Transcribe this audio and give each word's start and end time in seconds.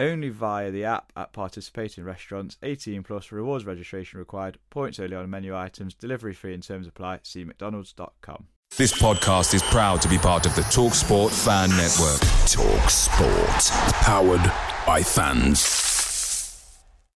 Only 0.00 0.28
via 0.28 0.70
the 0.70 0.84
app 0.84 1.12
at 1.16 1.32
participating 1.32 2.04
restaurants. 2.04 2.56
18 2.62 3.02
plus 3.02 3.32
rewards 3.32 3.66
registration 3.66 4.20
required. 4.20 4.58
Points 4.70 5.00
only 5.00 5.16
on 5.16 5.28
menu 5.28 5.56
items. 5.56 5.94
Delivery 5.94 6.34
fee 6.34 6.54
and 6.54 6.62
terms 6.62 6.86
apply. 6.86 7.20
See 7.24 7.42
McDonald's.com. 7.42 8.46
This 8.76 8.92
podcast 8.92 9.54
is 9.54 9.62
proud 9.62 10.00
to 10.02 10.08
be 10.08 10.18
part 10.18 10.46
of 10.46 10.54
the 10.54 10.62
TalkSport 10.62 11.30
Fan 11.30 11.70
Network. 11.70 12.20
TalkSport, 12.46 13.70
powered 14.02 14.52
by 14.86 15.02
fans. 15.02 15.64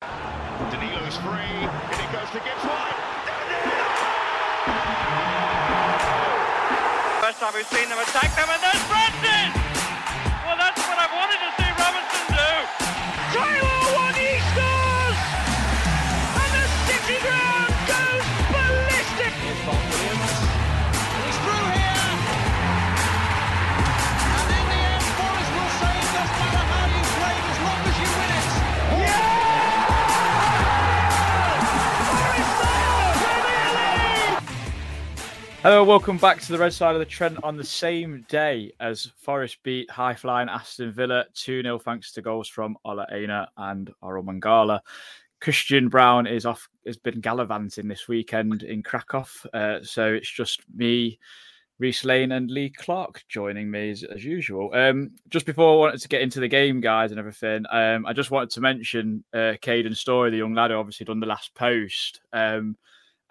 Danilo's 0.01 1.17
free, 1.17 1.61
and 1.61 2.01
it 2.01 2.11
goes 2.11 2.29
to 2.31 2.39
Gibbs 2.39 2.66
White. 2.66 2.97
First 7.21 7.39
time 7.41 7.53
we've 7.53 7.67
seen 7.67 7.89
them 7.89 7.99
attack 7.99 8.33
them, 8.35 8.47
and 8.49 8.61
there's 8.63 8.83
Brandon! 8.88 9.51
Well, 10.47 10.57
that's 10.57 10.81
what 10.88 10.97
I 10.97 11.07
wanted 11.13 11.38
to 11.38 11.51
see 11.51 11.51
Robinson 11.51 11.57
do. 11.57 11.60
Tyler 13.33 13.95
one, 13.95 14.70
Hello, 35.72 35.86
welcome 35.86 36.17
back 36.17 36.41
to 36.41 36.52
the 36.52 36.58
red 36.58 36.73
side 36.73 36.95
of 36.95 37.00
the 37.00 37.05
Trent 37.05 37.41
on 37.44 37.55
the 37.55 37.64
same 37.64 38.25
day 38.27 38.73
as 38.81 39.09
Forest 39.16 39.64
beat 39.64 39.89
high 39.89 40.13
flying 40.13 40.50
Aston 40.50 40.91
Villa 40.91 41.23
2 41.33 41.63
0 41.63 41.80
thanks 41.80 42.11
to 42.11 42.22
goals 42.22 42.50
from 42.50 42.75
Ola 42.83 43.08
Aina 43.09 43.47
and 43.55 43.89
Orel 44.03 44.25
Mangala. 44.25 44.81
Christian 45.39 45.88
Brown 45.88 46.28
is 46.28 46.45
off, 46.45 46.67
has 46.86 46.97
been 46.97 47.22
gallivanting 47.22 47.88
this 47.88 48.09
weekend 48.09 48.63
in 48.63 48.83
Krakow. 48.83 49.25
Uh, 49.53 49.80
so 49.81 50.11
it's 50.11 50.30
just 50.30 50.59
me, 50.75 51.17
Reiss 51.79 52.03
Lane, 52.03 52.34
and 52.34 52.51
Lee 52.51 52.69
Clark 52.69 53.24
joining 53.29 53.72
me 53.72 53.91
as, 53.91 54.03
as 54.03 54.25
usual. 54.25 54.72
Um, 54.74 55.12
just 55.29 55.45
before 55.45 55.72
I 55.72 55.78
wanted 55.78 56.01
to 56.01 56.09
get 56.09 56.22
into 56.22 56.41
the 56.41 56.50
game, 56.50 56.81
guys, 56.81 57.12
and 57.12 57.19
everything, 57.19 57.63
um, 57.72 58.06
I 58.06 58.12
just 58.12 58.29
wanted 58.29 58.50
to 58.50 58.59
mention 58.59 59.24
uh, 59.34 59.53
Story, 59.94 60.31
the 60.31 60.38
young 60.38 60.53
lad 60.53 60.72
who 60.72 60.75
obviously 60.75 61.06
done 61.06 61.22
the 61.22 61.28
last 61.28 61.56
post. 61.56 62.19
Um, 62.34 62.75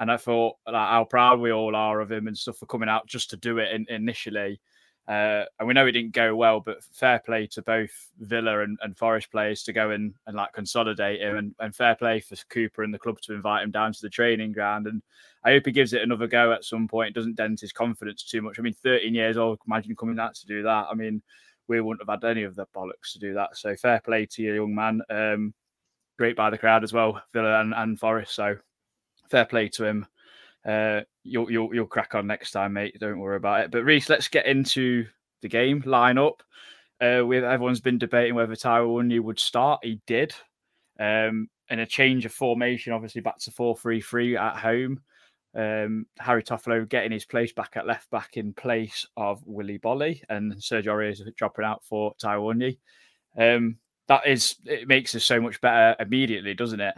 and 0.00 0.11
I 0.11 0.16
thought 0.16 0.56
like, 0.66 0.75
how 0.75 1.05
proud 1.05 1.38
we 1.38 1.53
all 1.53 1.77
are 1.77 2.00
of 2.00 2.11
him 2.11 2.27
and 2.27 2.37
stuff 2.37 2.56
for 2.56 2.66
coming 2.66 2.88
out 2.88 3.06
just 3.06 3.31
to 3.31 3.37
do 3.37 3.59
it 3.59 3.72
in, 3.72 3.87
initially. 3.88 4.61
Uh, 5.06 5.44
and 5.59 5.69
we 5.69 5.75
know 5.75 5.87
it 5.87 5.93
didn't 5.93 6.12
go 6.12 6.34
well, 6.34 6.61
but 6.61 6.83
fair 6.93 7.19
play 7.19 7.47
to 7.49 7.61
both 7.62 7.91
Villa 8.19 8.61
and, 8.61 8.78
and 8.81 8.97
Forest 8.97 9.31
players 9.31 9.62
to 9.65 9.72
go 9.72 9.91
and, 9.91 10.15
and 10.27 10.37
like 10.37 10.53
consolidate 10.53 11.21
him, 11.21 11.37
and, 11.37 11.55
and 11.59 11.75
fair 11.75 11.94
play 11.97 12.21
for 12.21 12.37
Cooper 12.49 12.83
and 12.83 12.94
the 12.94 12.99
club 12.99 13.21
to 13.22 13.34
invite 13.34 13.62
him 13.62 13.71
down 13.71 13.93
to 13.93 14.00
the 14.00 14.09
training 14.09 14.53
ground. 14.53 14.87
And 14.87 15.03
I 15.44 15.50
hope 15.50 15.66
he 15.66 15.72
gives 15.72 15.93
it 15.93 16.03
another 16.03 16.27
go 16.27 16.53
at 16.53 16.65
some 16.65 16.88
point. 16.88 17.15
Doesn't 17.15 17.37
dent 17.37 17.61
his 17.61 17.72
confidence 17.72 18.22
too 18.22 18.41
much. 18.41 18.59
I 18.59 18.62
mean, 18.62 18.75
13 18.75 19.15
years 19.15 19.37
old, 19.37 19.59
imagine 19.67 19.97
coming 19.97 20.19
out 20.19 20.34
to 20.37 20.47
do 20.47 20.62
that. 20.62 20.87
I 20.91 20.94
mean, 20.94 21.22
we 21.67 21.81
wouldn't 21.81 22.09
have 22.09 22.22
had 22.22 22.31
any 22.31 22.44
of 22.44 22.55
the 22.55 22.67
bollocks 22.75 23.12
to 23.12 23.19
do 23.19 23.34
that. 23.34 23.56
So 23.56 23.75
fair 23.77 24.00
play 24.00 24.27
to 24.27 24.43
you, 24.43 24.55
young 24.55 24.75
man. 24.75 25.03
Um, 25.11 25.55
great 26.19 26.37
by 26.37 26.50
the 26.50 26.59
crowd 26.59 26.84
as 26.84 26.93
well, 26.93 27.21
Villa 27.32 27.61
and, 27.61 27.75
and 27.75 27.99
Forest. 27.99 28.34
So 28.34 28.56
fair 29.30 29.44
play 29.44 29.68
to 29.68 29.84
him. 29.84 30.06
Uh, 30.66 31.00
you'll 31.22 31.50
you'll 31.50 31.74
you'll 31.74 31.86
crack 31.86 32.14
on 32.14 32.26
next 32.26 32.50
time, 32.50 32.74
mate. 32.74 32.96
Don't 33.00 33.18
worry 33.18 33.36
about 33.36 33.62
it. 33.62 33.70
But 33.70 33.84
Reiss, 33.84 34.08
let's 34.08 34.28
get 34.28 34.46
into 34.46 35.06
the 35.42 35.48
game 35.48 35.82
lineup. 35.82 36.41
Uh, 37.00 37.24
with 37.24 37.44
everyone's 37.44 37.80
been 37.80 37.98
debating 37.98 38.34
whether 38.34 38.54
Taiwo 38.54 39.20
would 39.20 39.40
start. 39.40 39.80
He 39.82 40.00
did. 40.06 40.34
Um, 40.98 41.48
and 41.70 41.80
a 41.80 41.86
change 41.86 42.26
of 42.26 42.32
formation, 42.32 42.92
obviously 42.92 43.22
back 43.22 43.38
to 43.38 43.50
four 43.50 43.76
three 43.76 44.02
three 44.02 44.36
at 44.36 44.56
home. 44.56 45.00
Um, 45.54 46.06
Harry 46.19 46.42
Toffolo 46.42 46.88
getting 46.88 47.10
his 47.10 47.24
place 47.24 47.52
back 47.52 47.72
at 47.76 47.86
left 47.86 48.10
back 48.10 48.36
in 48.36 48.52
place 48.52 49.06
of 49.16 49.42
Willy 49.46 49.78
Boly, 49.78 50.22
and 50.28 50.62
Serge 50.62 50.86
Aurier 50.86 51.34
dropping 51.36 51.64
out 51.64 51.82
for 51.84 52.12
Taiwo. 52.22 52.76
Um, 53.38 53.76
that 54.08 54.26
is, 54.26 54.56
it 54.66 54.88
makes 54.88 55.14
us 55.14 55.24
so 55.24 55.40
much 55.40 55.60
better 55.60 55.96
immediately, 56.00 56.54
doesn't 56.54 56.80
it? 56.80 56.94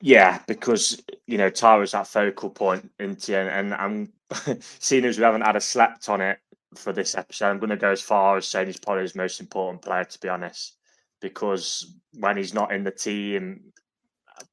Yeah, 0.00 0.40
because 0.46 1.02
you 1.26 1.38
know 1.38 1.50
Taiwo's 1.50 1.92
that 1.92 2.06
focal 2.06 2.50
point 2.50 2.90
into 3.00 3.36
and, 3.36 3.72
and 3.72 3.74
I'm 3.74 4.12
seeing 4.78 5.04
as 5.04 5.18
we 5.18 5.24
haven't 5.24 5.42
had 5.42 5.56
a 5.56 5.60
slept 5.60 6.08
on 6.08 6.20
it 6.20 6.38
for 6.74 6.92
this 6.92 7.16
episode, 7.16 7.48
I'm 7.50 7.58
going 7.58 7.70
to 7.70 7.76
go 7.76 7.90
as 7.90 8.02
far 8.02 8.36
as 8.36 8.46
saying 8.46 8.66
he's 8.66 8.78
probably 8.78 9.02
his 9.02 9.14
most 9.16 9.40
important 9.40 9.82
player, 9.82 10.04
to 10.04 10.20
be 10.20 10.28
honest. 10.28 10.74
Because 11.20 11.94
when 12.14 12.36
he's 12.36 12.54
not 12.54 12.72
in 12.72 12.84
the 12.84 12.90
team, 12.92 13.72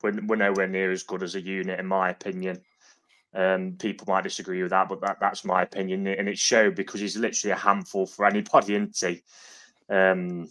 we're, 0.01 0.19
we're 0.25 0.35
nowhere 0.35 0.67
near 0.67 0.91
as 0.91 1.03
good 1.03 1.21
as 1.21 1.35
a 1.35 1.41
unit, 1.41 1.79
in 1.79 1.85
my 1.85 2.09
opinion. 2.09 2.61
Um, 3.33 3.75
people 3.77 4.05
might 4.07 4.23
disagree 4.23 4.61
with 4.61 4.71
that, 4.71 4.87
but 4.87 5.01
that, 5.01 5.17
that's 5.19 5.43
my 5.43 5.61
opinion, 5.63 6.07
and 6.07 6.29
it 6.29 6.39
showed 6.39 6.73
because 6.75 7.01
he's 7.01 7.17
literally 7.17 7.51
a 7.51 7.57
handful 7.57 8.05
for 8.05 8.25
anybody, 8.25 8.75
isn't 8.75 8.97
he? 8.97 9.21
Um, 9.93 10.47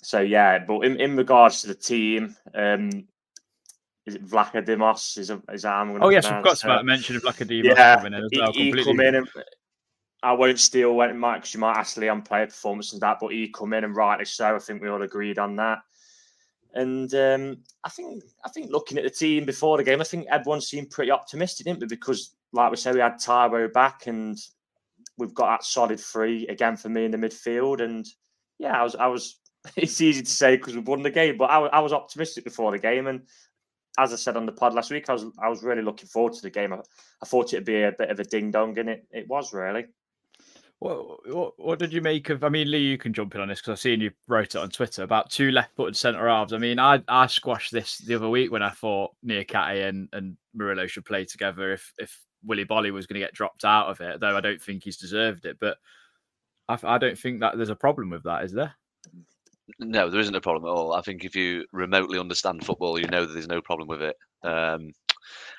so 0.00 0.20
yeah, 0.20 0.60
but 0.60 0.82
in, 0.82 1.00
in 1.00 1.16
regards 1.16 1.62
to 1.62 1.66
the 1.66 1.74
team, 1.74 2.36
um, 2.54 3.08
is 4.06 4.16
it 4.16 4.26
Vlachodimos? 4.26 5.18
Is, 5.18 5.32
is 5.52 5.64
I'm 5.64 6.02
Oh 6.02 6.10
yes, 6.10 6.30
we've 6.30 6.42
got 6.42 6.58
to 6.58 6.82
mention 6.82 7.20
Vlachodimos 7.20 7.64
yeah, 7.64 7.96
coming 7.96 8.14
in 8.14 8.24
as 8.24 8.30
well. 8.34 8.52
he 8.52 8.84
come 8.84 9.00
in 9.00 9.14
and 9.16 9.28
I 10.22 10.32
won't 10.32 10.58
steal 10.58 10.94
when 10.94 11.18
Mike 11.18 11.42
because 11.42 11.54
you 11.54 11.60
might 11.60 11.76
ask 11.76 11.98
Lee 11.98 12.08
on 12.08 12.22
player 12.22 12.46
performance 12.46 12.92
and 12.92 13.02
that, 13.02 13.18
but 13.20 13.32
he 13.32 13.48
come 13.48 13.74
in 13.74 13.84
and 13.84 13.94
rightly 13.94 14.24
so. 14.24 14.56
I 14.56 14.58
think 14.58 14.80
we 14.80 14.88
all 14.88 15.02
agreed 15.02 15.38
on 15.38 15.54
that. 15.56 15.80
And 16.72 17.14
um, 17.14 17.58
I 17.84 17.90
think 17.90 18.24
I 18.44 18.48
think 18.48 18.70
looking 18.70 18.96
at 18.96 19.04
the 19.04 19.10
team 19.10 19.44
before 19.44 19.76
the 19.76 19.84
game, 19.84 20.00
I 20.00 20.04
think 20.04 20.26
everyone 20.30 20.62
seemed 20.62 20.90
pretty 20.90 21.10
optimistic, 21.10 21.66
didn't 21.66 21.80
we? 21.80 21.86
Because 21.86 22.34
like 22.52 22.70
we 22.70 22.76
said, 22.78 22.94
we 22.94 23.00
had 23.00 23.14
Taiwo 23.14 23.72
back 23.72 24.06
and 24.06 24.38
we've 25.18 25.34
got 25.34 25.48
that 25.48 25.64
solid 25.64 26.00
three 26.00 26.46
again 26.48 26.76
for 26.76 26.88
me 26.88 27.04
in 27.04 27.10
the 27.10 27.18
midfield. 27.18 27.80
And 27.80 28.06
yeah, 28.58 28.80
I 28.80 28.82
was 28.82 28.94
I 28.96 29.06
was 29.08 29.40
it's 29.76 30.00
easy 30.00 30.22
to 30.22 30.30
say 30.30 30.56
because 30.56 30.74
we've 30.74 30.88
won 30.88 31.02
the 31.02 31.10
game, 31.10 31.36
but 31.36 31.50
I, 31.50 31.60
I 31.66 31.80
was 31.80 31.92
optimistic 31.92 32.44
before 32.44 32.72
the 32.72 32.78
game 32.78 33.06
and 33.08 33.22
as 33.98 34.12
I 34.12 34.16
said 34.16 34.36
on 34.36 34.46
the 34.46 34.52
pod 34.52 34.74
last 34.74 34.90
week, 34.90 35.08
I 35.08 35.12
was 35.12 35.26
I 35.38 35.48
was 35.48 35.62
really 35.62 35.82
looking 35.82 36.08
forward 36.08 36.32
to 36.34 36.42
the 36.42 36.50
game. 36.50 36.72
I, 36.72 36.78
I 37.22 37.26
thought 37.26 37.52
it'd 37.52 37.64
be 37.64 37.82
a 37.82 37.92
bit 37.92 38.10
of 38.10 38.20
a 38.20 38.24
ding 38.24 38.50
dong, 38.50 38.78
and 38.78 38.88
it, 38.88 39.06
it 39.10 39.28
was 39.28 39.52
really. 39.52 39.86
What, 40.80 41.26
what, 41.34 41.52
what 41.56 41.78
did 41.78 41.92
you 41.94 42.02
make 42.02 42.28
of? 42.28 42.44
I 42.44 42.50
mean, 42.50 42.70
Lee, 42.70 42.78
you 42.78 42.98
can 42.98 43.14
jump 43.14 43.34
in 43.34 43.40
on 43.40 43.48
this 43.48 43.60
because 43.60 43.72
I've 43.72 43.78
seen 43.80 44.00
you 44.00 44.10
wrote 44.28 44.54
it 44.54 44.58
on 44.58 44.68
Twitter 44.68 45.02
about 45.02 45.30
two 45.30 45.50
left-footed 45.50 45.96
centre 45.96 46.28
halves. 46.28 46.52
I 46.52 46.58
mean, 46.58 46.78
I 46.78 47.02
I 47.08 47.26
squashed 47.26 47.72
this 47.72 47.98
the 47.98 48.16
other 48.16 48.28
week 48.28 48.50
when 48.50 48.62
I 48.62 48.70
thought 48.70 49.12
Niakhaté 49.24 49.88
and 49.88 50.08
and 50.12 50.36
Murillo 50.52 50.86
should 50.86 51.06
play 51.06 51.24
together 51.24 51.72
if 51.72 51.92
if 51.98 52.20
Willy 52.44 52.64
Boly 52.66 52.92
was 52.92 53.06
going 53.06 53.20
to 53.20 53.24
get 53.24 53.32
dropped 53.32 53.64
out 53.64 53.88
of 53.88 54.00
it. 54.00 54.20
Though 54.20 54.36
I 54.36 54.40
don't 54.40 54.60
think 54.60 54.84
he's 54.84 54.98
deserved 54.98 55.46
it, 55.46 55.56
but 55.58 55.78
I, 56.68 56.78
I 56.82 56.98
don't 56.98 57.18
think 57.18 57.40
that 57.40 57.56
there's 57.56 57.70
a 57.70 57.76
problem 57.76 58.10
with 58.10 58.24
that, 58.24 58.44
is 58.44 58.52
there? 58.52 58.74
No, 59.78 60.10
there 60.10 60.20
isn't 60.20 60.34
a 60.34 60.40
problem 60.40 60.64
at 60.64 60.74
all. 60.74 60.92
I 60.92 61.00
think 61.00 61.24
if 61.24 61.34
you 61.34 61.64
remotely 61.72 62.18
understand 62.18 62.64
football, 62.64 62.98
you 62.98 63.06
know 63.08 63.24
that 63.24 63.32
there's 63.32 63.48
no 63.48 63.62
problem 63.62 63.88
with 63.88 64.02
it. 64.02 64.16
Um, 64.42 64.92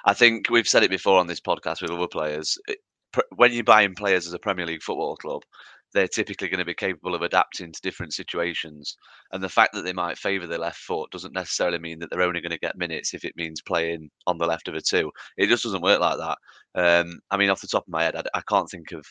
I 0.06 0.14
think 0.14 0.50
we've 0.50 0.68
said 0.68 0.84
it 0.84 0.92
before 0.92 1.20
on 1.20 1.28
this 1.28 1.42
podcast 1.42 1.82
with 1.82 1.92
other 1.92 2.08
players. 2.08 2.58
It, 2.68 2.80
when 3.36 3.54
you're 3.54 3.64
buying 3.64 3.96
players 3.96 4.28
as 4.28 4.34
a 4.34 4.40
Premier 4.40 4.66
League 4.66 4.84
football 4.84 5.16
club, 5.16 5.42
they're 5.94 6.08
typically 6.08 6.50
going 6.50 6.60
to 6.60 6.66
be 6.66 6.74
capable 6.74 7.16
of 7.16 7.22
adapting 7.22 7.72
to 7.72 7.82
different 7.82 8.14
situations. 8.14 8.98
And 9.32 9.42
the 9.42 9.50
fact 9.50 9.74
that 9.74 9.86
they 9.86 9.94
might 9.94 10.18
favour 10.18 10.46
their 10.46 10.60
left 10.60 10.78
foot 10.80 11.10
doesn't 11.12 11.34
necessarily 11.34 11.80
mean 11.80 12.00
that 12.00 12.10
they're 12.12 12.22
only 12.22 12.42
going 12.42 12.52
to 12.52 12.60
get 12.60 12.78
minutes 12.78 13.14
if 13.14 13.24
it 13.24 13.38
means 13.38 13.62
playing 13.62 14.10
on 14.28 14.38
the 14.38 14.46
left 14.46 14.68
of 14.68 14.76
a 14.76 14.82
two. 14.82 15.12
It 15.38 15.48
just 15.48 15.64
doesn't 15.64 15.82
work 15.82 16.02
like 16.02 16.18
that. 16.18 16.38
Um, 16.76 17.22
I 17.32 17.38
mean, 17.38 17.50
off 17.50 17.62
the 17.62 17.68
top 17.68 17.84
of 17.88 17.92
my 17.92 18.04
head, 18.04 18.16
I, 18.18 18.24
I 18.34 18.42
can't 18.48 18.70
think 18.70 18.92
of. 18.92 19.06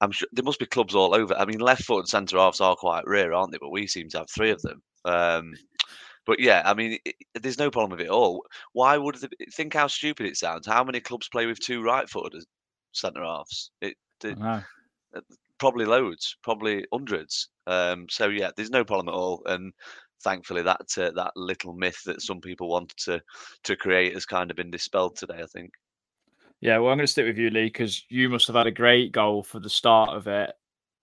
I'm 0.00 0.12
sure 0.12 0.28
there 0.32 0.44
must 0.44 0.60
be 0.60 0.66
clubs 0.66 0.94
all 0.94 1.14
over. 1.14 1.34
I 1.34 1.44
mean, 1.44 1.58
left 1.58 1.84
foot 1.84 2.00
and 2.00 2.08
centre 2.08 2.38
halves 2.38 2.60
are 2.60 2.76
quite 2.76 3.06
rare, 3.06 3.32
aren't 3.32 3.52
they? 3.52 3.58
But 3.58 3.70
we 3.70 3.86
seem 3.86 4.08
to 4.10 4.18
have 4.18 4.30
three 4.30 4.50
of 4.50 4.62
them. 4.62 4.82
Um, 5.04 5.54
but 6.26 6.40
yeah, 6.40 6.62
I 6.64 6.74
mean, 6.74 6.98
it, 7.04 7.14
there's 7.34 7.58
no 7.58 7.70
problem 7.70 7.98
with 7.98 8.06
it 8.06 8.10
all. 8.10 8.44
Why 8.72 8.96
would 8.96 9.16
think 9.52 9.74
how 9.74 9.86
stupid 9.86 10.26
it 10.26 10.36
sounds? 10.36 10.66
How 10.66 10.84
many 10.84 11.00
clubs 11.00 11.28
play 11.28 11.46
with 11.46 11.58
two 11.58 11.82
right-footed 11.82 12.44
centre 12.92 13.24
halves? 13.24 13.70
It, 13.80 13.96
it 14.22 14.38
probably 15.58 15.86
loads, 15.86 16.36
probably 16.42 16.84
hundreds. 16.92 17.48
Um, 17.66 18.06
so 18.08 18.28
yeah, 18.28 18.50
there's 18.56 18.70
no 18.70 18.84
problem 18.84 19.08
at 19.08 19.18
all, 19.18 19.42
and 19.46 19.72
thankfully 20.22 20.62
that 20.62 20.86
uh, 20.98 21.10
that 21.12 21.32
little 21.36 21.72
myth 21.74 22.00
that 22.04 22.22
some 22.22 22.40
people 22.40 22.68
wanted 22.68 22.96
to 22.98 23.20
to 23.64 23.76
create 23.76 24.14
has 24.14 24.26
kind 24.26 24.50
of 24.50 24.56
been 24.56 24.70
dispelled 24.70 25.16
today. 25.16 25.40
I 25.42 25.46
think. 25.46 25.72
Yeah, 26.60 26.78
well, 26.78 26.90
I'm 26.90 26.98
going 26.98 27.06
to 27.06 27.12
stick 27.12 27.26
with 27.26 27.38
you, 27.38 27.50
Lee, 27.50 27.66
because 27.66 28.04
you 28.08 28.28
must 28.28 28.46
have 28.48 28.56
had 28.56 28.66
a 28.66 28.72
great 28.72 29.12
goal 29.12 29.42
for 29.42 29.60
the 29.60 29.70
start 29.70 30.10
of 30.10 30.26
it. 30.26 30.52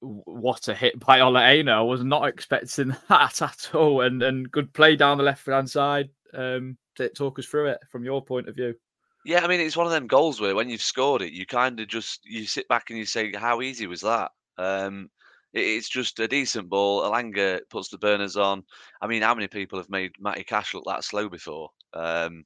What 0.01 0.67
a 0.67 0.75
hit 0.75 0.99
by 0.99 1.21
Ola 1.21 1.45
Aina. 1.45 1.71
I 1.71 1.81
was 1.81 2.03
not 2.03 2.27
expecting 2.27 2.95
that 3.09 3.41
at 3.41 3.69
all. 3.73 4.01
And 4.01 4.21
and 4.21 4.51
good 4.51 4.73
play 4.73 4.95
down 4.95 5.17
the 5.17 5.23
left 5.23 5.45
hand 5.45 5.69
side. 5.69 6.09
Um, 6.33 6.77
talk 7.15 7.39
us 7.39 7.45
through 7.45 7.67
it 7.67 7.79
from 7.89 8.03
your 8.03 8.23
point 8.23 8.49
of 8.49 8.55
view. 8.55 8.75
Yeah, 9.25 9.43
I 9.43 9.47
mean, 9.47 9.59
it's 9.59 9.77
one 9.77 9.87
of 9.87 9.91
them 9.91 10.07
goals 10.07 10.39
where 10.39 10.55
when 10.55 10.69
you've 10.69 10.81
scored 10.81 11.21
it, 11.21 11.33
you 11.33 11.45
kind 11.45 11.79
of 11.79 11.87
just 11.87 12.25
you 12.25 12.45
sit 12.45 12.67
back 12.67 12.89
and 12.89 12.99
you 12.99 13.05
say, 13.05 13.31
"How 13.33 13.61
easy 13.61 13.87
was 13.87 14.01
that?" 14.01 14.31
Um, 14.57 15.09
it, 15.53 15.61
it's 15.61 15.89
just 15.89 16.19
a 16.19 16.27
decent 16.27 16.69
ball. 16.69 17.01
Elanga 17.03 17.61
puts 17.69 17.89
the 17.89 17.97
burners 17.97 18.35
on. 18.35 18.63
I 19.01 19.07
mean, 19.07 19.21
how 19.21 19.33
many 19.33 19.47
people 19.47 19.79
have 19.79 19.89
made 19.89 20.11
Matty 20.19 20.43
Cash 20.43 20.73
look 20.73 20.83
that 20.85 21.05
slow 21.05 21.29
before? 21.29 21.71
Um, 21.93 22.45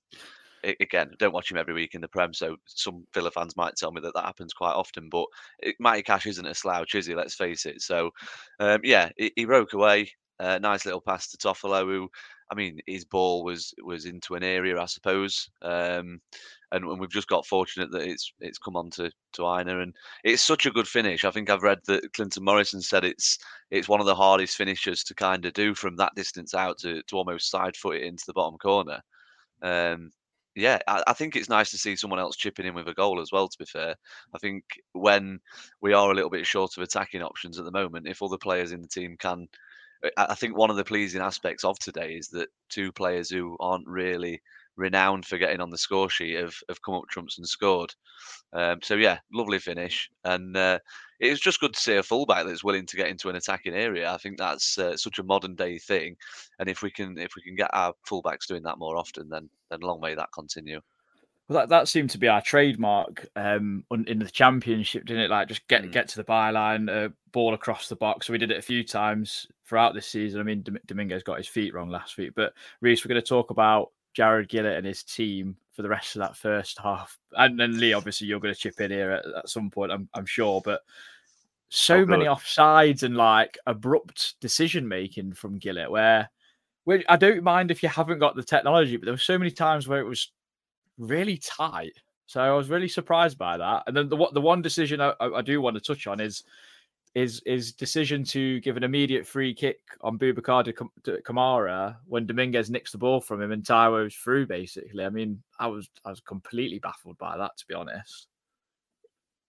again, 0.64 1.12
don't 1.18 1.34
watch 1.34 1.52
him 1.52 1.58
every 1.58 1.74
week 1.74 1.96
in 1.96 2.02
the 2.02 2.08
Prem, 2.08 2.34
so 2.34 2.58
some 2.66 3.06
Villa 3.14 3.32
fans 3.32 3.56
might 3.56 3.76
tell 3.76 3.92
me 3.92 4.02
that 4.02 4.14
that 4.16 4.26
happens 4.26 4.54
quite 4.54 4.74
often. 4.74 5.10
But 5.10 5.26
it, 5.60 5.76
Matty 5.80 6.04
Cash 6.04 6.26
isn't 6.26 6.46
a 6.46 6.54
slouch, 6.54 6.96
is 6.96 7.06
he? 7.06 7.16
Let's 7.16 7.36
face 7.36 7.66
it. 7.66 7.82
So, 7.82 8.12
um, 8.60 8.82
yeah, 8.84 9.10
he, 9.18 9.32
he, 9.36 9.46
broke 9.46 9.74
away. 9.74 10.12
Uh, 10.40 10.60
nice 10.60 10.86
little 10.86 11.02
pass 11.02 11.28
to 11.30 11.38
Toffolo, 11.38 11.86
who, 11.86 12.10
I 12.52 12.56
mean, 12.56 12.80
his 12.88 13.06
ball 13.06 13.44
was 13.44 13.74
was 13.84 14.06
into 14.06 14.36
an 14.36 14.44
area, 14.44 14.80
I 14.80 14.86
suppose. 14.86 15.50
Um, 15.62 16.22
and, 16.72 16.86
and 16.86 17.00
we've 17.00 17.10
just 17.10 17.28
got 17.28 17.46
fortunate 17.46 17.92
that 17.92 18.08
it's 18.08 18.32
it's 18.40 18.58
come 18.58 18.76
on 18.76 18.90
to 18.92 19.12
to 19.34 19.44
Aina, 19.44 19.80
and 19.80 19.94
it's 20.24 20.42
such 20.42 20.66
a 20.66 20.72
good 20.72 20.88
finish. 20.88 21.26
I 21.26 21.32
think 21.32 21.50
I've 21.50 21.64
read 21.64 21.80
that 21.88 22.14
Clinton 22.14 22.44
Morrison 22.44 22.82
said 22.82 23.04
it's 23.04 23.38
it's 23.72 23.90
one 23.90 24.00
of 24.00 24.06
the 24.06 24.16
hardest 24.16 24.56
finishes 24.56 25.04
to 25.06 25.16
kind 25.16 25.46
of 25.46 25.54
do 25.54 25.76
from 25.76 25.96
that 25.98 26.14
distance 26.16 26.54
out 26.54 26.78
to 26.80 27.02
to 27.04 27.16
almost 27.16 27.50
side 27.50 27.76
foot 27.76 27.98
it 27.98 28.04
into 28.04 28.24
the 28.28 28.34
bottom 28.34 28.58
corner. 28.58 29.02
Um, 29.62 30.12
yeah, 30.56 30.80
I, 30.88 31.04
I, 31.08 31.14
think 31.14 31.36
it's 31.36 31.50
nice 31.50 31.72
to 31.72 31.78
see 31.78 31.96
someone 31.96 32.20
else 32.20 32.36
chipping 32.36 32.66
in 32.66 32.74
with 32.74 32.88
a 32.88 32.94
goal 32.94 33.22
as 33.22 33.32
well. 33.32 33.48
To 33.48 33.58
be 33.58 33.66
fair, 33.66 33.96
I 34.34 34.38
think 34.40 34.64
when 34.94 35.40
we 35.82 35.94
are 35.94 36.12
a 36.12 36.16
little 36.16 36.30
bit 36.30 36.46
short 36.46 36.78
of 36.78 36.84
attacking 36.84 37.22
options 37.22 37.60
at 37.60 37.66
the 37.66 37.72
moment, 37.72 38.08
if 38.08 38.22
other 38.22 38.38
players 38.38 38.72
in 38.72 38.82
the 38.82 38.88
team 38.88 39.16
can, 39.20 39.48
I 40.18 40.36
think 40.36 40.58
one 40.58 40.70
of 40.70 40.76
the 40.76 40.84
pleasing 40.84 41.22
aspects 41.22 41.64
of 41.64 41.78
today 41.80 42.14
is 42.14 42.30
that 42.30 42.50
two 42.70 42.92
players 42.92 43.30
who 43.30 43.58
aren't 43.60 43.88
really 43.88 44.42
renowned 44.80 45.26
for 45.26 45.38
getting 45.38 45.62
on 45.62 45.70
the 45.70 45.78
score 45.78 46.10
sheet 46.10 46.38
have, 46.38 46.56
have 46.70 46.82
come 46.82 46.96
up 46.96 47.04
trumps 47.10 47.38
and 47.38 47.48
scored. 47.48 47.94
Um, 48.54 48.80
so 48.82 48.96
yeah, 48.96 49.20
lovely 49.32 49.60
finish, 49.60 50.10
and 50.24 50.58
uh, 50.58 50.80
it 51.20 51.30
was 51.30 51.40
just 51.40 51.60
good 51.60 51.74
to 51.74 51.80
see 51.80 51.98
a 51.98 52.04
fullback 52.04 52.46
that's 52.46 52.64
willing 52.64 52.88
to 52.88 52.98
get 52.98 53.10
into 53.10 53.30
an 53.30 53.36
attacking 53.36 53.76
area. 53.76 54.12
I 54.12 54.18
think 54.18 54.38
that's 54.38 54.78
uh, 54.78 54.98
such 54.98 55.20
a 55.20 55.24
modern 55.24 55.56
day 55.56 55.78
thing, 55.78 56.16
and 56.58 56.68
if 56.68 56.82
we 56.82 56.90
can 56.90 57.18
if 57.18 57.34
we 57.36 57.44
can 57.44 57.56
get 57.56 57.70
our 57.74 57.94
fullbacks 58.10 58.48
doing 58.48 58.64
that 58.64 58.80
more 58.80 58.98
often, 58.98 59.30
then 59.30 59.50
then 59.70 59.82
long 59.82 60.00
may 60.02 60.16
that 60.16 60.30
continue. 60.34 60.82
Well, 61.50 61.60
that, 61.60 61.70
that 61.70 61.88
seemed 61.88 62.12
to 62.12 62.20
be 62.20 62.28
our 62.28 62.42
trademark 62.42 63.28
um, 63.36 63.84
in 64.06 64.20
the 64.20 64.30
championship, 64.30 65.06
didn't 65.06 65.24
it? 65.24 65.32
Like 65.32 65.48
just 65.48 65.68
get 65.68 65.84
mm. 65.84 65.92
get 65.92 66.08
to 66.10 66.18
the 66.18 66.24
byline, 66.24 66.90
uh, 66.90 67.10
ball 67.32 67.56
across 67.56 67.90
the 67.90 67.96
box. 67.96 68.28
So 68.28 68.34
we 68.34 68.40
did 68.40 68.52
it 68.52 68.60
a 68.60 68.62
few 68.62 68.84
times 68.84 69.48
throughout 69.68 69.96
this 69.96 70.06
season. 70.06 70.40
I 70.40 70.44
mean, 70.44 70.64
Dominguez 70.86 71.24
got 71.24 71.40
his 71.40 71.48
feet 71.48 71.74
wrong 71.74 71.90
last 71.90 72.18
week, 72.18 72.34
but 72.36 72.54
Reiss, 72.82 73.04
we're 73.04 73.10
going 73.10 73.22
to 73.22 73.28
talk 73.28 73.50
about 73.50 73.92
Jarred 74.20 74.50
Gillett 74.50 74.76
and 74.76 74.86
his 74.86 75.02
team 75.02 75.56
for 75.72 75.82
the 75.82 75.88
rest 75.88 76.18
of 76.18 76.20
that 76.20 76.36
first 76.36 76.78
half. 76.78 77.18
And 77.38 77.58
then 77.58 77.80
Lee, 77.80 77.94
obviously, 77.94 78.28
you're 78.28 78.42
going 78.42 78.54
to 78.54 78.60
chip 78.60 78.82
in 78.82 78.92
here 78.92 79.12
at, 79.12 79.26
at 79.26 79.48
some 79.48 79.70
point, 79.70 79.94
I'm, 79.94 80.10
I'm 80.14 80.26
sure. 80.26 80.60
But 80.62 80.82
so 81.70 82.00
oh, 82.00 82.06
many 82.06 82.26
offsides 82.26 83.04
and 83.04 83.16
like 83.16 83.58
abrupt 83.66 84.38
decision 84.42 84.86
making 84.86 85.36
from 85.36 85.58
Gillett, 85.58 85.90
where, 85.90 86.30
where 86.84 87.02
I 87.08 87.16
don't 87.16 87.44
mind 87.44 87.72
if 87.72 87.82
you 87.82 87.88
haven't 87.88 88.20
got 88.20 88.36
the 88.36 88.44
technology, 88.44 88.98
but 88.98 89.06
there 89.06 89.14
were 89.14 89.20
so 89.20 89.38
many 89.38 89.52
times 89.52 89.88
where 89.88 90.02
it 90.02 90.08
was 90.08 90.34
really 90.98 91.38
tight. 91.38 91.94
So 92.26 92.42
I 92.42 92.52
was 92.52 92.70
really 92.70 92.90
surprised 92.90 93.38
by 93.38 93.56
that. 93.56 93.84
And 93.88 93.96
then 93.96 94.10
the 94.10 94.18
the 94.34 94.42
one 94.42 94.62
decision 94.62 95.00
I, 95.00 95.14
I 95.22 95.42
do 95.42 95.62
want 95.62 95.78
to 95.78 95.82
touch 95.82 96.08
on 96.08 96.20
is 96.20 96.44
his 97.14 97.42
his 97.46 97.74
decision 97.74 98.24
to 98.24 98.60
give 98.62 98.78
an 98.78 98.84
immediate 98.84 99.26
free 99.26 99.54
kick 99.54 99.80
on 100.02 100.18
Boubacar 100.18 100.72
Kamara 101.24 101.98
when 102.06 102.26
Dominguez 102.26 102.70
nicks 102.70 102.92
the 102.92 102.98
ball 102.98 103.20
from 103.20 103.42
him 103.42 103.52
and 103.52 103.64
Taiwo's 103.64 104.16
through. 104.16 104.48
Basically, 104.48 105.04
I 105.04 105.10
mean, 105.10 105.42
I 105.60 105.68
was 105.68 105.90
I 106.06 106.10
was 106.10 106.20
completely 106.20 106.80
baffled 106.80 107.18
by 107.18 107.38
that, 107.38 107.58
to 107.58 107.66
be 107.68 107.74
honest. 107.74 108.28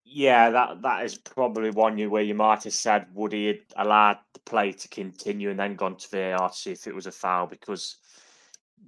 Yeah, 0.04 0.50
that 0.50 0.82
that 0.82 1.04
is 1.04 1.16
probably 1.16 1.70
one 1.70 1.98
you 1.98 2.10
where 2.10 2.22
you 2.22 2.34
might 2.34 2.64
have 2.64 2.72
said 2.72 3.06
would 3.14 3.32
he 3.32 3.60
allowed 3.76 4.18
the 4.32 4.40
play 4.40 4.72
to 4.72 4.88
continue 4.88 5.50
and 5.50 5.60
then 5.60 5.76
gone 5.76 5.96
to 5.96 6.08
VAR 6.08 6.48
to 6.48 6.54
see 6.54 6.72
if 6.72 6.86
it 6.86 6.94
was 6.94 7.06
a 7.06 7.12
foul 7.12 7.46
because 7.46 7.96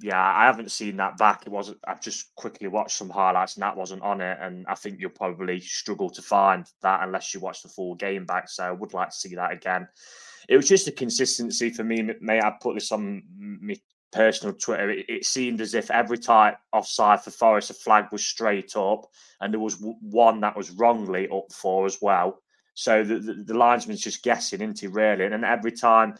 yeah, 0.00 0.20
I 0.20 0.46
haven't 0.46 0.72
seen 0.72 0.96
that 0.96 1.18
back. 1.18 1.42
It 1.46 1.52
wasn't. 1.52 1.78
I've 1.86 2.00
just 2.00 2.34
quickly 2.34 2.68
watched 2.68 2.96
some 2.96 3.10
highlights, 3.10 3.54
and 3.54 3.62
that 3.62 3.76
wasn't 3.76 4.02
on 4.02 4.20
it. 4.20 4.38
And 4.40 4.66
I 4.66 4.74
think 4.74 4.98
you'll 4.98 5.10
probably 5.10 5.60
struggle 5.60 6.10
to 6.10 6.22
find 6.22 6.66
that 6.82 7.02
unless 7.02 7.34
you 7.34 7.40
watch 7.40 7.62
the 7.62 7.68
full 7.68 7.94
game 7.94 8.24
back. 8.24 8.48
So 8.48 8.64
I 8.64 8.72
would 8.72 8.94
like 8.94 9.10
to 9.10 9.16
see 9.16 9.34
that 9.34 9.52
again. 9.52 9.86
It 10.48 10.56
was 10.56 10.68
just 10.68 10.88
a 10.88 10.92
consistency 10.92 11.70
for 11.70 11.84
me. 11.84 12.10
May 12.20 12.40
I 12.40 12.52
put 12.60 12.74
this 12.74 12.90
on 12.90 13.22
my 13.38 13.76
personal 14.12 14.54
Twitter? 14.54 14.90
It, 14.90 15.06
it 15.08 15.24
seemed 15.24 15.60
as 15.60 15.74
if 15.74 15.90
every 15.90 16.18
time 16.18 16.54
offside 16.72 17.22
for 17.22 17.30
Forest, 17.30 17.70
a 17.70 17.74
flag 17.74 18.06
was 18.10 18.24
straight 18.24 18.76
up, 18.76 19.06
and 19.40 19.52
there 19.52 19.60
was 19.60 19.76
one 19.78 20.40
that 20.40 20.56
was 20.56 20.70
wrongly 20.70 21.28
up 21.28 21.52
for 21.52 21.86
as 21.86 21.98
well. 22.00 22.42
So 22.74 23.04
the, 23.04 23.18
the, 23.18 23.34
the 23.34 23.54
linesman's 23.54 24.00
just 24.00 24.22
guessing, 24.22 24.62
isn't 24.62 24.80
he? 24.80 24.86
Really, 24.86 25.26
and 25.26 25.44
every 25.44 25.72
time 25.72 26.16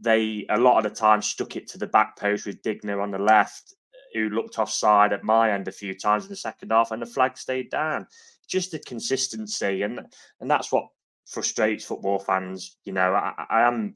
they 0.00 0.46
a 0.48 0.58
lot 0.58 0.78
of 0.78 0.84
the 0.84 0.96
time 0.96 1.22
stuck 1.22 1.56
it 1.56 1.66
to 1.68 1.78
the 1.78 1.86
back 1.86 2.16
post 2.16 2.46
with 2.46 2.62
Digne 2.62 2.92
on 2.92 3.10
the 3.10 3.18
left, 3.18 3.74
who 4.14 4.28
looked 4.28 4.58
offside 4.58 5.12
at 5.12 5.24
my 5.24 5.52
end 5.52 5.68
a 5.68 5.72
few 5.72 5.94
times 5.94 6.24
in 6.24 6.30
the 6.30 6.36
second 6.36 6.70
half, 6.70 6.90
and 6.90 7.02
the 7.02 7.06
flag 7.06 7.36
stayed 7.36 7.70
down. 7.70 8.06
Just 8.46 8.70
the 8.70 8.78
consistency, 8.78 9.82
and 9.82 10.00
and 10.40 10.50
that's 10.50 10.72
what 10.72 10.86
frustrates 11.26 11.84
football 11.84 12.18
fans. 12.18 12.76
You 12.84 12.92
know, 12.92 13.12
I, 13.12 13.32
I 13.50 13.62
am, 13.62 13.94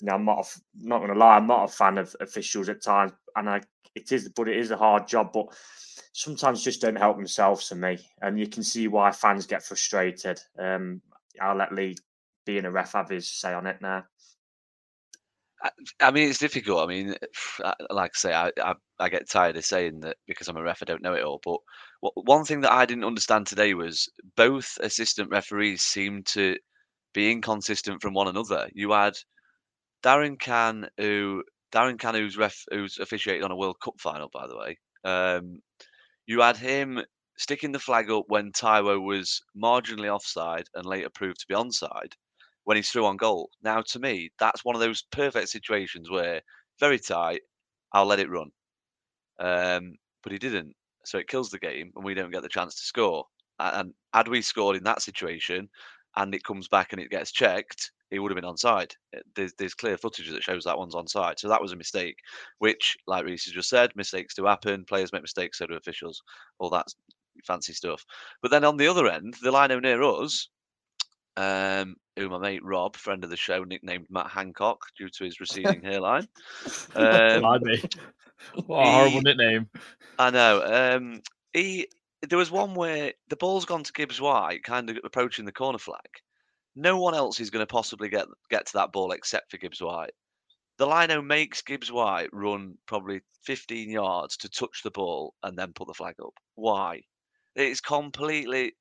you 0.00 0.06
know, 0.06 0.14
I'm 0.14 0.24
not 0.24 0.46
a, 0.46 0.60
not 0.86 0.98
going 0.98 1.12
to 1.12 1.18
lie, 1.18 1.36
I'm 1.36 1.46
not 1.46 1.64
a 1.64 1.72
fan 1.72 1.98
of 1.98 2.14
officials 2.20 2.68
at 2.68 2.82
times, 2.82 3.12
and 3.34 3.48
I 3.48 3.62
it 3.94 4.12
is, 4.12 4.28
but 4.28 4.48
it 4.48 4.56
is 4.56 4.70
a 4.70 4.76
hard 4.76 5.08
job, 5.08 5.32
but. 5.32 5.46
Sometimes 6.14 6.64
just 6.64 6.80
don't 6.80 6.96
help 6.96 7.16
themselves 7.16 7.68
to 7.68 7.76
me, 7.76 7.98
and 8.22 8.40
you 8.40 8.48
can 8.48 8.64
see 8.64 8.88
why 8.88 9.12
fans 9.12 9.46
get 9.46 9.62
frustrated. 9.62 10.40
Um, 10.58 11.00
I'll 11.40 11.56
let 11.56 11.72
Lee, 11.72 11.96
being 12.44 12.64
a 12.64 12.70
ref, 12.72 12.94
have 12.94 13.10
his 13.10 13.28
say 13.28 13.52
on 13.52 13.68
it 13.68 13.80
now. 13.80 14.04
I, 16.00 16.10
mean, 16.10 16.28
it's 16.28 16.38
difficult. 16.38 16.84
I 16.84 16.86
mean, 16.86 17.14
like 17.90 18.12
I 18.14 18.18
say, 18.18 18.32
I, 18.32 18.52
I, 18.62 18.74
I 18.98 19.08
get 19.08 19.28
tired 19.28 19.56
of 19.56 19.64
saying 19.64 20.00
that 20.00 20.16
because 20.26 20.48
I'm 20.48 20.56
a 20.56 20.62
ref, 20.62 20.82
I 20.82 20.84
don't 20.84 21.02
know 21.02 21.14
it 21.14 21.24
all. 21.24 21.40
But 21.44 22.12
one 22.14 22.44
thing 22.44 22.60
that 22.62 22.72
I 22.72 22.86
didn't 22.86 23.04
understand 23.04 23.46
today 23.46 23.74
was 23.74 24.08
both 24.36 24.78
assistant 24.80 25.30
referees 25.30 25.82
seemed 25.82 26.26
to 26.26 26.56
be 27.14 27.32
inconsistent 27.32 28.02
from 28.02 28.14
one 28.14 28.28
another. 28.28 28.68
You 28.72 28.92
had 28.92 29.14
Darren 30.02 30.38
Cann, 30.38 30.88
who 30.96 31.42
Darren 31.72 31.98
Cann, 31.98 32.14
who's 32.14 32.36
ref, 32.36 32.64
who's 32.70 32.98
officiated 32.98 33.42
on 33.42 33.50
a 33.50 33.56
World 33.56 33.80
Cup 33.82 33.94
final, 33.98 34.28
by 34.32 34.46
the 34.46 34.56
way. 34.56 34.78
Um, 35.04 35.60
you 36.26 36.40
had 36.40 36.56
him 36.56 37.00
sticking 37.36 37.72
the 37.72 37.78
flag 37.78 38.10
up 38.10 38.24
when 38.28 38.52
Taiwo 38.52 39.00
was 39.00 39.40
marginally 39.56 40.12
offside 40.12 40.66
and 40.74 40.84
later 40.84 41.08
proved 41.08 41.40
to 41.40 41.46
be 41.48 41.54
onside 41.54 42.12
when 42.68 42.76
he's 42.76 42.90
through 42.90 43.06
on 43.06 43.16
goal. 43.16 43.48
Now, 43.62 43.80
to 43.80 43.98
me, 43.98 44.30
that's 44.38 44.62
one 44.62 44.76
of 44.76 44.82
those 44.82 45.04
perfect 45.10 45.48
situations 45.48 46.10
where 46.10 46.42
very 46.78 46.98
tight, 46.98 47.40
I'll 47.94 48.04
let 48.04 48.20
it 48.20 48.28
run. 48.28 48.50
Um, 49.38 49.94
but 50.22 50.32
he 50.32 50.38
didn't. 50.38 50.74
So 51.06 51.16
it 51.16 51.28
kills 51.28 51.48
the 51.48 51.58
game 51.58 51.90
and 51.96 52.04
we 52.04 52.12
don't 52.12 52.30
get 52.30 52.42
the 52.42 52.48
chance 52.50 52.74
to 52.74 52.82
score. 52.82 53.24
And 53.58 53.94
had 54.12 54.28
we 54.28 54.42
scored 54.42 54.76
in 54.76 54.84
that 54.84 55.00
situation 55.00 55.70
and 56.16 56.34
it 56.34 56.44
comes 56.44 56.68
back 56.68 56.92
and 56.92 57.00
it 57.00 57.08
gets 57.08 57.32
checked, 57.32 57.90
he 58.10 58.18
would 58.18 58.30
have 58.30 58.38
been 58.38 58.52
onside. 58.52 58.92
Eh, 59.14 59.20
there's, 59.34 59.54
there's 59.54 59.72
clear 59.72 59.96
footage 59.96 60.30
that 60.30 60.42
shows 60.42 60.64
that 60.64 60.76
one's 60.76 60.94
onside. 60.94 61.38
So 61.38 61.48
that 61.48 61.62
was 61.62 61.72
a 61.72 61.76
mistake, 61.76 62.18
which, 62.58 62.98
like 63.06 63.24
Reiss 63.24 63.46
has 63.46 63.54
just 63.54 63.70
said, 63.70 63.92
mistakes 63.96 64.34
do 64.34 64.44
happen. 64.44 64.84
Players 64.84 65.10
make 65.10 65.22
mistakes, 65.22 65.56
so 65.56 65.66
do 65.66 65.74
officials. 65.76 66.20
All 66.58 66.68
that 66.68 66.88
fancy 67.46 67.72
stuff. 67.72 68.04
But 68.42 68.50
then 68.50 68.64
on 68.66 68.76
the 68.76 68.88
other 68.88 69.08
end, 69.08 69.36
the 69.42 69.52
line 69.52 69.70
near 69.70 70.02
us, 70.02 70.50
um, 71.38 71.94
who 72.16 72.28
my 72.28 72.38
mate 72.38 72.64
Rob, 72.64 72.96
friend 72.96 73.22
of 73.22 73.30
the 73.30 73.36
show, 73.36 73.62
nicknamed 73.62 74.06
Matt 74.10 74.26
Hancock 74.26 74.80
due 74.98 75.08
to 75.08 75.24
his 75.24 75.40
receding 75.40 75.82
hairline. 75.82 76.28
Um, 76.94 77.42
what 78.66 78.86
a 78.86 78.90
horrible 78.90 79.18
he- 79.18 79.20
nickname. 79.20 79.68
I 80.18 80.30
know. 80.30 80.62
Um, 80.64 81.22
he 81.52 81.88
there 82.28 82.38
was 82.38 82.50
one 82.50 82.74
where 82.74 83.12
the 83.28 83.36
ball's 83.36 83.64
gone 83.64 83.84
to 83.84 83.92
Gibbs 83.92 84.20
White, 84.20 84.64
kind 84.64 84.90
of 84.90 84.98
approaching 85.04 85.44
the 85.44 85.52
corner 85.52 85.78
flag. 85.78 86.08
No 86.74 86.98
one 86.98 87.14
else 87.14 87.40
is 87.40 87.50
going 87.50 87.62
to 87.62 87.72
possibly 87.72 88.08
get 88.08 88.26
get 88.50 88.66
to 88.66 88.72
that 88.74 88.92
ball 88.92 89.12
except 89.12 89.50
for 89.50 89.58
Gibbs 89.58 89.80
White. 89.80 90.12
The 90.78 90.86
lino 90.86 91.20
makes 91.22 91.62
Gibbs 91.62 91.90
White 91.90 92.30
run 92.32 92.74
probably 92.86 93.20
15 93.44 93.90
yards 93.90 94.36
to 94.38 94.48
touch 94.48 94.82
the 94.82 94.90
ball 94.92 95.34
and 95.42 95.56
then 95.58 95.72
put 95.72 95.88
the 95.88 95.94
flag 95.94 96.14
up. 96.24 96.34
Why? 96.54 97.02
It's 97.56 97.80
completely. 97.80 98.74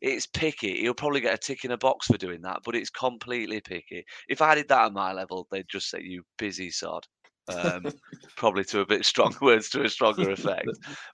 It's 0.00 0.26
picky. 0.26 0.80
He'll 0.80 0.94
probably 0.94 1.20
get 1.20 1.34
a 1.34 1.38
tick 1.38 1.64
in 1.64 1.70
a 1.72 1.78
box 1.78 2.06
for 2.06 2.16
doing 2.16 2.42
that, 2.42 2.60
but 2.64 2.74
it's 2.74 2.90
completely 2.90 3.60
picky. 3.60 4.04
If 4.28 4.40
I 4.42 4.54
did 4.54 4.68
that 4.68 4.86
at 4.86 4.92
my 4.92 5.12
level, 5.12 5.46
they'd 5.50 5.68
just 5.68 5.90
say 5.90 6.00
you 6.02 6.24
busy 6.38 6.70
sod. 6.70 7.06
Um, 7.56 7.92
probably 8.36 8.64
to 8.64 8.80
a 8.80 8.86
bit 8.86 9.04
strong 9.04 9.34
words 9.42 9.68
to 9.70 9.82
a 9.82 9.88
stronger 9.88 10.30
effect. 10.30 10.68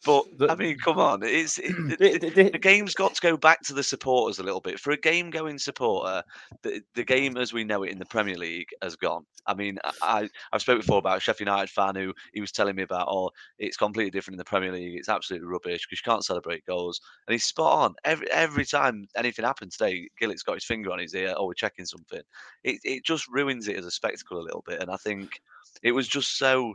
But 0.05 0.25
I 0.49 0.55
mean, 0.55 0.79
come 0.79 0.99
on, 0.99 1.23
it's 1.23 1.59
it, 1.59 1.73
the, 1.99 2.51
the- 2.53 2.59
game's 2.59 2.95
got 2.95 3.15
to 3.15 3.21
go 3.21 3.37
back 3.37 3.63
to 3.63 3.75
the 3.75 3.83
supporters 3.83 4.39
a 4.39 4.43
little 4.43 4.61
bit. 4.61 4.79
For 4.79 4.93
a 4.93 4.97
game-going 4.97 5.59
supporter, 5.59 6.23
the, 6.63 6.83
the 6.95 7.05
game 7.05 7.37
as 7.37 7.53
we 7.53 7.65
know 7.65 7.83
it 7.83 7.91
in 7.91 7.99
the 7.99 8.05
Premier 8.07 8.37
League 8.37 8.69
has 8.83 8.97
gone. 8.97 9.25
I 9.47 9.55
mean, 9.55 9.79
I- 9.85 9.93
I 10.03 10.29
I've 10.53 10.61
spoken 10.63 10.81
before 10.81 10.99
about 10.99 11.19
a 11.19 11.21
Sheffield 11.21 11.47
United 11.49 11.71
fan 11.71 11.95
who 11.97 12.13
he 12.33 12.41
was 12.41 12.53
telling 12.53 12.77
me 12.77 12.83
about. 12.83 13.09
Oh, 13.11 13.31
it's 13.59 13.77
completely 13.77 14.11
different 14.11 14.35
in 14.35 14.39
the 14.39 14.45
Premier 14.45 14.73
League. 14.73 14.97
It's 14.99 15.09
absolutely 15.09 15.49
rubbish 15.49 15.87
because 15.87 16.01
you 16.05 16.11
can't 16.11 16.25
celebrate 16.25 16.65
goals. 16.67 17.01
And 17.27 17.33
he's 17.33 17.45
spot 17.45 17.73
on. 17.79 17.95
Every 18.05 18.31
every 18.31 18.65
time 18.65 19.07
anything 19.17 19.45
happens 19.45 19.77
today, 19.77 20.09
Gillett's 20.21 20.43
got 20.43 20.55
his 20.55 20.65
finger 20.65 20.91
on 20.93 20.99
his 20.99 21.15
ear. 21.15 21.35
Oh, 21.37 21.47
we're 21.47 21.55
checking 21.55 21.87
something. 21.87 22.23
It 22.65 22.81
it 22.85 23.05
just 23.05 23.29
ruins 23.29 23.69
it 23.69 23.77
as 23.77 23.87
a 23.87 23.91
spectacle 23.91 24.39
a 24.39 24.43
little 24.43 24.65
bit. 24.67 24.81
And 24.81 24.91
I 24.91 24.97
think 24.97 25.41
it 25.83 25.93
was 25.93 26.09
just 26.09 26.26
so 26.27 26.75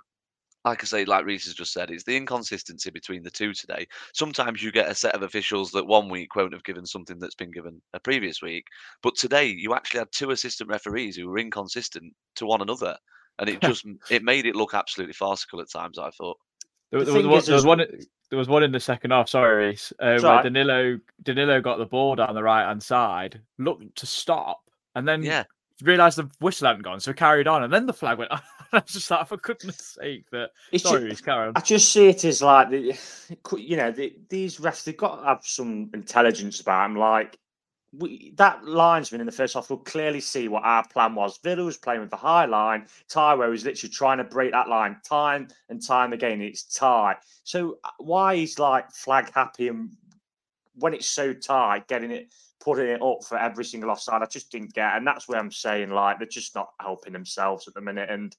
like 0.63 0.83
I 0.83 0.85
say, 0.85 1.05
like 1.05 1.25
Reiss 1.25 1.45
has 1.45 1.55
just 1.55 1.73
said, 1.73 1.89
it's 1.89 2.03
the 2.03 2.15
inconsistency 2.15 2.91
between 2.91 3.23
the 3.23 3.31
two 3.31 3.53
today. 3.53 3.87
Sometimes 4.13 4.61
you 4.61 4.71
get 4.71 4.89
a 4.89 4.95
set 4.95 5.15
of 5.15 5.23
officials 5.23 5.71
that 5.71 5.87
one 5.87 6.07
week 6.07 6.35
won't 6.35 6.53
have 6.53 6.63
given 6.63 6.85
something 6.85 7.17
that's 7.19 7.35
been 7.35 7.51
given 7.51 7.81
a 7.93 7.99
previous 7.99 8.41
week, 8.41 8.65
but 9.01 9.15
today 9.15 9.45
you 9.45 9.73
actually 9.73 9.99
had 9.99 10.11
two 10.11 10.31
assistant 10.31 10.69
referees 10.69 11.15
who 11.15 11.27
were 11.27 11.39
inconsistent 11.39 12.13
to 12.35 12.45
one 12.45 12.61
another, 12.61 12.95
and 13.39 13.49
it 13.49 13.59
just 13.61 13.85
it 14.09 14.23
made 14.23 14.45
it 14.45 14.55
look 14.55 14.73
absolutely 14.73 15.13
farcical 15.13 15.61
at 15.61 15.71
times. 15.71 15.97
I 15.97 16.11
thought. 16.11 16.37
There, 16.91 16.99
The 16.99 17.05
there 17.05 17.13
was 17.13 17.23
thing 17.23 17.31
one, 17.31 17.39
is 17.39 17.45
there 17.45 17.55
was 17.55 17.65
one. 17.65 17.77
There 18.29 18.39
was 18.39 18.47
one 18.47 18.63
in 18.63 18.71
the 18.71 18.79
second 18.79 19.11
half. 19.11 19.29
Sorry, 19.29 19.65
Reiss, 19.65 19.91
uh, 19.99 20.19
where 20.19 20.25
alright. 20.25 20.43
Danilo 20.43 20.99
Danilo 21.23 21.59
got 21.59 21.79
the 21.79 21.85
ball 21.85 22.15
down 22.15 22.35
the 22.35 22.43
right 22.43 22.67
hand 22.67 22.83
side, 22.83 23.41
looked 23.57 23.95
to 23.97 24.05
stop, 24.05 24.61
and 24.95 25.07
then 25.07 25.23
Yeah. 25.23 25.45
Realised 25.81 26.17
the 26.17 26.29
whistle 26.39 26.67
hadn't 26.67 26.83
gone, 26.83 26.99
so 26.99 27.13
carried 27.13 27.47
on, 27.47 27.63
and 27.63 27.73
then 27.73 27.85
the 27.85 27.93
flag 27.93 28.17
went. 28.17 28.31
I 28.73 28.79
was 28.79 28.93
just 28.93 29.11
like, 29.11 29.27
for 29.27 29.37
goodness 29.37 29.97
sake, 29.99 30.29
that 30.31 30.51
It's 30.71 30.83
sorry, 30.83 31.01
ju- 31.01 31.05
Reiss, 31.07 31.21
carry 31.21 31.47
on. 31.47 31.53
I 31.55 31.61
just 31.61 31.91
see 31.91 32.07
it 32.07 32.23
as 32.23 32.41
like 32.41 32.69
the, 32.69 32.97
you 33.57 33.75
know, 33.77 33.91
the, 33.91 34.15
these 34.29 34.57
refs 34.57 34.83
they've 34.83 34.95
got 34.95 35.17
to 35.17 35.25
have 35.25 35.41
some 35.43 35.89
intelligence 35.93 36.61
about 36.61 36.87
them. 36.87 36.95
Like 36.95 37.37
we, 37.97 38.33
that 38.37 38.63
linesman 38.63 39.19
in 39.19 39.25
the 39.25 39.31
first 39.31 39.55
half 39.55 39.69
will 39.69 39.77
clearly 39.77 40.21
see 40.21 40.47
what 40.47 40.63
our 40.63 40.87
plan 40.87 41.15
was. 41.15 41.39
Villa 41.43 41.63
was 41.63 41.77
playing 41.77 42.01
with 42.01 42.09
the 42.09 42.15
high 42.15 42.45
line. 42.45 42.85
Taiwo 43.09 43.49
was 43.49 43.65
literally 43.65 43.91
trying 43.91 44.17
to 44.19 44.23
break 44.23 44.51
that 44.51 44.69
line 44.69 44.97
time 45.03 45.47
and 45.69 45.85
time 45.85 46.13
again. 46.13 46.41
It's 46.41 46.63
tight. 46.63 47.17
So 47.43 47.79
uh, 47.83 47.89
why 47.99 48.35
is 48.35 48.59
like 48.59 48.91
flag 48.91 49.31
happy 49.33 49.67
and 49.67 49.91
when 50.75 50.93
it's 50.93 51.07
so 51.07 51.33
tight, 51.33 51.87
getting 51.87 52.11
it 52.11 52.31
putting 52.61 52.87
it 52.87 53.01
up 53.01 53.23
for 53.23 53.37
every 53.37 53.65
single 53.65 53.91
offside? 53.91 54.21
I 54.21 54.25
just 54.25 54.51
didn't 54.51 54.73
get, 54.73 54.95
and 54.95 55.05
that's 55.05 55.27
where 55.27 55.39
I'm 55.39 55.51
saying 55.51 55.89
like 55.89 56.19
they're 56.19 56.27
just 56.27 56.55
not 56.55 56.69
helping 56.79 57.13
themselves 57.13 57.67
at 57.67 57.73
the 57.73 57.81
minute, 57.81 58.09
and 58.09 58.35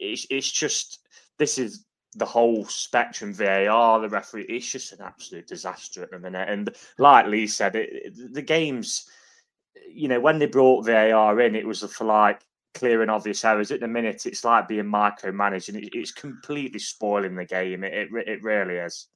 it's 0.00 0.26
it's 0.30 0.50
just 0.50 1.06
this 1.38 1.58
is 1.58 1.84
the 2.16 2.24
whole 2.24 2.64
spectrum 2.64 3.32
VAR, 3.32 4.00
the 4.00 4.08
referee. 4.08 4.46
It's 4.48 4.70
just 4.70 4.92
an 4.92 5.00
absolute 5.02 5.46
disaster 5.46 6.02
at 6.02 6.10
the 6.10 6.18
minute. 6.18 6.48
And 6.48 6.74
like 6.98 7.26
Lee 7.26 7.46
said, 7.46 7.74
it, 7.74 8.14
the 8.32 8.42
games, 8.42 9.08
you 9.92 10.08
know, 10.08 10.20
when 10.20 10.38
they 10.38 10.46
brought 10.46 10.86
VAR 10.86 11.40
in, 11.40 11.56
it 11.56 11.66
was 11.66 11.82
for 11.92 12.04
like 12.04 12.42
clear 12.74 13.02
and 13.02 13.10
obvious 13.10 13.44
errors. 13.44 13.70
At 13.70 13.80
the 13.80 13.88
minute, 13.88 14.26
it's 14.26 14.44
like 14.44 14.68
being 14.68 14.84
micromanaged, 14.84 15.70
and 15.70 15.78
it, 15.78 15.90
it's 15.92 16.12
completely 16.12 16.78
spoiling 16.78 17.34
the 17.34 17.44
game. 17.44 17.84
It, 17.84 17.92
it 17.94 18.28
it 18.28 18.42
really 18.42 18.76
is. 18.76 19.08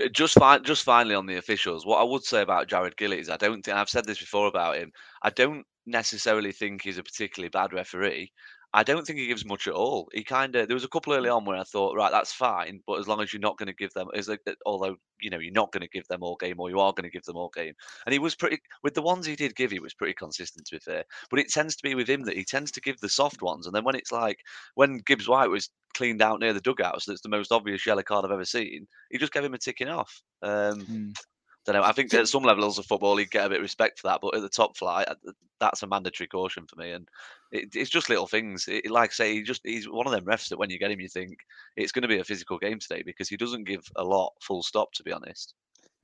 Uh, 0.00 0.08
Just 0.08 0.34
fine, 0.34 0.64
just 0.64 0.84
finally 0.84 1.14
on 1.14 1.26
the 1.26 1.36
officials. 1.36 1.86
What 1.86 2.00
I 2.00 2.04
would 2.04 2.24
say 2.24 2.42
about 2.42 2.68
Jarred 2.68 2.96
Gillett 2.96 3.20
is 3.20 3.30
I 3.30 3.36
don't 3.36 3.62
think 3.62 3.76
I've 3.76 3.88
said 3.88 4.04
this 4.06 4.18
before 4.18 4.46
about 4.46 4.76
him. 4.76 4.92
I 5.22 5.30
don't 5.30 5.66
necessarily 5.86 6.52
think 6.52 6.82
he's 6.82 6.98
a 6.98 7.02
particularly 7.02 7.48
bad 7.50 7.72
referee. 7.72 8.32
I 8.74 8.82
don't 8.82 9.06
think 9.06 9.18
he 9.18 9.26
gives 9.26 9.44
much 9.44 9.66
at 9.66 9.74
all. 9.74 10.08
He 10.12 10.24
kind 10.24 10.56
of 10.56 10.66
there 10.66 10.74
was 10.74 10.84
a 10.84 10.88
couple 10.88 11.12
early 11.12 11.28
mm. 11.28 11.36
on 11.36 11.44
where 11.44 11.58
I 11.58 11.64
thought, 11.64 11.96
right, 11.96 12.10
that's 12.10 12.32
fine, 12.32 12.80
but 12.86 12.98
as 12.98 13.06
long 13.06 13.20
as 13.20 13.32
you're 13.32 13.40
not 13.40 13.58
going 13.58 13.66
to 13.66 13.74
give 13.74 13.92
them, 13.92 14.08
is 14.14 14.28
like, 14.28 14.40
that- 14.46 14.56
although 14.64 14.96
you 15.20 15.30
know 15.30 15.38
you're 15.38 15.52
not 15.52 15.72
going 15.72 15.82
to 15.82 15.88
give 15.88 16.06
them 16.08 16.22
all 16.22 16.36
game, 16.36 16.58
or 16.58 16.70
you 16.70 16.80
are 16.80 16.92
going 16.92 17.04
to 17.04 17.10
give 17.10 17.24
them 17.24 17.36
all 17.36 17.50
game, 17.54 17.74
and 18.06 18.12
he 18.12 18.18
was 18.18 18.34
pretty 18.34 18.58
with 18.82 18.94
the 18.94 19.02
ones 19.02 19.26
he 19.26 19.36
did 19.36 19.56
give, 19.56 19.70
he 19.70 19.80
was 19.80 19.94
pretty 19.94 20.14
consistent 20.14 20.66
to 20.66 20.76
be 20.76 20.80
fair. 20.80 21.04
But 21.30 21.40
it 21.40 21.50
tends 21.50 21.76
to 21.76 21.82
be 21.82 21.94
with 21.94 22.08
him 22.08 22.22
that 22.24 22.36
he 22.36 22.44
tends 22.44 22.70
to 22.72 22.80
give 22.80 22.98
the 23.00 23.08
soft 23.08 23.42
ones, 23.42 23.66
and 23.66 23.74
then 23.74 23.84
when 23.84 23.94
it's 23.94 24.12
like 24.12 24.38
when 24.74 24.98
Gibbs 25.04 25.28
White 25.28 25.50
was 25.50 25.70
cleaned 25.94 26.22
out 26.22 26.40
near 26.40 26.54
the 26.54 26.60
dugouts, 26.60 27.04
that's 27.04 27.20
the 27.20 27.28
most 27.28 27.52
obvious 27.52 27.86
yellow 27.86 28.02
card 28.02 28.24
I've 28.24 28.30
ever 28.30 28.44
seen. 28.44 28.86
He 29.10 29.18
just 29.18 29.32
gave 29.32 29.44
him 29.44 29.54
a 29.54 29.58
ticking 29.58 29.88
off. 29.88 30.22
Um, 30.42 30.80
hmm. 30.80 31.10
Don't 31.64 31.76
know. 31.76 31.82
I 31.82 31.92
think 31.92 32.12
at 32.14 32.28
some 32.28 32.42
levels 32.42 32.78
of 32.78 32.86
football, 32.86 33.16
he'd 33.16 33.30
get 33.30 33.46
a 33.46 33.48
bit 33.48 33.58
of 33.58 33.62
respect 33.62 34.00
for 34.00 34.08
that, 34.08 34.20
but 34.20 34.34
at 34.34 34.42
the 34.42 34.48
top 34.48 34.76
flight, 34.76 35.08
uh, 35.08 35.14
that's 35.60 35.82
a 35.82 35.86
mandatory 35.86 36.26
caution 36.26 36.66
for 36.66 36.76
me. 36.76 36.90
And 36.90 37.08
it, 37.52 37.74
it's 37.74 37.90
just 37.90 38.08
little 38.08 38.26
things. 38.26 38.66
It, 38.68 38.90
like 38.90 39.10
I 39.10 39.12
say, 39.12 39.34
he 39.34 39.42
just 39.42 39.60
he's 39.64 39.88
one 39.88 40.06
of 40.06 40.12
them 40.12 40.24
refs 40.24 40.48
that 40.48 40.58
when 40.58 40.70
you 40.70 40.78
get 40.78 40.90
him, 40.90 41.00
you 41.00 41.08
think 41.08 41.38
it's 41.76 41.92
going 41.92 42.02
to 42.02 42.08
be 42.08 42.18
a 42.18 42.24
physical 42.24 42.58
game 42.58 42.78
today 42.78 43.02
because 43.04 43.28
he 43.28 43.36
doesn't 43.36 43.64
give 43.64 43.84
a 43.96 44.04
lot. 44.04 44.32
Full 44.40 44.62
stop. 44.62 44.92
To 44.94 45.02
be 45.04 45.12
honest, 45.12 45.54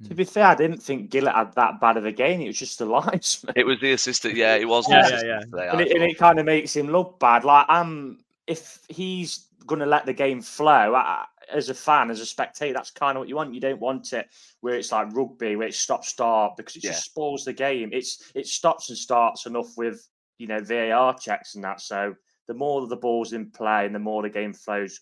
To 0.07 0.15
be 0.15 0.25
fair, 0.25 0.47
I 0.47 0.55
didn't 0.55 0.83
think 0.83 1.11
Gillett 1.11 1.35
had 1.35 1.55
that 1.55 1.81
bad 1.81 1.97
of 1.97 2.07
a 2.07 2.13
game. 2.13 2.41
It 2.41 2.47
was 2.47 2.59
just 2.59 2.79
the 2.79 2.87
linesman. 2.87 3.53
it 3.57 3.67
was 3.67 3.81
the 3.81 3.93
assistant. 3.93 4.37
Yeah, 4.37 4.55
it 4.55 4.69
was 4.69 4.87
the 4.87 4.93
Yeah, 4.93 5.09
yeah, 5.09 5.23
yeah. 5.25 5.41
today. 5.41 5.69
And 5.73 5.81
it, 5.81 5.91
and 5.91 6.03
it 6.05 6.19
kind 6.19 6.39
of 6.39 6.47
makes 6.47 6.77
him 6.77 6.89
look 6.89 7.19
bad. 7.19 7.45
Like 7.45 7.67
I'm, 7.69 8.21
if 8.47 8.81
he's 8.89 9.47
going 9.67 9.81
to 9.81 9.87
let 9.87 10.07
the 10.07 10.13
game 10.13 10.41
flow, 10.41 10.95
I, 10.95 11.25
as 11.53 11.69
a 11.69 11.75
fan, 11.75 12.11
as 12.11 12.21
a 12.21 12.27
spectator, 12.27 12.75
that's 12.75 12.91
kind 12.91 13.17
of 13.17 13.21
what 13.21 13.29
you 13.29 13.37
want. 13.37 13.55
You 13.55 13.61
don't 13.61 13.81
want 13.81 14.13
it 14.13 14.29
where 14.61 14.75
it's 14.75 14.93
like 14.93 15.15
rugby, 15.15 15.57
where 15.57 15.69
it's 15.69 15.79
stop 15.79 16.05
start 16.05 16.57
because 16.57 16.77
it 16.77 16.85
Yeah. 16.85 16.91
just 16.91 17.05
spoils 17.05 17.45
the 17.45 17.53
game. 17.53 17.91
It's 17.93 18.31
it 18.35 18.47
stops 18.47 18.89
and 18.91 18.99
starts 18.99 19.47
enough 19.47 19.77
with 19.77 20.09
you 20.39 20.47
know 20.47 20.61
VAR 20.61 21.19
checks 21.19 21.55
and 21.55 21.65
that. 21.65 21.81
So 21.81 22.15
the 22.47 22.55
more 22.55 22.87
the 22.87 22.97
ball's 22.97 23.33
in 23.33 23.51
play 23.51 23.87
and 23.87 23.95
the 23.95 23.99
more 23.99 24.23
the 24.23 24.31
game 24.31 24.53
flows, 24.53 25.01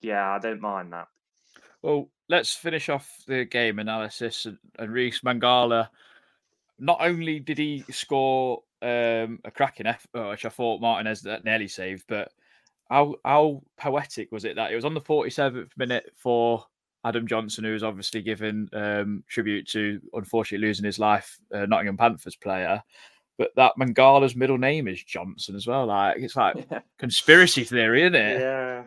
yeah, 0.00 0.30
I 0.34 0.38
don't 0.38 0.60
mind 0.60 0.92
that. 0.92 1.08
Well, 1.82 2.10
let's 2.28 2.54
finish 2.54 2.88
off 2.88 3.22
the 3.26 3.44
game 3.44 3.78
analysis. 3.78 4.46
And, 4.46 4.58
and 4.78 4.92
Reiss 4.92 5.20
Mangala, 5.20 5.88
not 6.78 6.98
only 7.00 7.40
did 7.40 7.58
he 7.58 7.84
score 7.90 8.62
um, 8.82 9.40
a 9.44 9.50
cracking 9.52 9.86
effort, 9.86 10.30
which 10.30 10.44
I 10.44 10.48
thought 10.50 10.80
Martinez 10.80 11.22
that 11.22 11.44
nearly 11.44 11.68
saved, 11.68 12.04
but 12.08 12.32
how 12.90 13.16
how 13.24 13.62
poetic 13.76 14.32
was 14.32 14.44
it 14.44 14.56
that 14.56 14.72
it 14.72 14.76
was 14.76 14.84
on 14.84 14.94
the 14.94 15.00
47th 15.00 15.70
minute 15.76 16.10
for 16.16 16.64
Adam 17.04 17.26
Johnson, 17.26 17.64
who 17.64 17.72
was 17.72 17.82
obviously 17.82 18.22
given 18.22 18.68
um, 18.72 19.22
tribute 19.28 19.68
to 19.68 20.00
unfortunately 20.12 20.66
losing 20.66 20.84
his 20.84 20.98
life, 20.98 21.38
uh, 21.54 21.66
Nottingham 21.66 21.96
Panthers 21.96 22.36
player. 22.36 22.82
But 23.36 23.52
that 23.54 23.74
Mangala's 23.78 24.34
middle 24.34 24.58
name 24.58 24.88
is 24.88 25.02
Johnson 25.04 25.54
as 25.54 25.66
well. 25.66 25.86
Like 25.86 26.16
it's 26.18 26.34
like 26.36 26.68
conspiracy 26.98 27.64
theory, 27.64 28.02
isn't 28.02 28.16
it? 28.16 28.40
Yeah. 28.40 28.82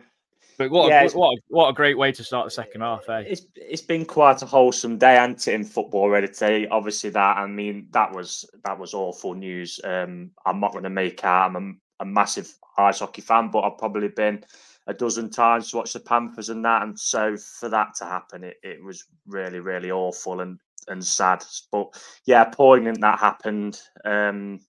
But 0.58 0.70
what 0.70 0.90
Yeah, 0.90 1.04
a, 1.04 1.10
what 1.16 1.32
a, 1.32 1.40
what 1.48 1.68
a 1.70 1.72
great 1.72 1.96
way 1.96 2.12
to 2.12 2.22
start 2.22 2.46
the 2.46 2.50
second 2.50 2.82
half, 2.82 3.08
eh? 3.08 3.24
It's 3.26 3.46
it's 3.56 3.82
been 3.82 4.04
quite 4.04 4.42
a 4.42 4.46
wholesome 4.46 4.98
day, 4.98 5.14
hasn't 5.14 5.48
it, 5.48 5.54
in 5.54 5.64
football 5.64 6.02
already 6.02 6.28
today. 6.28 6.68
Obviously, 6.68 7.08
that 7.10 7.38
I 7.38 7.46
mean 7.46 7.88
that 7.92 8.12
was 8.12 8.44
that 8.64 8.78
was 8.78 8.92
awful 8.92 9.34
news. 9.34 9.80
Um, 9.82 10.32
I'm 10.44 10.60
not 10.60 10.72
going 10.72 10.84
to 10.84 10.90
make 10.90 11.24
out 11.24 11.56
I'm 11.56 11.80
a, 12.02 12.04
massive 12.04 12.52
ice 12.78 13.00
hockey 13.00 13.22
fan, 13.22 13.50
but 13.50 13.60
I've 13.60 13.78
probably 13.78 14.08
been 14.08 14.44
a 14.86 14.94
dozen 14.94 15.30
times 15.30 15.70
to 15.70 15.78
watch 15.78 15.92
the 15.92 16.00
Panthers 16.00 16.48
and 16.48 16.64
that, 16.64 16.82
and 16.82 16.98
so 16.98 17.36
for 17.36 17.68
that 17.68 17.94
to 17.96 18.04
happen, 18.04 18.44
it, 18.44 18.56
it 18.62 18.82
was 18.82 19.04
really 19.26 19.60
really 19.60 19.90
awful 19.90 20.40
and 20.40 20.58
and 20.88 21.04
sad. 21.04 21.44
But 21.70 21.88
yeah, 22.26 22.44
poignant 22.44 23.00
that 23.00 23.18
happened. 23.18 23.80
Um, 24.04 24.60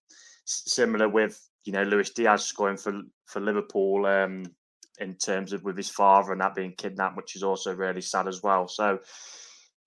similar 0.46 1.10
with 1.10 1.40
you 1.66 1.74
know 1.74 1.84
Luis 1.84 2.12
Diaz 2.12 2.46
scoring 2.46 2.78
for 2.78 3.02
for 3.26 3.40
Liverpool. 3.40 4.06
Um, 4.06 4.46
in 5.00 5.16
terms 5.16 5.54
of 5.54 5.64
with 5.64 5.78
his 5.78 5.90
father 5.90 6.32
and 6.32 6.42
that 6.42 6.56
being 6.56 6.74
kidnapped, 6.78 7.18
which 7.18 7.36
is 7.36 7.44
also 7.44 7.74
really 7.74 8.02
sad 8.02 8.28
as 8.28 8.44
well. 8.44 8.68
So, 8.68 9.00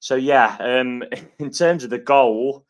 so 0.01 0.17
yeah, 0.17 0.57
um, 0.61 1.03
in 1.39 1.51
terms 1.51 1.85
of 1.85 1.91
the 1.91 1.99
goal, 1.99 2.67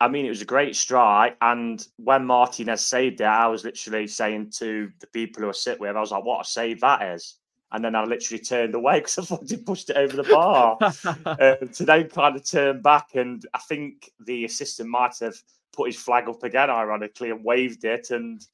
I 0.00 0.08
mean, 0.08 0.26
it 0.26 0.30
was 0.30 0.42
a 0.42 0.46
great 0.46 0.76
strike. 0.76 1.36
And 1.40 1.86
when 1.96 2.24
Martinez 2.24 2.84
saved 2.84 3.20
it, 3.20 3.24
I 3.24 3.46
was 3.46 3.64
literally 3.64 4.06
saying 4.06 4.50
to 4.58 4.90
the 5.00 5.06
people 5.08 5.42
who 5.42 5.48
I 5.48 5.52
sit 5.52 5.80
with, 5.80 5.96
I 5.96 6.00
was 6.00 6.10
like, 6.10 6.24
what 6.24 6.46
a 6.46 6.48
save 6.48 6.80
that 6.80 7.02
is. 7.02 7.36
And 7.72 7.84
then 7.84 7.94
I 7.94 8.04
literally 8.04 8.42
turned 8.42 8.74
away 8.74 8.98
because 9.00 9.18
I 9.18 9.22
thought 9.22 9.48
he 9.48 9.56
pushed 9.56 9.90
it 9.90 9.96
over 9.96 10.16
the 10.16 10.22
bar. 10.24 10.78
uh, 10.80 11.56
to 11.74 11.84
then 11.84 12.08
kind 12.08 12.36
of 12.36 12.48
turn 12.48 12.82
back. 12.82 13.14
And 13.14 13.44
I 13.54 13.58
think 13.60 14.10
the 14.20 14.44
assistant 14.44 14.88
might 14.88 15.16
have 15.20 15.36
put 15.72 15.88
his 15.88 15.96
flag 15.96 16.28
up 16.28 16.42
again, 16.42 16.70
ironically, 16.70 17.30
and 17.30 17.44
waved 17.44 17.84
it. 17.84 18.10
And 18.10 18.44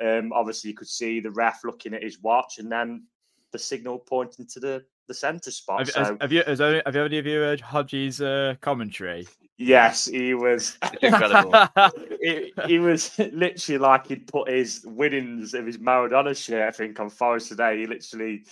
um, 0.00 0.32
obviously, 0.32 0.70
you 0.70 0.76
could 0.76 0.88
see 0.88 1.20
the 1.20 1.30
ref 1.30 1.64
looking 1.64 1.94
at 1.94 2.02
his 2.02 2.20
watch, 2.20 2.58
and 2.58 2.70
then 2.70 3.04
the 3.52 3.58
signal 3.58 3.98
pointing 3.98 4.46
to 4.46 4.60
the 4.60 4.84
the 5.08 5.14
centre 5.14 5.50
spot. 5.50 5.80
Have, 5.80 5.90
so, 5.90 6.00
has- 6.00 6.16
have 6.20 6.32
you 6.32 6.42
has 6.46 6.58
have 6.60 6.96
any 6.96 7.18
of 7.18 7.26
you 7.26 7.38
heard 7.40 7.60
Hodges' 7.60 8.20
uh, 8.20 8.54
commentary? 8.60 9.26
Yes, 9.58 10.06
he 10.06 10.34
was. 10.34 10.78
Incredible. 11.02 11.52
he, 12.22 12.52
he 12.66 12.78
was 12.78 13.18
literally 13.18 13.78
like 13.78 14.06
he'd 14.06 14.28
put 14.28 14.48
his 14.48 14.84
winnings 14.86 15.52
of 15.52 15.66
his 15.66 15.78
Maradona 15.78 16.36
shirt, 16.36 16.68
I 16.68 16.70
think, 16.70 16.98
on 17.00 17.10
Forest 17.10 17.48
today. 17.48 17.80
He 17.80 17.86
literally 17.86 18.44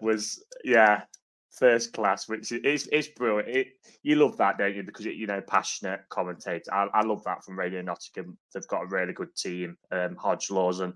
was, 0.00 0.44
yeah, 0.64 1.02
first 1.50 1.92
class, 1.92 2.28
which 2.28 2.52
is 2.52 2.60
it's, 2.62 2.88
it's 2.92 3.08
brilliant. 3.08 3.48
It, 3.48 3.66
you 4.04 4.16
love 4.16 4.36
that, 4.36 4.56
don't 4.56 4.74
you? 4.74 4.84
Because 4.84 5.04
it, 5.06 5.14
you 5.14 5.26
know, 5.26 5.40
passionate 5.40 6.02
commentator. 6.10 6.72
I, 6.72 6.86
I 6.94 7.02
love 7.02 7.24
that 7.24 7.44
from 7.44 7.58
Radio 7.58 7.82
Nottingham. 7.82 8.38
They've 8.54 8.66
got 8.68 8.84
a 8.84 8.86
really 8.86 9.12
good 9.12 9.34
team. 9.34 9.76
Um, 9.90 10.14
Hodge 10.14 10.48
Laws 10.48 10.78
and 10.78 10.94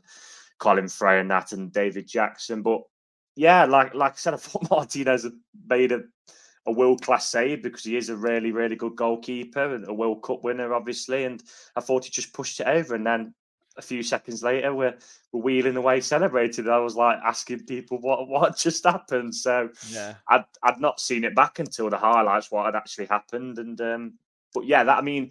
Colin 0.59 0.89
Fray 0.89 1.19
and 1.19 1.31
that, 1.33 1.51
and 1.51 1.73
David 1.73 2.07
Jackson. 2.07 2.63
But 2.63 2.83
yeah, 3.35 3.65
like 3.65 3.95
like 3.95 4.13
I 4.13 4.17
said, 4.17 4.35
I 4.35 4.39
thought 4.39 4.71
Martinez 4.71 5.25
had 5.25 5.33
made 5.69 5.91
a 5.91 6.03
a 6.67 6.73
world 6.73 7.03
class 7.03 7.31
save 7.31 7.63
because 7.63 7.85
he 7.85 7.97
is 7.97 8.09
a 8.09 8.17
really, 8.17 8.53
really 8.53 8.77
good 8.77 8.97
goalkeeper 8.97 9.75
and 9.75 9.89
a 9.89 9.95
World 9.95 10.23
Cup 10.23 10.43
winner, 10.43 10.75
obviously. 10.75 11.25
And 11.25 11.43
I 11.77 11.81
thought 11.81 12.05
he 12.05 12.11
just 12.11 12.33
pushed 12.33 12.61
it 12.61 12.67
over. 12.67 12.95
And 12.95 13.07
then 13.07 13.35
a 13.77 13.83
few 13.83 14.03
seconds 14.03 14.43
later, 14.43 14.75
we're, 14.75 14.97
we're 15.33 15.43
wheeling 15.43 15.77
away 15.77 16.01
celebrating. 16.01 16.69
I 16.69 16.79
was 16.79 16.97
like 16.97 17.19
asking 17.25 17.67
people 17.67 17.99
what, 17.99 18.29
what 18.29 18.57
just 18.57 18.85
happened. 18.85 19.35
So 19.35 19.71
Yeah. 19.91 20.15
I'd, 20.29 20.45
I'd 20.63 20.81
not 20.81 21.01
seen 21.01 21.25
it 21.25 21.35
back 21.35 21.59
until 21.59 21.91
the 21.91 21.99
highlights, 21.99 22.51
what 22.51 22.67
had 22.67 22.75
actually 22.77 23.07
happened. 23.07 23.59
And, 23.59 23.81
um, 23.81 24.13
but 24.55 24.67
yeah, 24.67 24.83
that, 24.85 24.99
I 24.99 25.03
mean, 25.03 25.31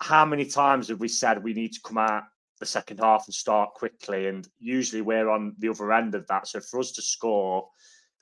how 0.00 0.24
many 0.24 0.44
times 0.44 0.88
have 0.88 1.00
we 1.00 1.08
said 1.08 1.42
we 1.42 1.54
need 1.54 1.72
to 1.74 1.80
come 1.84 1.98
out 1.98 2.24
the 2.58 2.66
second 2.66 2.98
half 2.98 3.26
and 3.26 3.34
start 3.34 3.74
quickly? 3.74 4.26
And 4.26 4.48
usually 4.58 5.02
we're 5.02 5.28
on 5.28 5.54
the 5.58 5.68
other 5.68 5.92
end 5.92 6.14
of 6.14 6.26
that. 6.28 6.48
So 6.48 6.60
for 6.60 6.80
us 6.80 6.92
to 6.92 7.02
score, 7.02 7.68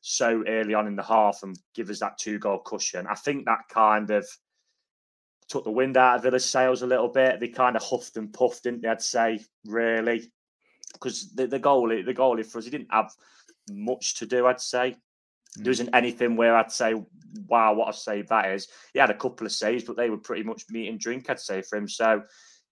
so 0.08 0.44
early 0.46 0.72
on 0.72 0.86
in 0.86 0.94
the 0.94 1.02
half 1.02 1.42
and 1.42 1.58
give 1.74 1.90
us 1.90 1.98
that 1.98 2.16
two 2.16 2.38
goal 2.38 2.58
cushion. 2.58 3.08
I 3.08 3.16
think 3.16 3.44
that 3.44 3.68
kind 3.68 4.08
of 4.10 4.24
took 5.48 5.64
the 5.64 5.70
wind 5.72 5.96
out 5.96 6.16
of 6.16 6.22
Villa's 6.22 6.44
sails 6.44 6.82
a 6.82 6.86
little 6.86 7.08
bit. 7.08 7.40
They 7.40 7.48
kind 7.48 7.74
of 7.74 7.82
huffed 7.82 8.16
and 8.16 8.32
puffed, 8.32 8.62
didn't 8.62 8.82
they? 8.82 8.88
I'd 8.88 9.02
say, 9.02 9.40
really, 9.64 10.30
because 10.92 11.32
the, 11.34 11.48
the 11.48 11.58
goalie, 11.58 12.06
the 12.06 12.14
goalie 12.14 12.46
for 12.46 12.58
us, 12.58 12.64
he 12.64 12.70
didn't 12.70 12.92
have 12.92 13.10
much 13.68 14.14
to 14.18 14.26
do. 14.26 14.46
I'd 14.46 14.60
say 14.60 14.94
there 15.56 15.72
isn't 15.72 15.92
anything 15.92 16.36
where 16.36 16.54
I'd 16.54 16.70
say, 16.70 16.94
"Wow, 17.48 17.74
what 17.74 17.92
a 17.92 17.92
save 17.92 18.28
that 18.28 18.52
is." 18.52 18.68
He 18.92 19.00
had 19.00 19.10
a 19.10 19.14
couple 19.14 19.44
of 19.44 19.52
saves, 19.52 19.82
but 19.82 19.96
they 19.96 20.08
were 20.08 20.18
pretty 20.18 20.44
much 20.44 20.66
meat 20.70 20.88
and 20.88 21.00
drink. 21.00 21.28
I'd 21.28 21.40
say 21.40 21.62
for 21.62 21.78
him. 21.78 21.88
So, 21.88 22.22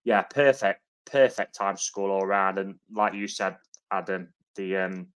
yeah, 0.05 0.23
perfect, 0.23 0.83
perfect 1.05 1.57
time 1.57 1.75
to 1.75 1.83
score 1.83 2.11
all 2.11 2.23
around. 2.23 2.61
And 2.61 2.77
like 2.93 3.15
you 3.15 3.27
said, 3.27 3.57
Adam, 3.91 4.29
the 4.55 4.77
um, 4.77 5.09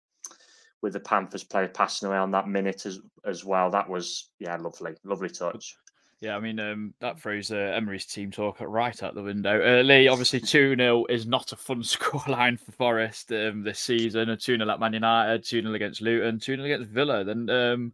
with 0.83 0.93
the 0.93 1.01
Panthers 1.01 1.45
player 1.45 1.69
passing 1.69 2.09
away 2.09 2.19
on 2.19 2.31
that 2.33 2.49
minute 2.49 2.87
as 2.87 3.01
as 3.25 3.45
well. 3.45 3.71
That 3.71 3.89
was 3.89 4.31
yeah, 4.39 4.57
lovely, 4.57 4.95
lovely 5.05 5.31
touch. 5.31 5.77
Yeah, 6.21 6.35
I 6.35 6.41
mean, 6.41 6.59
um, 6.59 6.95
that 7.01 7.21
throws 7.21 7.53
uh, 7.53 7.57
Emery's 7.57 8.07
team 8.07 8.31
talk 8.31 8.57
right 8.61 9.03
out 9.03 9.15
the 9.15 9.23
window. 9.23 9.61
Uh, 9.61 9.83
Lee, 9.83 10.09
obviously, 10.09 10.41
2 10.41 10.75
0 10.75 11.05
is 11.11 11.27
not 11.27 11.53
a 11.53 11.57
fun 11.57 11.83
scoreline 11.83 12.59
for 12.59 12.73
Forest 12.73 13.33
um, 13.33 13.63
this 13.63 13.81
season. 13.81 14.31
A 14.31 14.37
2 14.37 14.57
0 14.57 14.71
at 14.71 14.81
Man 14.81 14.95
United, 14.95 15.45
2 15.45 15.63
0 15.63 15.75
against 15.75 16.01
Luton, 16.01 16.39
2 16.39 16.57
0 16.57 16.65
against 16.65 16.91
Villa. 16.91 17.23
Then 17.23 17.51
um, 17.51 17.93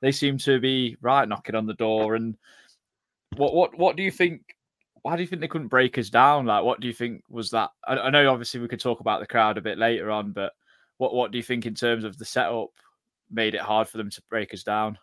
they 0.00 0.12
seem 0.12 0.38
to 0.38 0.60
be 0.60 0.96
right 1.02 1.28
knocking 1.28 1.54
on 1.54 1.66
the 1.66 1.74
door. 1.74 2.14
And 2.14 2.36
what 3.36 3.54
what 3.54 3.76
what 3.78 3.96
do 3.96 4.02
you 4.02 4.10
think? 4.10 4.56
Why 5.02 5.16
do 5.16 5.22
you 5.22 5.28
think 5.28 5.40
they 5.40 5.48
couldn't 5.48 5.68
break 5.68 5.98
us 5.98 6.10
down? 6.10 6.46
Like, 6.46 6.64
what 6.64 6.80
do 6.80 6.88
you 6.88 6.94
think 6.94 7.22
was 7.28 7.50
that? 7.50 7.70
I, 7.86 7.96
I 7.98 8.10
know, 8.10 8.30
obviously, 8.32 8.60
we 8.60 8.68
could 8.68 8.80
talk 8.80 9.00
about 9.00 9.20
the 9.20 9.26
crowd 9.26 9.58
a 9.58 9.62
bit 9.62 9.78
later 9.78 10.10
on, 10.10 10.32
but 10.32 10.52
what 10.98 11.14
what 11.14 11.30
do 11.30 11.38
you 11.38 11.44
think 11.44 11.66
in 11.66 11.74
terms 11.74 12.04
of 12.04 12.18
the 12.18 12.24
setup 12.24 12.70
made 13.30 13.54
it 13.54 13.60
hard 13.60 13.88
for 13.88 13.98
them 13.98 14.10
to 14.10 14.22
break 14.28 14.52
us 14.54 14.62
down? 14.62 14.98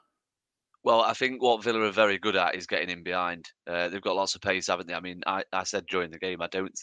Well, 0.84 1.02
I 1.02 1.14
think 1.14 1.42
what 1.42 1.64
Villa 1.64 1.82
are 1.82 1.91
very 1.91 2.19
good 2.19 2.36
at 2.36 2.54
is 2.54 2.67
getting 2.67 2.91
in 2.91 3.02
behind. 3.02 3.50
Uh, 3.65 3.89
they've 3.89 4.02
got 4.02 4.15
lots 4.15 4.36
of 4.36 4.41
pace, 4.41 4.67
haven't 4.67 4.88
they? 4.88 4.93
I 4.93 5.00
mean, 5.00 5.24
I, 5.26 5.43
I 5.52 5.63
said 5.63 5.88
during 5.88 6.12
the 6.12 6.19
game, 6.19 6.43
I 6.43 6.48
don't, 6.48 6.80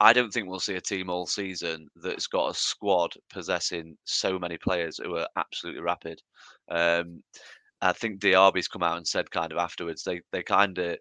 I 0.00 0.14
don't 0.14 0.32
think 0.32 0.48
we'll 0.48 0.58
see 0.58 0.76
a 0.76 0.80
team 0.80 1.10
all 1.10 1.26
season 1.26 1.86
that's 1.96 2.28
got 2.28 2.50
a 2.50 2.54
squad 2.54 3.12
possessing 3.28 3.98
so 4.04 4.38
many 4.38 4.56
players 4.56 4.96
who 4.96 5.16
are 5.16 5.28
absolutely 5.36 5.82
rapid. 5.82 6.22
Um, 6.70 7.22
I 7.82 7.92
think 7.92 8.20
Diaby's 8.20 8.68
come 8.68 8.82
out 8.82 8.96
and 8.96 9.06
said 9.06 9.30
kind 9.30 9.52
of 9.52 9.58
afterwards 9.58 10.02
they 10.02 10.22
they 10.32 10.42
kind 10.42 10.78
of 10.78 10.96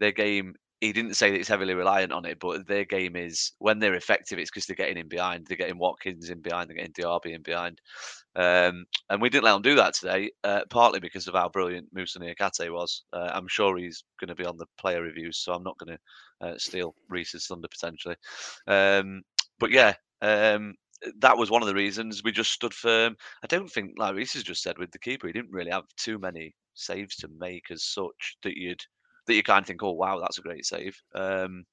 their 0.00 0.12
game. 0.12 0.54
He 0.84 0.92
didn't 0.92 1.14
say 1.14 1.30
that 1.30 1.40
it's 1.40 1.48
heavily 1.48 1.72
reliant 1.72 2.12
on 2.12 2.26
it, 2.26 2.38
but 2.38 2.66
their 2.66 2.84
game 2.84 3.16
is 3.16 3.52
when 3.58 3.78
they're 3.78 3.94
effective, 3.94 4.38
it's 4.38 4.50
because 4.50 4.66
they're 4.66 4.76
getting 4.76 4.98
in 4.98 5.08
behind. 5.08 5.46
They're 5.46 5.56
getting 5.56 5.78
Watkins 5.78 6.28
in 6.28 6.42
behind. 6.42 6.68
They're 6.68 6.76
getting 6.76 6.92
Diaby 6.92 7.34
in 7.34 7.42
behind. 7.42 7.80
Um, 8.36 8.84
and 9.08 9.22
we 9.22 9.30
didn't 9.30 9.44
let 9.44 9.56
him 9.56 9.62
do 9.62 9.76
that 9.76 9.94
today, 9.94 10.30
uh, 10.44 10.60
partly 10.68 11.00
because 11.00 11.26
of 11.26 11.34
how 11.34 11.48
brilliant 11.48 11.88
Moussa 11.94 12.18
Niakhaté 12.18 12.70
was. 12.70 13.04
Uh, 13.14 13.30
I'm 13.32 13.48
sure 13.48 13.78
he's 13.78 14.04
going 14.20 14.28
to 14.28 14.34
be 14.34 14.44
on 14.44 14.58
the 14.58 14.66
player 14.76 15.00
reviews, 15.00 15.38
so 15.38 15.54
I'm 15.54 15.62
not 15.62 15.78
going 15.78 15.96
to 15.96 16.46
uh, 16.46 16.58
steal 16.58 16.94
Reiss's 17.08 17.46
thunder 17.46 17.68
potentially. 17.68 18.16
Um, 18.66 19.22
but 19.58 19.70
yeah, 19.70 19.94
um, 20.20 20.74
that 21.20 21.38
was 21.38 21.50
one 21.50 21.62
of 21.62 21.68
the 21.68 21.74
reasons 21.74 22.22
we 22.22 22.32
just 22.32 22.52
stood 22.52 22.74
firm. 22.74 23.16
I 23.42 23.46
don't 23.46 23.70
think, 23.70 23.92
like 23.96 24.14
Reiss 24.14 24.34
has 24.34 24.42
just 24.42 24.62
said, 24.62 24.78
with 24.78 24.90
the 24.90 24.98
keeper, 24.98 25.26
he 25.26 25.32
didn't 25.32 25.52
really 25.52 25.70
have 25.70 25.84
too 25.96 26.18
many 26.18 26.54
saves 26.74 27.16
to 27.16 27.28
make 27.38 27.70
as 27.70 27.84
such 27.84 28.36
that 28.42 28.56
you'd 28.56 28.82
that 29.26 29.34
you 29.34 29.42
kind 29.42 29.62
of 29.62 29.66
think, 29.66 29.82
oh 29.82 29.92
wow, 29.92 30.20
that's 30.20 30.38
a 30.38 30.42
great 30.42 30.64
save. 30.66 31.00
Um, 31.14 31.64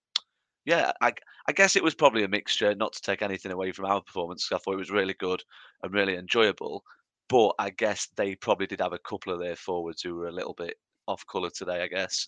yeah, 0.66 0.92
I, 1.02 1.14
I 1.48 1.52
guess 1.54 1.76
it 1.76 1.84
was 1.84 1.96
probably 1.96 2.24
a 2.24 2.28
mixture, 2.28 2.76
not 2.76 2.94
to 2.94 3.02
take 3.02 3.22
anything 3.22 3.52
away 3.52 3.72
from 3.72 3.86
our 3.86 4.02
performance, 4.02 4.52
I 4.52 4.58
thought 4.58 4.74
it 4.74 4.78
was 4.78 4.92
really 4.92 5.16
good 5.16 5.44
and 5.84 5.94
really 5.94 6.16
enjoyable. 6.16 6.84
But 7.30 7.54
I 7.60 7.70
guess 7.72 8.10
they 8.16 8.36
probably 8.36 8.68
did 8.68 8.82
have 8.82 8.94
a 8.94 9.00
couple 9.00 9.34
of 9.34 9.40
their 9.40 9.56
forwards 9.56 10.02
who 10.02 10.16
were 10.16 10.28
a 10.28 10.34
little 10.34 10.54
bit 10.54 10.76
off 11.08 11.26
colour 11.32 11.50
today, 11.50 11.82
I 11.82 11.88
guess. 11.88 12.28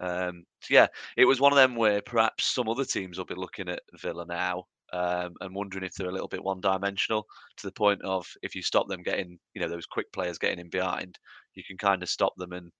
Um, 0.00 0.44
so 0.60 0.74
yeah, 0.74 0.86
it 1.16 1.24
was 1.24 1.40
one 1.40 1.52
of 1.52 1.56
them 1.56 1.76
where 1.76 2.02
perhaps 2.02 2.46
some 2.46 2.68
other 2.68 2.84
teams 2.84 3.16
will 3.16 3.24
be 3.24 3.34
looking 3.34 3.68
at 3.68 3.82
Villa 4.00 4.26
now 4.26 4.64
um, 4.92 5.34
and 5.40 5.54
wondering 5.54 5.84
if 5.84 5.94
they're 5.94 6.08
a 6.08 6.12
little 6.12 6.28
bit 6.28 6.42
one 6.42 6.60
dimensional 6.60 7.26
to 7.56 7.66
the 7.66 7.72
point 7.72 8.02
of 8.02 8.26
if 8.42 8.54
you 8.54 8.62
stop 8.62 8.88
them 8.88 9.02
getting, 9.02 9.38
you 9.54 9.60
know, 9.60 9.68
those 9.68 9.86
quick 9.86 10.10
players 10.12 10.38
getting 10.38 10.58
in 10.58 10.68
behind, 10.68 11.18
you 11.54 11.62
can 11.64 11.78
kind 11.78 12.02
of 12.02 12.08
stop 12.08 12.34
them 12.36 12.52
and 12.52 12.70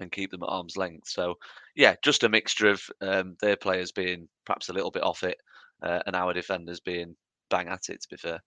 and 0.00 0.12
keep 0.12 0.30
them 0.30 0.42
at 0.42 0.48
arm's 0.48 0.76
length. 0.76 1.08
So, 1.08 1.34
yeah, 1.74 1.94
just 2.02 2.24
a 2.24 2.28
mixture 2.28 2.68
of 2.68 2.82
um, 3.00 3.36
their 3.40 3.56
players 3.56 3.92
being 3.92 4.28
perhaps 4.44 4.68
a 4.68 4.72
little 4.72 4.90
bit 4.90 5.02
off 5.02 5.22
it 5.22 5.38
uh, 5.82 6.00
and 6.06 6.16
our 6.16 6.32
defenders 6.32 6.80
being 6.80 7.16
bang 7.50 7.68
at 7.68 7.88
it, 7.88 8.02
to 8.02 8.08
be 8.08 8.16
fair. 8.16 8.42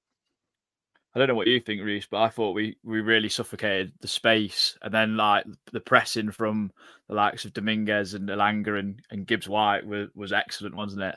I 1.15 1.19
don't 1.19 1.29
know 1.29 1.35
what 1.35 1.47
you 1.47 1.59
think, 1.59 1.81
Reiss, 1.81 2.05
but 2.09 2.21
I 2.21 2.29
thought 2.29 2.51
we 2.51 2.77
we 2.83 3.01
really 3.01 3.29
suffocated 3.29 3.91
the 4.01 4.07
space, 4.07 4.77
and 4.83 4.93
then 4.93 5.17
like 5.17 5.45
the 5.71 5.79
pressing 5.79 6.29
from 6.29 6.71
the 7.07 7.15
likes 7.15 7.43
of 7.43 7.53
Dominguez 7.53 8.13
and 8.13 8.29
Elanga 8.29 8.77
and, 8.77 9.01
and 9.09 9.25
Gibbs 9.25 9.49
White 9.49 9.87
was, 9.87 10.09
was 10.13 10.31
excellent, 10.31 10.75
wasn't 10.75 11.03
it? 11.03 11.15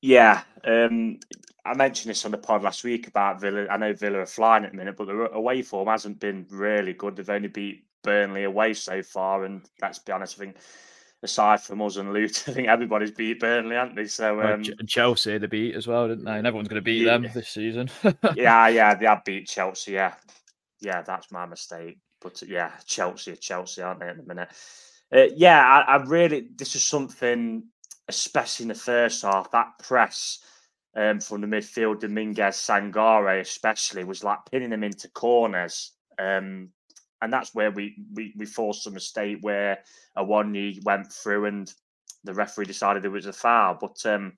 Yeah, 0.00 0.42
um, 0.64 1.18
I 1.64 1.74
mentioned 1.74 2.10
this 2.10 2.24
on 2.24 2.32
the 2.32 2.38
pod 2.38 2.62
last 2.62 2.84
week 2.84 3.06
about 3.08 3.40
Villa. 3.40 3.66
I 3.68 3.76
know 3.76 3.94
Villa 3.94 4.18
are 4.18 4.26
flying 4.26 4.64
at 4.64 4.72
the 4.72 4.76
minute, 4.76 4.96
but 4.96 5.06
their 5.06 5.26
away 5.26 5.62
form 5.62 5.88
hasn't 5.88 6.20
been 6.20 6.46
really 6.50 6.92
good. 6.92 7.16
They've 7.16 7.30
only 7.30 7.48
beat 7.48 7.84
Burnley 8.02 8.44
away 8.44 8.74
so 8.74 9.02
far, 9.02 9.44
and 9.44 9.62
let's 9.80 9.98
be 9.98 10.12
honest, 10.12 10.36
I 10.38 10.44
think 10.44 10.56
aside 11.22 11.60
from 11.60 11.80
us 11.82 11.96
and 11.96 12.12
Luton, 12.12 12.44
I 12.52 12.54
think 12.54 12.68
everybody's 12.68 13.12
beat 13.12 13.40
Burnley, 13.40 13.76
haven't 13.76 13.96
they? 13.96 14.06
So 14.06 14.40
um, 14.42 14.62
and 14.78 14.88
Chelsea 14.88 15.38
they 15.38 15.46
beat 15.46 15.74
as 15.74 15.86
well, 15.86 16.08
didn't 16.08 16.24
they? 16.24 16.36
And 16.38 16.46
everyone's 16.46 16.68
going 16.68 16.80
to 16.80 16.84
beat 16.84 17.06
Yeah. 17.06 17.18
them 17.18 17.30
this 17.34 17.48
season. 17.48 17.90
yeah, 18.36 18.68
yeah, 18.68 18.94
they 18.94 19.06
have 19.06 19.24
beat 19.24 19.48
Chelsea. 19.48 19.92
Yeah, 19.92 20.14
yeah, 20.80 21.02
that's 21.02 21.30
my 21.30 21.46
mistake. 21.46 21.98
But 22.20 22.42
uh, 22.42 22.46
yeah, 22.48 22.72
Chelsea, 22.86 23.32
are 23.32 23.36
Chelsea, 23.36 23.82
aren't 23.82 24.00
they 24.00 24.08
at 24.08 24.16
the 24.16 24.22
minute? 24.22 24.48
Uh, 25.14 25.28
yeah, 25.36 25.60
I, 25.62 25.96
I 25.96 26.02
really. 26.04 26.48
This 26.56 26.74
is 26.74 26.82
something, 26.82 27.64
especially 28.08 28.64
in 28.64 28.68
the 28.68 28.74
first 28.74 29.22
half. 29.22 29.50
That 29.50 29.72
press 29.82 30.38
um, 30.96 31.20
from 31.20 31.40
the 31.40 31.46
midfield, 31.46 32.00
Dominguez, 32.00 32.56
Sangare, 32.56 33.40
especially, 33.40 34.04
was 34.04 34.24
like 34.24 34.38
pinning 34.50 34.70
them 34.70 34.84
into 34.84 35.08
corners. 35.08 35.92
Um, 36.18 36.70
and 37.22 37.32
that's 37.32 37.54
where 37.54 37.70
we, 37.70 37.96
we 38.14 38.34
we 38.36 38.44
forced 38.44 38.86
a 38.86 38.90
mistake 38.90 39.38
where 39.40 39.78
Awoniyi 40.18 40.84
went 40.84 41.10
through 41.12 41.46
and 41.46 41.72
the 42.24 42.34
referee 42.34 42.66
decided 42.66 43.04
it 43.04 43.08
was 43.08 43.26
a 43.26 43.32
foul. 43.32 43.78
But 43.80 44.04
um, 44.04 44.34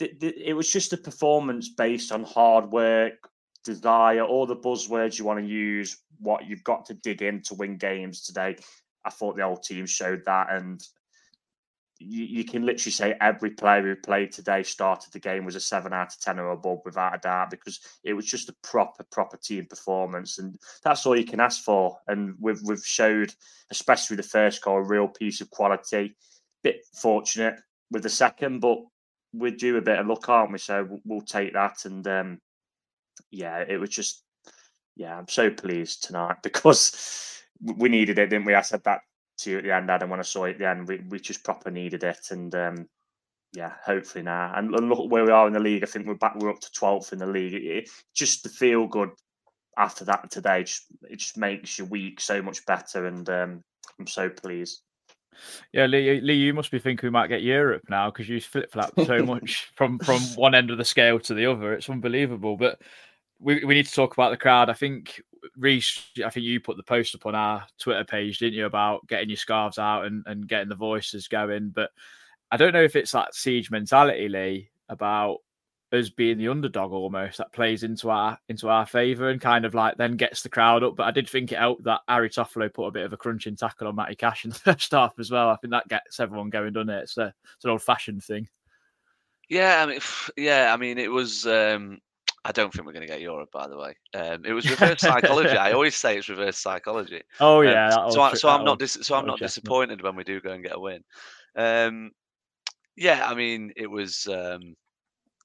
it 0.00 0.56
was 0.56 0.72
just 0.72 0.92
a 0.92 0.96
performance 0.96 1.68
based 1.68 2.12
on 2.12 2.24
hard 2.24 2.70
work, 2.72 3.28
desire, 3.64 4.22
all 4.22 4.46
the 4.46 4.56
buzzwords 4.56 5.18
you 5.18 5.24
want 5.24 5.40
to 5.40 5.46
use, 5.46 5.98
what 6.18 6.46
you've 6.46 6.64
got 6.64 6.86
to 6.86 6.94
dig 6.94 7.22
in 7.22 7.42
to 7.42 7.54
win 7.54 7.76
games 7.76 8.22
today. 8.22 8.56
I 9.04 9.10
thought 9.10 9.36
the 9.36 9.44
whole 9.44 9.56
team 9.56 9.86
showed 9.86 10.24
that, 10.24 10.48
and 10.50 10.82
you, 11.98 12.24
you 12.24 12.44
can 12.44 12.64
literally 12.64 12.92
say 12.92 13.14
every 13.20 13.50
player 13.50 13.82
who 13.82 13.96
played 13.96 14.32
today 14.32 14.62
started 14.62 15.12
the 15.12 15.18
game 15.18 15.44
was 15.44 15.56
a 15.56 15.60
seven 15.60 15.92
out 15.92 16.12
of 16.12 16.20
ten 16.20 16.38
or 16.38 16.50
above 16.50 16.80
without 16.84 17.14
a 17.14 17.18
doubt 17.18 17.50
because 17.50 17.80
it 18.04 18.12
was 18.12 18.26
just 18.26 18.48
a 18.48 18.56
proper 18.62 19.04
proper 19.04 19.36
team 19.36 19.66
performance, 19.66 20.38
and 20.38 20.58
that's 20.84 21.06
all 21.06 21.16
you 21.16 21.24
can 21.24 21.40
ask 21.40 21.62
for. 21.62 21.98
And 22.08 22.34
we've 22.38 22.60
we've 22.64 22.84
showed, 22.84 23.34
especially 23.70 24.16
the 24.16 24.22
first 24.22 24.62
goal, 24.62 24.78
a 24.78 24.82
real 24.82 25.08
piece 25.08 25.40
of 25.40 25.50
quality 25.50 26.16
bit 26.62 26.84
fortunate 26.94 27.54
with 27.90 28.02
the 28.02 28.10
second, 28.10 28.60
but 28.60 28.78
we're 29.32 29.50
due 29.50 29.76
a 29.76 29.82
bit 29.82 29.98
of 29.98 30.06
luck, 30.06 30.28
aren't 30.28 30.52
we? 30.52 30.58
So 30.58 30.86
we'll, 30.88 31.00
we'll 31.04 31.20
take 31.20 31.52
that. 31.52 31.84
And 31.84 32.06
um, 32.08 32.40
yeah, 33.30 33.64
it 33.66 33.78
was 33.78 33.90
just 33.90 34.24
yeah, 34.96 35.16
I'm 35.16 35.28
so 35.28 35.50
pleased 35.50 36.04
tonight 36.04 36.36
because 36.42 37.42
we 37.62 37.88
needed 37.88 38.18
it, 38.18 38.30
didn't 38.30 38.46
we? 38.46 38.54
I 38.54 38.62
said 38.62 38.84
that 38.84 39.00
to 39.38 39.50
you 39.50 39.58
at 39.58 39.64
the 39.64 39.74
end, 39.74 39.90
Adam, 39.90 40.10
when 40.10 40.20
I 40.20 40.24
saw 40.24 40.44
it 40.44 40.52
at 40.52 40.58
the 40.58 40.68
end. 40.68 40.88
We, 40.88 41.02
we 41.08 41.20
just 41.20 41.44
proper 41.44 41.70
needed 41.70 42.04
it. 42.04 42.28
And 42.30 42.54
um, 42.54 42.88
yeah, 43.52 43.72
hopefully 43.84 44.24
now. 44.24 44.52
And 44.54 44.70
look 44.70 45.10
where 45.10 45.24
we 45.24 45.30
are 45.30 45.46
in 45.46 45.52
the 45.52 45.60
league. 45.60 45.82
I 45.82 45.86
think 45.86 46.06
we're 46.06 46.14
back, 46.14 46.36
we're 46.36 46.50
up 46.50 46.60
to 46.60 46.70
12th 46.70 47.12
in 47.12 47.18
the 47.18 47.26
league. 47.26 47.54
It, 47.54 47.90
just 48.14 48.42
to 48.42 48.48
feel 48.48 48.86
good 48.86 49.10
after 49.76 50.04
that 50.06 50.30
today, 50.30 50.64
just, 50.64 50.86
it 51.10 51.18
just 51.18 51.36
makes 51.36 51.78
your 51.78 51.86
week 51.88 52.20
so 52.20 52.42
much 52.42 52.64
better. 52.66 53.06
And 53.06 53.28
um, 53.28 53.62
I'm 53.98 54.06
so 54.06 54.28
pleased. 54.28 54.82
Yeah, 55.72 55.86
Lee, 55.86 56.20
Lee, 56.20 56.34
you 56.34 56.54
must 56.54 56.70
be 56.70 56.78
thinking 56.78 57.06
we 57.06 57.10
might 57.10 57.28
get 57.28 57.42
Europe 57.42 57.82
now 57.88 58.10
because 58.10 58.28
you 58.28 58.40
flip 58.40 58.72
flap 58.72 58.92
so 59.04 59.22
much 59.24 59.70
from 59.76 59.98
from 59.98 60.20
one 60.34 60.54
end 60.54 60.70
of 60.70 60.78
the 60.78 60.84
scale 60.84 61.20
to 61.20 61.34
the 61.34 61.46
other. 61.46 61.74
It's 61.74 61.90
unbelievable. 61.90 62.56
But 62.56 62.80
we, 63.38 63.64
we 63.64 63.74
need 63.74 63.86
to 63.86 63.94
talk 63.94 64.14
about 64.14 64.30
the 64.30 64.36
crowd. 64.36 64.70
I 64.70 64.74
think 64.74 65.20
Reiss, 65.56 66.10
I 66.24 66.30
think 66.30 66.44
you 66.44 66.60
put 66.60 66.76
the 66.76 66.82
post 66.82 67.14
up 67.14 67.26
on 67.26 67.34
our 67.34 67.66
Twitter 67.78 68.04
page, 68.04 68.38
didn't 68.38 68.54
you, 68.54 68.66
about 68.66 69.06
getting 69.06 69.28
your 69.28 69.36
scarves 69.36 69.78
out 69.78 70.06
and, 70.06 70.22
and 70.26 70.48
getting 70.48 70.68
the 70.68 70.74
voices 70.74 71.28
going. 71.28 71.70
But 71.70 71.90
I 72.50 72.56
don't 72.56 72.72
know 72.72 72.82
if 72.82 72.96
it's 72.96 73.12
that 73.12 73.34
siege 73.34 73.70
mentality, 73.70 74.28
Lee, 74.28 74.70
about 74.88 75.38
us 75.92 76.08
being 76.10 76.36
the 76.36 76.48
underdog 76.48 76.92
almost 76.92 77.38
that 77.38 77.52
plays 77.52 77.84
into 77.84 78.10
our 78.10 78.36
into 78.48 78.68
our 78.68 78.84
favour 78.84 79.30
and 79.30 79.40
kind 79.40 79.64
of 79.64 79.72
like 79.72 79.96
then 79.96 80.16
gets 80.16 80.42
the 80.42 80.48
crowd 80.48 80.82
up. 80.82 80.96
But 80.96 81.06
I 81.06 81.10
did 81.10 81.28
think 81.28 81.52
it 81.52 81.58
helped 81.58 81.84
that 81.84 82.00
Harry 82.08 82.28
Toffolo 82.28 82.72
put 82.72 82.86
a 82.86 82.92
bit 82.92 83.04
of 83.04 83.12
a 83.12 83.16
crunching 83.16 83.56
tackle 83.56 83.88
on 83.88 83.96
Matty 83.96 84.16
Cash 84.16 84.44
in 84.44 84.50
the 84.50 84.56
first 84.58 84.92
half 84.92 85.18
as 85.18 85.30
well. 85.30 85.48
I 85.48 85.56
think 85.56 85.72
that 85.72 85.88
gets 85.88 86.18
everyone 86.20 86.50
going, 86.50 86.72
doesn't 86.72 86.90
it? 86.90 87.02
It's, 87.04 87.18
a, 87.18 87.32
it's 87.54 87.64
an 87.64 87.70
old 87.70 87.82
fashioned 87.82 88.24
thing. 88.24 88.48
Yeah, 89.48 89.82
I 89.82 89.86
mean, 89.86 90.00
yeah, 90.36 90.72
I 90.72 90.76
mean, 90.76 90.98
it 90.98 91.10
was. 91.10 91.46
Um, 91.46 92.00
I 92.46 92.52
don't 92.52 92.72
think 92.72 92.86
we're 92.86 92.92
going 92.92 93.06
to 93.06 93.12
get 93.12 93.20
Europe, 93.20 93.50
by 93.52 93.66
the 93.66 93.76
way. 93.76 93.96
Um, 94.14 94.44
it 94.44 94.52
was 94.52 94.70
reverse 94.70 95.00
psychology. 95.00 95.56
I 95.56 95.72
always 95.72 95.96
say 95.96 96.16
it's 96.16 96.28
reverse 96.28 96.56
psychology. 96.56 97.22
Oh 97.40 97.62
yeah. 97.62 97.88
Um, 97.88 98.12
so, 98.12 98.20
I, 98.22 98.34
so 98.34 98.48
I'm 98.48 98.64
not 98.64 98.78
dis- 98.78 98.98
so 99.02 99.16
I'm 99.16 99.26
not 99.26 99.38
disappointed 99.40 100.00
when 100.00 100.14
we 100.14 100.22
do 100.22 100.40
go 100.40 100.52
and 100.52 100.62
get 100.62 100.76
a 100.76 100.78
win. 100.78 101.02
Um, 101.56 102.12
yeah, 102.94 103.26
I 103.28 103.34
mean, 103.34 103.72
it 103.76 103.90
was. 103.90 104.28
Um, 104.28 104.76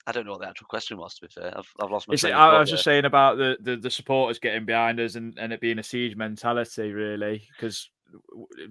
I 0.06 0.12
don't 0.12 0.26
know 0.26 0.32
what 0.32 0.42
the 0.42 0.48
actual 0.48 0.68
question 0.68 1.00
was. 1.00 1.16
To 1.16 1.26
be 1.26 1.32
fair, 1.34 1.58
I've, 1.58 1.74
I've 1.80 1.90
lost 1.90 2.08
my. 2.08 2.14
It, 2.14 2.26
I, 2.26 2.60
was 2.60 2.70
just 2.70 2.84
saying 2.84 3.06
about 3.06 3.38
the, 3.38 3.58
the, 3.62 3.78
the 3.78 3.90
supporters 3.90 4.38
getting 4.38 4.66
behind 4.66 5.00
us 5.00 5.16
and, 5.16 5.36
and 5.40 5.52
it 5.52 5.60
being 5.60 5.80
a 5.80 5.84
siege 5.84 6.16
mentality, 6.16 6.92
really, 6.92 7.48
because 7.58 7.90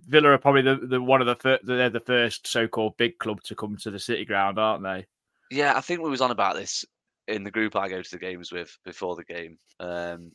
Villa 0.06 0.30
are 0.30 0.38
probably 0.38 0.62
the, 0.62 0.76
the 0.76 1.02
one 1.02 1.20
of 1.20 1.26
the 1.26 1.36
fir- 1.36 1.60
they're 1.64 1.90
the 1.90 1.98
first 1.98 2.46
so-called 2.46 2.96
big 2.96 3.18
club 3.18 3.42
to 3.42 3.56
come 3.56 3.76
to 3.78 3.90
the 3.90 3.98
City 3.98 4.24
Ground, 4.24 4.56
aren't 4.56 4.84
they? 4.84 5.06
Yeah, 5.50 5.76
I 5.76 5.80
think 5.80 6.00
we 6.00 6.10
was 6.10 6.20
on 6.20 6.30
about 6.30 6.54
this 6.54 6.84
in 7.30 7.44
the 7.44 7.50
group 7.50 7.76
I 7.76 7.88
go 7.88 8.02
to 8.02 8.10
the 8.10 8.18
games 8.18 8.52
with 8.52 8.76
before 8.84 9.16
the 9.16 9.24
game. 9.24 9.58
Um, 9.78 10.32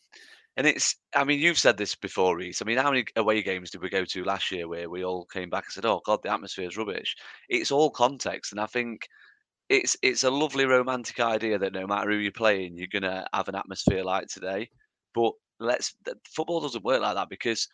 and 0.58 0.65
it's, 0.65 0.95
I 1.13 1.25
mean, 1.25 1.39
you've 1.39 1.60
said 1.60 1.77
this 1.77 1.95
before, 1.95 2.38
Reiss. 2.38 2.62
I 2.62 2.65
mean, 2.65 2.77
how 2.77 2.89
many 2.89 3.05
away 3.17 3.41
games 3.41 3.71
did 3.71 3.81
we 3.81 3.89
go 3.89 4.05
to 4.05 4.23
last 4.23 4.51
year 4.51 4.67
where 4.67 4.89
we 4.89 5.03
all 5.03 5.25
came 5.25 5.49
back 5.49 5.65
and 5.67 5.73
said, 5.73 5.86
"Oh 5.86 6.01
God, 6.05 6.21
the 6.23 6.31
atmosphere 6.31 6.67
is 6.67 6.77
rubbish." 6.77 7.15
It's 7.49 7.71
all 7.71 7.89
context, 7.89 8.53
and 8.53 8.62
I 8.62 8.65
think 8.65 9.08
it's 9.69 9.97
it's 10.01 10.23
a 10.23 10.31
lovely 10.31 10.65
romantic 10.65 11.19
idea 11.19 11.58
that 11.60 11.73
no 11.73 11.88
matter 11.88 12.12
who 12.12 12.17
you're 12.17 12.31
playing, 12.31 12.77
you're 12.77 12.88
gonna 12.88 13.27
have 13.34 13.49
an 13.49 13.55
atmosphere 13.55 14.03
like 14.03 14.27
today. 14.27 14.69
But 15.13 15.34
let's 15.60 15.93
football 16.34 16.62
doesn't 16.62 16.86
work 16.86 17.01
like 17.01 17.15
that 17.15 17.29
because, 17.29 17.67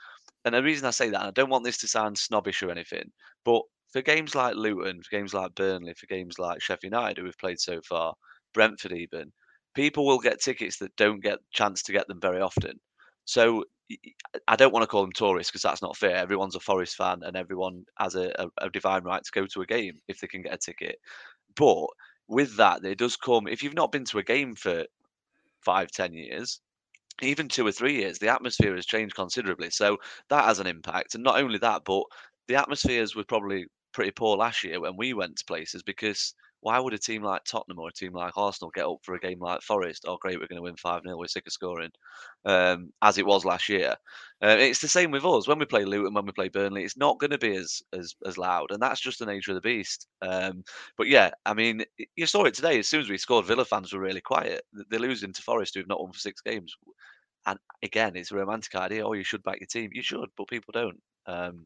and 0.45 0.55
the 0.55 0.63
reason 0.63 0.87
I 0.87 0.91
say 0.91 1.09
that, 1.11 1.21
I 1.21 1.31
don't 1.31 1.49
want 1.49 1.63
this 1.63 1.77
to 1.79 1.87
sound 1.87 2.17
snobbish 2.17 2.63
or 2.63 2.71
anything, 2.71 3.11
but 3.45 3.61
for 3.91 4.01
games 4.01 4.35
like 4.35 4.55
Luton, 4.55 5.01
for 5.03 5.15
games 5.15 5.33
like 5.33 5.53
Burnley, 5.55 5.93
for 5.93 6.05
games 6.07 6.39
like 6.39 6.61
Sheffield 6.61 6.93
United, 6.93 7.17
who 7.17 7.25
we've 7.25 7.37
played 7.37 7.59
so 7.59 7.81
far, 7.81 8.13
Brentford 8.53 8.93
even, 8.93 9.31
people 9.73 10.05
will 10.05 10.19
get 10.19 10.41
tickets 10.41 10.77
that 10.77 10.95
don't 10.95 11.21
get 11.21 11.39
chance 11.51 11.81
to 11.83 11.91
get 11.91 12.07
them 12.07 12.19
very 12.19 12.41
often. 12.41 12.79
So 13.25 13.63
I 14.47 14.55
don't 14.55 14.73
want 14.73 14.83
to 14.83 14.87
call 14.87 15.01
them 15.01 15.11
tourists 15.11 15.51
because 15.51 15.61
that's 15.61 15.81
not 15.81 15.97
fair. 15.97 16.15
Everyone's 16.15 16.55
a 16.55 16.59
Forest 16.59 16.95
fan 16.95 17.21
and 17.23 17.35
everyone 17.35 17.85
has 17.99 18.15
a, 18.15 18.31
a, 18.39 18.65
a, 18.65 18.69
divine 18.69 19.03
right 19.03 19.23
to 19.23 19.31
go 19.31 19.45
to 19.45 19.61
a 19.61 19.65
game 19.65 19.99
if 20.07 20.19
they 20.19 20.27
can 20.27 20.41
get 20.41 20.53
a 20.53 20.57
ticket. 20.57 20.97
But 21.55 21.87
with 22.27 22.55
that, 22.57 22.81
there 22.81 22.95
does 22.95 23.17
come 23.17 23.47
if 23.47 23.61
you've 23.61 23.73
not 23.73 23.91
been 23.91 24.05
to 24.05 24.19
a 24.19 24.23
game 24.23 24.55
for 24.55 24.85
five, 25.61 25.91
ten 25.91 26.13
years, 26.13 26.61
even 27.21 27.47
two 27.47 27.65
or 27.65 27.71
three 27.71 27.95
years, 27.95 28.19
the 28.19 28.29
atmosphere 28.29 28.75
has 28.75 28.85
changed 28.85 29.15
considerably. 29.15 29.69
So 29.69 29.97
that 30.29 30.45
has 30.45 30.59
an 30.59 30.67
impact. 30.67 31.15
And 31.15 31.23
not 31.23 31.39
only 31.39 31.57
that, 31.59 31.83
but 31.85 32.03
the 32.47 32.55
atmospheres 32.55 33.15
were 33.15 33.23
probably 33.23 33.65
pretty 33.93 34.11
poor 34.11 34.37
last 34.37 34.63
year 34.63 34.79
when 34.79 34.97
we 34.97 35.13
went 35.13 35.37
to 35.37 35.45
places 35.45 35.83
because 35.83 36.33
why 36.61 36.79
would 36.79 36.93
a 36.93 36.97
team 36.97 37.23
like 37.23 37.43
Tottenham 37.43 37.79
or 37.79 37.89
a 37.89 37.93
team 37.93 38.13
like 38.13 38.37
Arsenal 38.37 38.71
get 38.73 38.85
up 38.85 38.99
for 39.03 39.15
a 39.15 39.19
game 39.19 39.39
like 39.39 39.61
Forest? 39.61 40.05
Oh, 40.07 40.17
great, 40.17 40.39
we're 40.39 40.47
going 40.47 40.57
to 40.57 40.63
win 40.63 40.75
5 40.77 41.01
0, 41.03 41.17
we're 41.17 41.27
sick 41.27 41.45
of 41.47 41.53
scoring, 41.53 41.91
um, 42.45 42.91
as 43.01 43.17
it 43.17 43.25
was 43.25 43.45
last 43.45 43.67
year. 43.67 43.95
Uh, 44.43 44.55
it's 44.59 44.79
the 44.79 44.87
same 44.87 45.11
with 45.11 45.25
us. 45.25 45.47
When 45.47 45.59
we 45.59 45.65
play 45.65 45.85
Luton, 45.85 46.13
when 46.13 46.25
we 46.25 46.31
play 46.31 46.49
Burnley, 46.49 46.83
it's 46.83 46.97
not 46.97 47.19
going 47.19 47.31
to 47.31 47.37
be 47.37 47.55
as, 47.55 47.81
as 47.93 48.15
as 48.25 48.37
loud, 48.37 48.71
and 48.71 48.81
that's 48.81 49.01
just 49.01 49.19
the 49.19 49.25
nature 49.25 49.51
of 49.51 49.55
the 49.55 49.61
beast. 49.61 50.07
Um, 50.21 50.63
but 50.97 51.07
yeah, 51.07 51.31
I 51.45 51.53
mean, 51.53 51.83
you 52.15 52.25
saw 52.25 52.45
it 52.45 52.53
today. 52.53 52.79
As 52.79 52.87
soon 52.87 53.01
as 53.01 53.09
we 53.09 53.17
scored, 53.17 53.45
Villa 53.45 53.65
fans 53.65 53.93
were 53.93 53.99
really 53.99 54.21
quiet. 54.21 54.61
They're 54.89 54.99
losing 54.99 55.33
to 55.33 55.41
Forest, 55.41 55.75
who've 55.75 55.87
not 55.87 56.01
won 56.01 56.11
for 56.11 56.19
six 56.19 56.41
games. 56.41 56.75
And 57.45 57.59
again, 57.83 58.15
it's 58.15 58.31
a 58.31 58.35
romantic 58.35 58.75
idea. 58.75 59.05
Oh, 59.05 59.13
you 59.13 59.23
should 59.23 59.43
back 59.43 59.59
your 59.59 59.67
team. 59.67 59.89
You 59.93 60.03
should, 60.03 60.29
but 60.37 60.47
people 60.47 60.71
don't. 60.73 60.99
Um, 61.25 61.65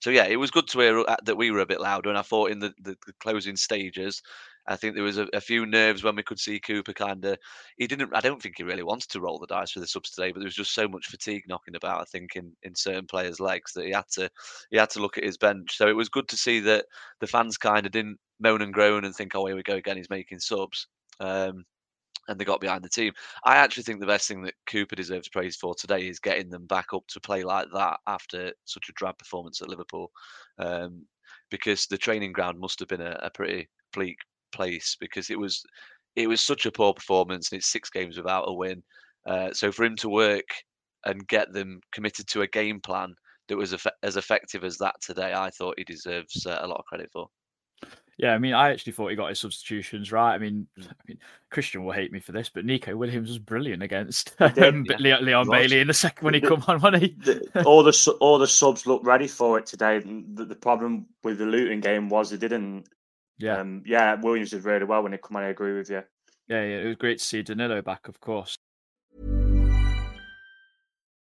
so 0.00 0.10
yeah, 0.10 0.24
it 0.24 0.36
was 0.36 0.50
good 0.50 0.68
to 0.68 0.80
hear 0.80 1.00
uh, 1.00 1.16
that 1.24 1.36
we 1.36 1.50
were 1.50 1.60
a 1.60 1.66
bit 1.66 1.80
louder. 1.80 2.08
And 2.08 2.18
I 2.18 2.22
thought 2.22 2.50
in 2.50 2.58
the, 2.58 2.72
the, 2.82 2.96
the 3.06 3.12
closing 3.20 3.56
stages, 3.56 4.22
I 4.68 4.76
think 4.76 4.94
there 4.94 5.04
was 5.04 5.18
a, 5.18 5.28
a, 5.32 5.40
few 5.40 5.64
nerves 5.64 6.02
when 6.02 6.16
we 6.16 6.22
could 6.22 6.40
see 6.40 6.58
Cooper 6.58 6.92
kind 6.92 7.24
of. 7.24 7.38
He 7.76 7.86
didn't. 7.86 8.14
I 8.14 8.20
don't 8.20 8.42
think 8.42 8.56
he 8.56 8.64
really 8.64 8.82
wanted 8.82 9.10
to 9.10 9.20
roll 9.20 9.38
the 9.38 9.46
dice 9.46 9.70
for 9.70 9.80
the 9.80 9.86
subs 9.86 10.10
today, 10.10 10.32
but 10.32 10.40
there 10.40 10.46
was 10.46 10.56
just 10.56 10.74
so 10.74 10.88
much 10.88 11.06
fatigue 11.06 11.44
knocking 11.46 11.76
about. 11.76 12.00
I 12.00 12.04
think 12.04 12.34
in, 12.34 12.52
in 12.62 12.74
certain 12.74 13.06
players' 13.06 13.38
legs 13.38 13.72
that 13.74 13.86
he 13.86 13.92
had 13.92 14.08
to 14.12 14.28
he 14.70 14.76
had 14.76 14.90
to 14.90 15.00
look 15.00 15.18
at 15.18 15.24
his 15.24 15.36
bench. 15.36 15.76
So 15.76 15.88
it 15.88 15.96
was 15.96 16.08
good 16.08 16.28
to 16.28 16.36
see 16.36 16.60
that 16.60 16.86
the 17.20 17.28
fans 17.28 17.58
kind 17.58 17.86
of 17.86 17.92
didn't 17.92 18.18
moan 18.40 18.62
and 18.62 18.74
groan 18.74 19.04
and 19.04 19.14
think, 19.14 19.36
"Oh, 19.36 19.46
here 19.46 19.56
we 19.56 19.62
go 19.62 19.76
again. 19.76 19.96
He's 19.96 20.10
making 20.10 20.40
subs." 20.40 20.88
Um, 21.20 21.64
and 22.28 22.38
they 22.38 22.44
got 22.44 22.60
behind 22.60 22.84
the 22.84 22.88
team. 22.88 23.12
I 23.44 23.56
actually 23.56 23.84
think 23.84 24.00
the 24.00 24.06
best 24.06 24.28
thing 24.28 24.42
that 24.42 24.54
Cooper 24.66 24.96
deserves 24.96 25.28
praise 25.28 25.56
for 25.56 25.74
today 25.74 26.08
is 26.08 26.18
getting 26.18 26.48
them 26.48 26.66
back 26.66 26.92
up 26.92 27.06
to 27.08 27.20
play 27.20 27.44
like 27.44 27.68
that 27.72 27.98
after 28.06 28.52
such 28.64 28.88
a 28.88 28.92
drab 28.92 29.18
performance 29.18 29.60
at 29.62 29.68
Liverpool, 29.68 30.10
um, 30.58 31.04
because 31.50 31.86
the 31.86 31.98
training 31.98 32.32
ground 32.32 32.58
must 32.58 32.78
have 32.80 32.88
been 32.88 33.00
a, 33.00 33.18
a, 33.22 33.30
pretty 33.30 33.68
bleak 33.92 34.18
place 34.52 34.96
because 35.00 35.30
it 35.30 35.38
was 35.38 35.62
it 36.16 36.28
was 36.28 36.40
such 36.40 36.66
a 36.66 36.72
poor 36.72 36.94
performance 36.94 37.50
and 37.50 37.58
it's 37.58 37.70
six 37.70 37.90
games 37.90 38.16
without 38.16 38.48
a 38.48 38.52
win. 38.52 38.82
Uh, 39.26 39.52
so 39.52 39.70
for 39.70 39.84
him 39.84 39.96
to 39.96 40.08
work 40.08 40.48
and 41.04 41.26
get 41.28 41.52
them 41.52 41.80
committed 41.92 42.26
to 42.28 42.42
a 42.42 42.46
game 42.48 42.80
plan 42.80 43.14
that 43.48 43.56
was 43.56 43.74
as 44.02 44.16
effective 44.16 44.64
as 44.64 44.78
that 44.78 44.94
today, 45.00 45.32
I 45.34 45.50
thought 45.50 45.78
he 45.78 45.84
deserves 45.84 46.46
uh, 46.46 46.58
a 46.60 46.66
lot 46.66 46.78
of 46.78 46.84
credit 46.86 47.10
for. 47.12 47.28
Yeah, 48.18 48.32
I 48.32 48.38
mean, 48.38 48.54
I 48.54 48.70
actually 48.70 48.94
thought 48.94 49.08
he 49.08 49.16
got 49.16 49.28
his 49.28 49.40
substitutions 49.40 50.10
right. 50.10 50.34
I 50.34 50.38
mean, 50.38 50.66
I 50.78 50.92
mean, 51.06 51.18
Christian 51.50 51.84
will 51.84 51.92
hate 51.92 52.12
me 52.12 52.20
for 52.20 52.32
this, 52.32 52.48
but 52.48 52.64
Neco 52.64 52.96
Williams 52.96 53.28
was 53.28 53.38
brilliant 53.38 53.82
against 53.82 54.36
did, 54.38 54.56
yeah. 55.00 55.18
Leon, 55.18 55.50
Bailey 55.50 55.80
in 55.80 55.88
the 55.88 55.94
second 55.94 56.24
when 56.24 56.32
he 56.32 56.40
come 56.40 56.64
on, 56.66 56.80
wasn't 56.80 57.02
he? 57.02 57.08
The, 57.18 57.62
all 57.66 57.82
the 57.82 58.16
all 58.20 58.38
the 58.38 58.46
subs 58.46 58.86
looked 58.86 59.04
ready 59.04 59.28
for 59.28 59.58
it 59.58 59.66
today. 59.66 59.98
The, 59.98 60.46
the 60.46 60.54
problem 60.54 61.06
with 61.24 61.36
the 61.36 61.44
Luton 61.44 61.80
game 61.80 62.08
was 62.08 62.30
they 62.30 62.38
didn't. 62.38 62.88
Yeah, 63.38 63.58
um, 63.58 63.82
yeah. 63.84 64.14
Williams 64.14 64.50
did 64.50 64.64
really 64.64 64.86
well 64.86 65.02
when 65.02 65.12
he 65.12 65.18
come 65.18 65.36
on. 65.36 65.42
I 65.42 65.48
agree 65.48 65.76
with 65.76 65.90
you. 65.90 66.02
Yeah, 66.48 66.62
yeah. 66.62 66.78
It 66.78 66.86
was 66.86 66.96
great 66.96 67.18
to 67.18 67.24
see 67.24 67.42
Danilo 67.42 67.82
back, 67.82 68.08
of 68.08 68.18
course. 68.20 68.56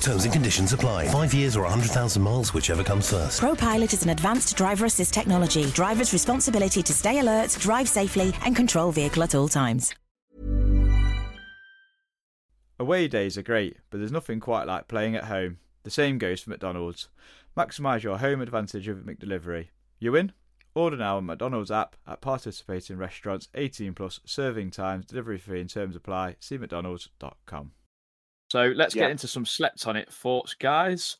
Terms 0.00 0.24
and 0.24 0.32
conditions 0.32 0.72
apply. 0.72 1.08
Five 1.08 1.32
years 1.32 1.56
or 1.56 1.62
100,000 1.62 2.20
miles, 2.20 2.52
whichever 2.52 2.82
comes 2.82 3.10
first. 3.10 3.40
ProPilot 3.40 3.92
is 3.92 4.02
an 4.02 4.10
advanced 4.10 4.56
driver 4.56 4.86
assist 4.86 5.14
technology. 5.14 5.64
Driver's 5.66 6.12
responsibility 6.12 6.82
to 6.82 6.92
stay 6.92 7.20
alert, 7.20 7.56
drive 7.60 7.88
safely, 7.88 8.34
and 8.44 8.56
control 8.56 8.90
vehicle 8.90 9.22
at 9.22 9.34
all 9.34 9.48
times. 9.48 9.94
Away 12.80 13.06
days 13.06 13.38
are 13.38 13.42
great, 13.42 13.76
but 13.90 13.98
there's 13.98 14.10
nothing 14.10 14.40
quite 14.40 14.66
like 14.66 14.88
playing 14.88 15.14
at 15.14 15.24
home. 15.24 15.58
The 15.84 15.90
same 15.90 16.18
goes 16.18 16.40
for 16.40 16.50
McDonald's. 16.50 17.08
Maximise 17.56 18.02
your 18.02 18.18
home 18.18 18.40
advantage 18.40 18.88
with 18.88 19.06
McDelivery. 19.06 19.68
You 20.00 20.16
in? 20.16 20.32
Order 20.74 20.96
now 20.96 21.18
on 21.18 21.26
McDonald's 21.26 21.70
app 21.70 21.96
at 22.06 22.20
participating 22.20 22.96
restaurants 22.96 23.48
18 23.54 23.94
plus 23.94 24.18
serving 24.24 24.70
times, 24.70 25.06
delivery 25.06 25.38
fee 25.38 25.60
and 25.60 25.70
terms 25.70 25.94
apply. 25.94 26.36
See 26.40 26.58
McDonald's.com. 26.58 27.72
So 28.52 28.64
let's 28.76 28.94
Yeah. 28.94 29.04
get 29.04 29.12
into 29.12 29.26
some 29.28 29.46
slept 29.46 29.86
on 29.86 29.96
it 29.96 30.12
thoughts, 30.12 30.52
guys. 30.52 31.16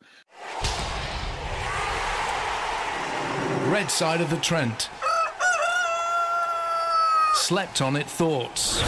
Red 3.70 3.90
side 3.90 4.20
of 4.20 4.28
the 4.28 4.36
Trent. 4.36 4.90
Slept 7.32 7.80
on 7.80 7.96
it 7.96 8.06
thoughts. 8.06 8.82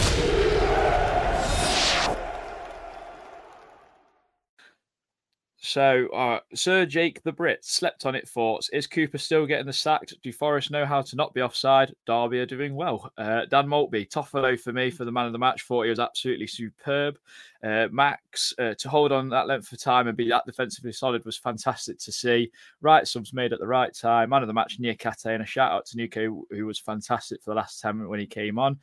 So, 5.74 6.06
uh, 6.14 6.38
Sir 6.54 6.86
Jake 6.86 7.20
the 7.24 7.32
Brit 7.32 7.64
slept 7.64 8.06
on 8.06 8.14
it. 8.14 8.28
Thoughts: 8.28 8.68
Is 8.68 8.86
Cooper 8.86 9.18
still 9.18 9.44
getting 9.44 9.66
the 9.66 9.72
sack? 9.72 10.08
Do 10.22 10.32
Forest 10.32 10.70
know 10.70 10.86
how 10.86 11.02
to 11.02 11.16
not 11.16 11.34
be 11.34 11.42
offside? 11.42 11.92
Derby 12.06 12.38
are 12.38 12.46
doing 12.46 12.76
well. 12.76 13.10
Uh, 13.18 13.46
Dan 13.46 13.66
Maltby, 13.66 14.06
Toffolo 14.06 14.56
for 14.56 14.72
me 14.72 14.92
for 14.92 15.04
the 15.04 15.10
man 15.10 15.26
of 15.26 15.32
the 15.32 15.38
match. 15.40 15.64
Thought 15.64 15.82
he 15.82 15.90
was 15.90 15.98
absolutely 15.98 16.46
superb. 16.46 17.18
Uh, 17.64 17.88
Max 17.90 18.54
uh, 18.60 18.74
to 18.74 18.88
hold 18.88 19.10
on 19.10 19.28
that 19.30 19.48
length 19.48 19.72
of 19.72 19.80
time 19.80 20.06
and 20.06 20.16
be 20.16 20.28
that 20.28 20.46
defensively 20.46 20.92
solid 20.92 21.24
was 21.24 21.36
fantastic 21.36 21.98
to 21.98 22.12
see. 22.12 22.52
Right 22.80 23.08
subs 23.08 23.32
made 23.32 23.52
at 23.52 23.58
the 23.58 23.66
right 23.66 23.92
time. 23.92 24.30
Man 24.30 24.42
of 24.42 24.46
the 24.46 24.54
match, 24.54 24.80
Niakhaté, 24.80 25.34
and 25.34 25.42
a 25.42 25.46
shout 25.46 25.72
out 25.72 25.86
to 25.86 25.96
Nico 25.96 26.44
who 26.50 26.66
was 26.66 26.78
fantastic 26.78 27.42
for 27.42 27.50
the 27.50 27.56
last 27.56 27.80
ten 27.80 28.06
when 28.06 28.20
he 28.20 28.26
came 28.26 28.60
on. 28.60 28.78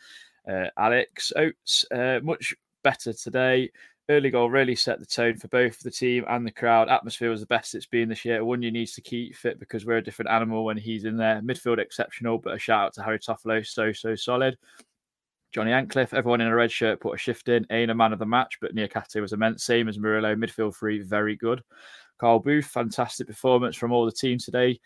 Uh, 0.46 0.66
Alex 0.78 1.32
Oates, 1.38 1.86
uh, 1.90 2.20
much 2.22 2.54
better 2.84 3.14
today. 3.14 3.72
Early 4.10 4.30
goal 4.30 4.50
really 4.50 4.76
set 4.76 5.00
the 5.00 5.06
tone 5.06 5.38
for 5.38 5.48
both 5.48 5.80
the 5.80 5.92
team 5.92 6.26
and 6.28 6.46
the 6.46 6.52
crowd. 6.52 6.90
Atmosphere 6.90 7.30
was 7.30 7.40
the 7.40 7.46
best 7.46 7.76
it's 7.76 7.86
been 7.86 8.10
this 8.10 8.26
year. 8.26 8.44
One 8.44 8.62
you 8.62 8.72
needs 8.72 8.94
to 8.94 9.02
keep 9.02 9.36
fit 9.36 9.60
because 9.60 9.86
we're 9.86 9.98
a 9.98 10.04
different 10.04 10.32
animal 10.32 10.66
when 10.66 10.78
he's 10.78 11.06
in 11.06 11.16
there. 11.16 11.42
Midfield 11.42 11.78
exceptional, 11.78 12.38
but 12.38 12.56
a 12.56 12.60
shout 12.60 12.88
out 12.88 12.94
to 12.96 13.04
Harry 13.04 13.20
Toffolo, 13.20 13.66
so 13.66 13.94
so 13.94 14.16
solid. 14.16 14.58
Johnny 15.54 15.72
Ancliffe, 15.72 16.14
everyone 16.14 16.42
in 16.42 16.48
a 16.48 16.56
red 16.56 16.72
shirt 16.72 17.00
put 17.02 17.14
a 17.14 17.18
shift 17.18 17.50
in. 17.50 17.66
Ain't 17.72 17.92
a 17.92 17.96
man 17.96 18.14
of 18.14 18.20
the 18.20 18.26
match, 18.26 18.58
but 18.62 18.74
Niakhaté 18.74 19.22
was 19.22 19.34
immense. 19.34 19.64
Same 19.64 19.88
as 19.88 20.00
Murillo, 20.00 20.36
midfield 20.36 20.76
three, 20.76 21.02
very 21.02 21.36
good. 21.36 21.62
Carl 22.20 22.40
Booth, 22.40 22.66
fantastic 22.66 23.28
performance 23.28 23.76
from 23.76 23.92
all 23.92 24.06
the 24.06 24.12
team 24.12 24.38
today. 24.38 24.80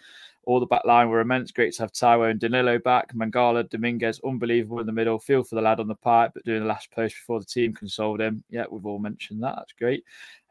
All 0.45 0.59
the 0.59 0.65
back 0.65 0.85
line 0.85 1.09
were 1.09 1.21
immense. 1.21 1.51
Great 1.51 1.73
to 1.75 1.83
have 1.83 1.91
Taiwo 1.91 2.29
and 2.31 2.39
Danilo 2.39 2.77
back. 2.79 3.13
Mangala, 3.13 3.69
Dominguez, 3.69 4.19
unbelievable 4.23 4.79
in 4.79 4.85
the 4.85 4.91
middle. 4.91 5.19
Feel 5.19 5.43
for 5.43 5.55
the 5.55 5.61
lad 5.61 5.79
on 5.79 5.87
the 5.87 5.95
pipe, 5.95 6.31
but 6.33 6.45
doing 6.45 6.61
the 6.61 6.67
last 6.67 6.91
post 6.91 7.15
before 7.15 7.39
the 7.39 7.45
team 7.45 7.73
consoled 7.73 8.21
him. 8.21 8.43
Yeah, 8.49 8.65
we've 8.69 8.85
all 8.85 8.99
mentioned 8.99 9.41
that. 9.43 9.55
That's 9.57 9.73
great. 9.73 10.03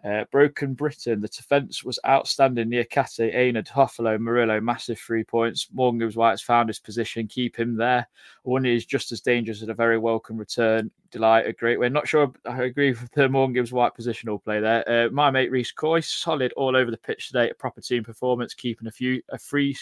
Uh, 0.05 0.25
Broken 0.31 0.75
Britain, 0.75 1.21
the 1.23 1.29
defence 1.29 1.83
was 1.83 1.99
outstanding. 2.07 2.69
Niakhaté, 2.69 3.35
Aina, 3.35 3.63
Toffolo, 3.63 4.21
Murillo, 4.21 4.61
massive 4.61 4.99
three 4.99 5.25
points. 5.25 5.69
Morgan 5.73 5.99
Gibbs 5.99 6.17
White's 6.17 6.43
found 6.43 6.69
his 6.69 6.79
position, 6.79 7.27
keep 7.27 7.59
him 7.59 7.75
there. 7.75 8.07
One 8.43 8.67
is 8.67 8.85
just 8.85 9.13
as 9.13 9.23
dangerous 9.23 9.63
at 9.63 9.71
a 9.71 9.75
very 9.75 9.97
welcome 9.97 10.37
return. 10.37 10.91
Delight, 11.15 11.47
a 11.47 11.53
great 11.53 11.79
win. 11.79 11.93
Not 11.93 12.09
sure 12.09 12.33
I 12.45 12.65
agree 12.65 12.91
with 12.91 13.09
the 13.13 13.29
Morgan 13.29 13.55
Gibbs 13.55 13.73
White 13.73 13.93
positional 13.97 14.43
play 14.43 14.59
there. 14.59 14.83
Uh, 14.89 15.11
my 15.11 15.31
mate 15.31 15.53
Reese 15.53 15.71
Coy, 15.71 16.01
solid 16.01 16.53
all 16.57 16.75
over 16.75 16.91
the 16.91 16.97
pitch 16.97 17.29
today. 17.29 17.51
A 17.51 17.55
proper 17.55 17.81
team 17.81 18.03
performance, 18.03 18.53
keeping 18.53 18.89
a 18.89 18.91
few 18.91 19.23
a 19.29 19.39
free 19.39 19.77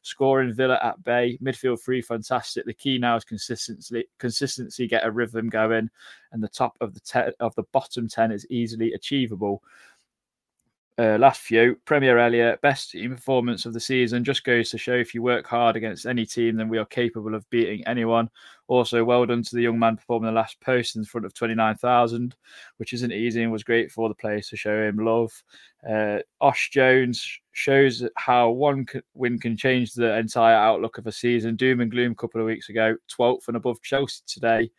scoring 0.00 0.54
Villa 0.54 0.80
at 0.82 1.04
bay. 1.04 1.38
Midfield 1.42 1.82
free, 1.82 2.00
fantastic. 2.00 2.64
The 2.64 2.72
key 2.72 2.96
now 2.96 3.14
is 3.14 3.24
consistency. 3.24 4.08
Consistency, 4.18 4.88
get 4.88 5.04
a 5.04 5.10
rhythm 5.10 5.50
going, 5.50 5.90
and 6.32 6.42
the 6.42 6.48
top 6.48 6.78
of 6.80 6.94
the 6.94 7.00
te- 7.00 7.34
of 7.40 7.54
the 7.56 7.64
bottom 7.72 8.08
ten 8.08 8.32
is 8.32 8.46
easily 8.48 8.94
achievable. 8.94 9.62
Uh, 11.00 11.16
last 11.16 11.40
few 11.40 11.76
Premier 11.86 12.18
Elliott, 12.18 12.60
best 12.60 12.90
team 12.90 13.16
performance 13.16 13.64
of 13.64 13.72
the 13.72 13.80
season, 13.80 14.22
just 14.22 14.44
goes 14.44 14.68
to 14.68 14.76
show 14.76 14.92
if 14.92 15.14
you 15.14 15.22
work 15.22 15.46
hard 15.46 15.74
against 15.74 16.04
any 16.04 16.26
team, 16.26 16.56
then 16.56 16.68
we 16.68 16.76
are 16.76 16.84
capable 16.84 17.34
of 17.34 17.48
beating 17.48 17.82
anyone. 17.86 18.28
Also, 18.68 19.02
well 19.02 19.24
done 19.24 19.42
to 19.42 19.56
the 19.56 19.62
young 19.62 19.78
man 19.78 19.96
performing 19.96 20.26
the 20.26 20.38
last 20.38 20.60
post 20.60 20.96
in 20.96 21.04
front 21.06 21.24
of 21.24 21.32
29,000, 21.32 22.36
which 22.76 22.92
isn't 22.92 23.12
easy 23.12 23.42
and 23.42 23.50
was 23.50 23.64
great 23.64 23.90
for 23.90 24.10
the 24.10 24.14
players 24.14 24.48
to 24.48 24.58
show 24.58 24.86
him 24.86 24.98
love. 24.98 25.32
Uh, 25.88 26.18
Osh 26.42 26.68
Jones 26.68 27.26
shows 27.52 28.06
how 28.18 28.50
one 28.50 28.84
win 29.14 29.38
can 29.38 29.56
change 29.56 29.94
the 29.94 30.18
entire 30.18 30.54
outlook 30.54 30.98
of 30.98 31.06
a 31.06 31.12
season. 31.12 31.56
Doom 31.56 31.80
and 31.80 31.90
gloom 31.90 32.12
a 32.12 32.14
couple 32.14 32.42
of 32.42 32.46
weeks 32.46 32.68
ago, 32.68 32.94
12th 33.18 33.48
and 33.48 33.56
above 33.56 33.80
Chelsea 33.80 34.20
today. 34.26 34.70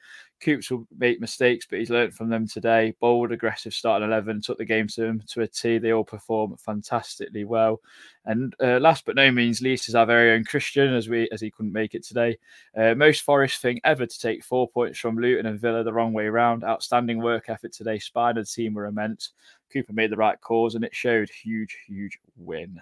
Coops 0.42 0.72
will 0.72 0.88
make 0.98 1.22
mistakes, 1.22 1.68
but 1.70 1.80
he's 1.80 1.90
learned 1.90 2.16
from 2.16 2.30
them 2.30 2.48
today. 2.48 2.96
Bold, 3.00 3.32
aggressive 3.32 3.74
starting 3.74 4.08
11, 4.08 4.42
took 4.42 4.58
the 4.58 4.66
game 4.66 4.88
to 4.88 5.06
him 5.06 5.24
to 5.28 5.42
a 5.42 5.48
T. 5.48 5.78
They 5.78 5.94
all 5.94 6.04
perform 6.04 6.58
fantastically 6.58 7.46
well. 7.46 7.80
And 8.26 8.56
uh, 8.60 8.80
last 8.80 9.06
but 9.06 9.16
no 9.16 9.32
means 9.32 9.62
least 9.62 9.88
is 9.88 9.96
our 9.96 10.06
very 10.06 10.32
own 10.32 10.44
Christian, 10.44 10.94
as 10.94 11.08
we 11.08 11.30
as 11.32 11.42
he 11.42 11.52
couldn't 11.52 11.74
make 11.74 11.96
it 11.96 12.04
today. 12.04 12.38
Uh, 12.76 12.96
most 12.96 13.22
Forest 13.22 13.62
thing 13.62 13.80
ever 13.84 14.06
to 14.06 14.20
take 14.20 14.44
four 14.44 14.68
points 14.68 15.00
from 15.00 15.18
Luton 15.18 15.46
and 15.46 15.60
Villa 15.60 15.84
the 15.84 15.94
wrong 15.94 16.12
way 16.14 16.28
round. 16.28 16.64
Outstanding 16.64 17.22
work 17.22 17.46
effort 17.48 17.72
today. 17.72 18.00
Spine 18.00 18.38
and 18.38 18.48
team 18.48 18.74
were 18.74 18.88
immense. 18.88 19.32
Cooper 19.72 19.94
made 19.94 20.12
the 20.12 20.18
right 20.18 20.40
calls, 20.42 20.76
and 20.76 20.84
it 20.84 20.96
showed. 20.96 21.30
Huge, 21.30 21.78
huge 21.88 22.20
win. 22.36 22.82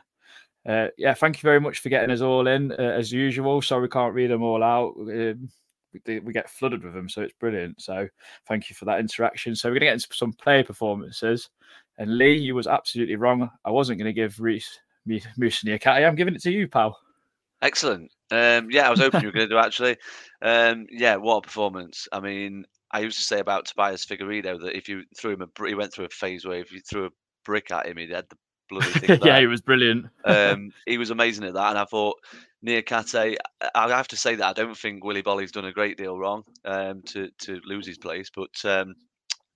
Uh, 0.67 0.87
yeah, 0.97 1.13
thank 1.13 1.41
you 1.41 1.47
very 1.47 1.59
much 1.59 1.79
for 1.79 1.89
getting 1.89 2.11
us 2.11 2.21
all 2.21 2.47
in 2.47 2.71
uh, 2.71 2.75
as 2.75 3.11
usual. 3.11 3.61
Sorry 3.61 3.81
we 3.81 3.87
can't 3.87 4.13
read 4.13 4.31
them 4.31 4.43
all 4.43 4.63
out. 4.63 4.93
Um, 4.97 5.49
we, 5.93 6.19
we 6.19 6.33
get 6.33 6.49
flooded 6.49 6.83
with 6.83 6.93
them, 6.93 7.09
so 7.09 7.21
it's 7.21 7.33
brilliant. 7.39 7.81
So 7.81 8.07
thank 8.47 8.69
you 8.69 8.75
for 8.75 8.85
that 8.85 8.99
interaction. 8.99 9.55
So 9.55 9.69
we're 9.69 9.73
going 9.73 9.81
to 9.81 9.85
get 9.87 9.93
into 9.93 10.07
some 10.13 10.33
player 10.33 10.63
performances. 10.63 11.49
And 11.97 12.17
Lee, 12.17 12.37
you 12.37 12.55
was 12.55 12.67
absolutely 12.67 13.15
wrong. 13.15 13.49
I 13.65 13.71
wasn't 13.71 13.99
going 13.99 14.13
to 14.13 14.13
give 14.13 14.39
Reiss 14.39 14.79
me 15.05 15.21
Musa 15.37 15.73
a 15.73 15.79
cat. 15.79 16.03
I'm 16.03 16.15
giving 16.15 16.35
it 16.35 16.41
to 16.43 16.51
you, 16.51 16.67
pal. 16.67 16.97
Excellent. 17.61 18.11
Um, 18.31 18.69
yeah, 18.71 18.87
I 18.87 18.89
was 18.89 18.99
hoping 18.99 19.21
you 19.21 19.27
were 19.27 19.31
going 19.33 19.49
to 19.49 19.53
do 19.55 19.59
actually. 19.59 19.97
Um, 20.41 20.87
yeah, 20.91 21.15
what 21.17 21.37
a 21.37 21.41
performance. 21.41 22.07
I 22.11 22.19
mean, 22.19 22.65
I 22.91 22.99
used 22.99 23.17
to 23.17 23.23
say 23.23 23.39
about 23.39 23.65
Tobias 23.65 24.05
Figueiredo 24.05 24.61
that 24.61 24.77
if 24.77 24.87
you 24.87 25.03
threw 25.17 25.33
him 25.33 25.41
a, 25.41 25.67
he 25.67 25.75
went 25.75 25.93
through 25.93 26.05
a 26.05 26.09
phase 26.09 26.45
where 26.45 26.59
if 26.59 26.71
you 26.71 26.79
threw 26.81 27.07
a 27.07 27.11
brick 27.43 27.71
at 27.71 27.87
him, 27.87 27.97
he 27.97 28.07
had 28.07 28.25
the 28.29 28.37
bloody 28.69 28.85
thing. 28.91 29.19
yeah, 29.23 29.39
he 29.39 29.47
was 29.47 29.61
brilliant. 29.61 30.07
um, 30.25 30.71
he 30.85 30.97
was 30.97 31.09
amazing 31.09 31.45
at 31.45 31.53
that, 31.53 31.69
and 31.69 31.79
I 31.79 31.85
thought 31.85 32.17
Niakhaté. 32.65 33.35
I 33.75 33.89
have 33.89 34.07
to 34.09 34.17
say 34.17 34.35
that 34.35 34.47
I 34.47 34.53
don't 34.53 34.77
think 34.77 35.03
Willy 35.03 35.21
Boly's 35.21 35.51
done 35.51 35.65
a 35.65 35.73
great 35.73 35.97
deal 35.97 36.17
wrong 36.17 36.43
um, 36.65 37.01
to 37.07 37.29
to 37.41 37.59
lose 37.65 37.87
his 37.87 37.97
place, 37.97 38.29
but 38.33 38.53
um, 38.65 38.95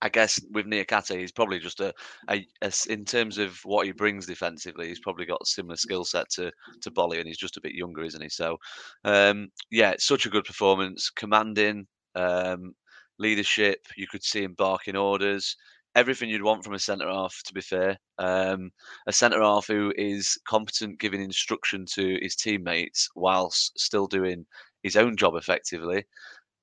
I 0.02 0.08
guess 0.08 0.38
with 0.52 0.66
Niakhaté, 0.66 1.18
he's 1.18 1.32
probably 1.32 1.58
just 1.58 1.80
a, 1.80 1.92
a, 2.28 2.46
a 2.62 2.72
in 2.88 3.04
terms 3.04 3.38
of 3.38 3.58
what 3.64 3.86
he 3.86 3.92
brings 3.92 4.26
defensively, 4.26 4.88
he's 4.88 5.00
probably 5.00 5.24
got 5.24 5.40
a 5.42 5.46
similar 5.46 5.76
skill 5.76 6.04
set 6.04 6.28
to 6.30 6.52
to 6.82 6.90
Bolly, 6.90 7.18
and 7.18 7.26
he's 7.26 7.38
just 7.38 7.56
a 7.56 7.62
bit 7.62 7.72
younger, 7.72 8.02
isn't 8.02 8.22
he? 8.22 8.28
So, 8.28 8.58
um, 9.04 9.48
yeah, 9.70 9.90
it's 9.90 10.06
such 10.06 10.26
a 10.26 10.30
good 10.30 10.44
performance, 10.44 11.10
commanding. 11.10 11.86
Um, 12.14 12.74
leadership 13.18 13.86
you 13.96 14.06
could 14.08 14.24
see 14.24 14.42
him 14.42 14.54
barking 14.54 14.96
orders 14.96 15.56
everything 15.96 16.28
you'd 16.28 16.42
want 16.42 16.64
from 16.64 16.74
a 16.74 16.78
centre 16.78 17.08
half 17.08 17.40
to 17.44 17.54
be 17.54 17.60
fair 17.60 17.96
um, 18.18 18.70
a 19.06 19.12
centre 19.12 19.42
half 19.42 19.66
who 19.66 19.92
is 19.96 20.38
competent 20.46 20.98
giving 20.98 21.22
instruction 21.22 21.84
to 21.86 22.18
his 22.20 22.34
teammates 22.34 23.08
whilst 23.14 23.78
still 23.78 24.06
doing 24.06 24.44
his 24.82 24.96
own 24.96 25.16
job 25.16 25.34
effectively 25.34 26.04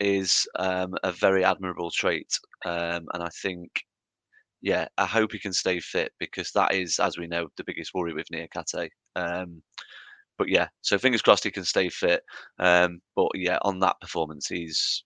is 0.02 0.48
um, 0.58 0.96
a 1.04 1.12
very 1.12 1.46
admirable 1.46 1.91
trait. 1.91 2.39
Um, 2.65 3.08
and 3.13 3.24
I 3.24 3.30
think, 3.41 3.84
yeah, 4.62 4.88
I 4.98 5.06
hope 5.06 5.32
he 5.32 5.39
can 5.39 5.54
stay 5.54 5.80
fit 5.80 6.12
because 6.20 6.52
that 6.52 6.74
is, 6.74 7.00
as 7.00 7.17
we 7.17 7.28
know, 7.28 7.48
the 7.56 7.63
biggest 7.63 7.94
worry 7.94 8.13
with 8.13 8.28
Niakhaté. 8.30 8.89
Um, 9.15 9.62
but 10.38 10.50
yeah, 10.50 10.67
so 10.82 10.98
fingers 10.98 11.22
crossed 11.22 11.44
he 11.44 11.52
can 11.52 11.65
stay 11.65 11.89
fit. 11.89 12.24
Um, 12.58 13.00
but 13.15 13.30
yeah, 13.36 13.60
on 13.62 13.80
that 13.80 14.02
performance, 14.02 14.48
he's 14.48 15.04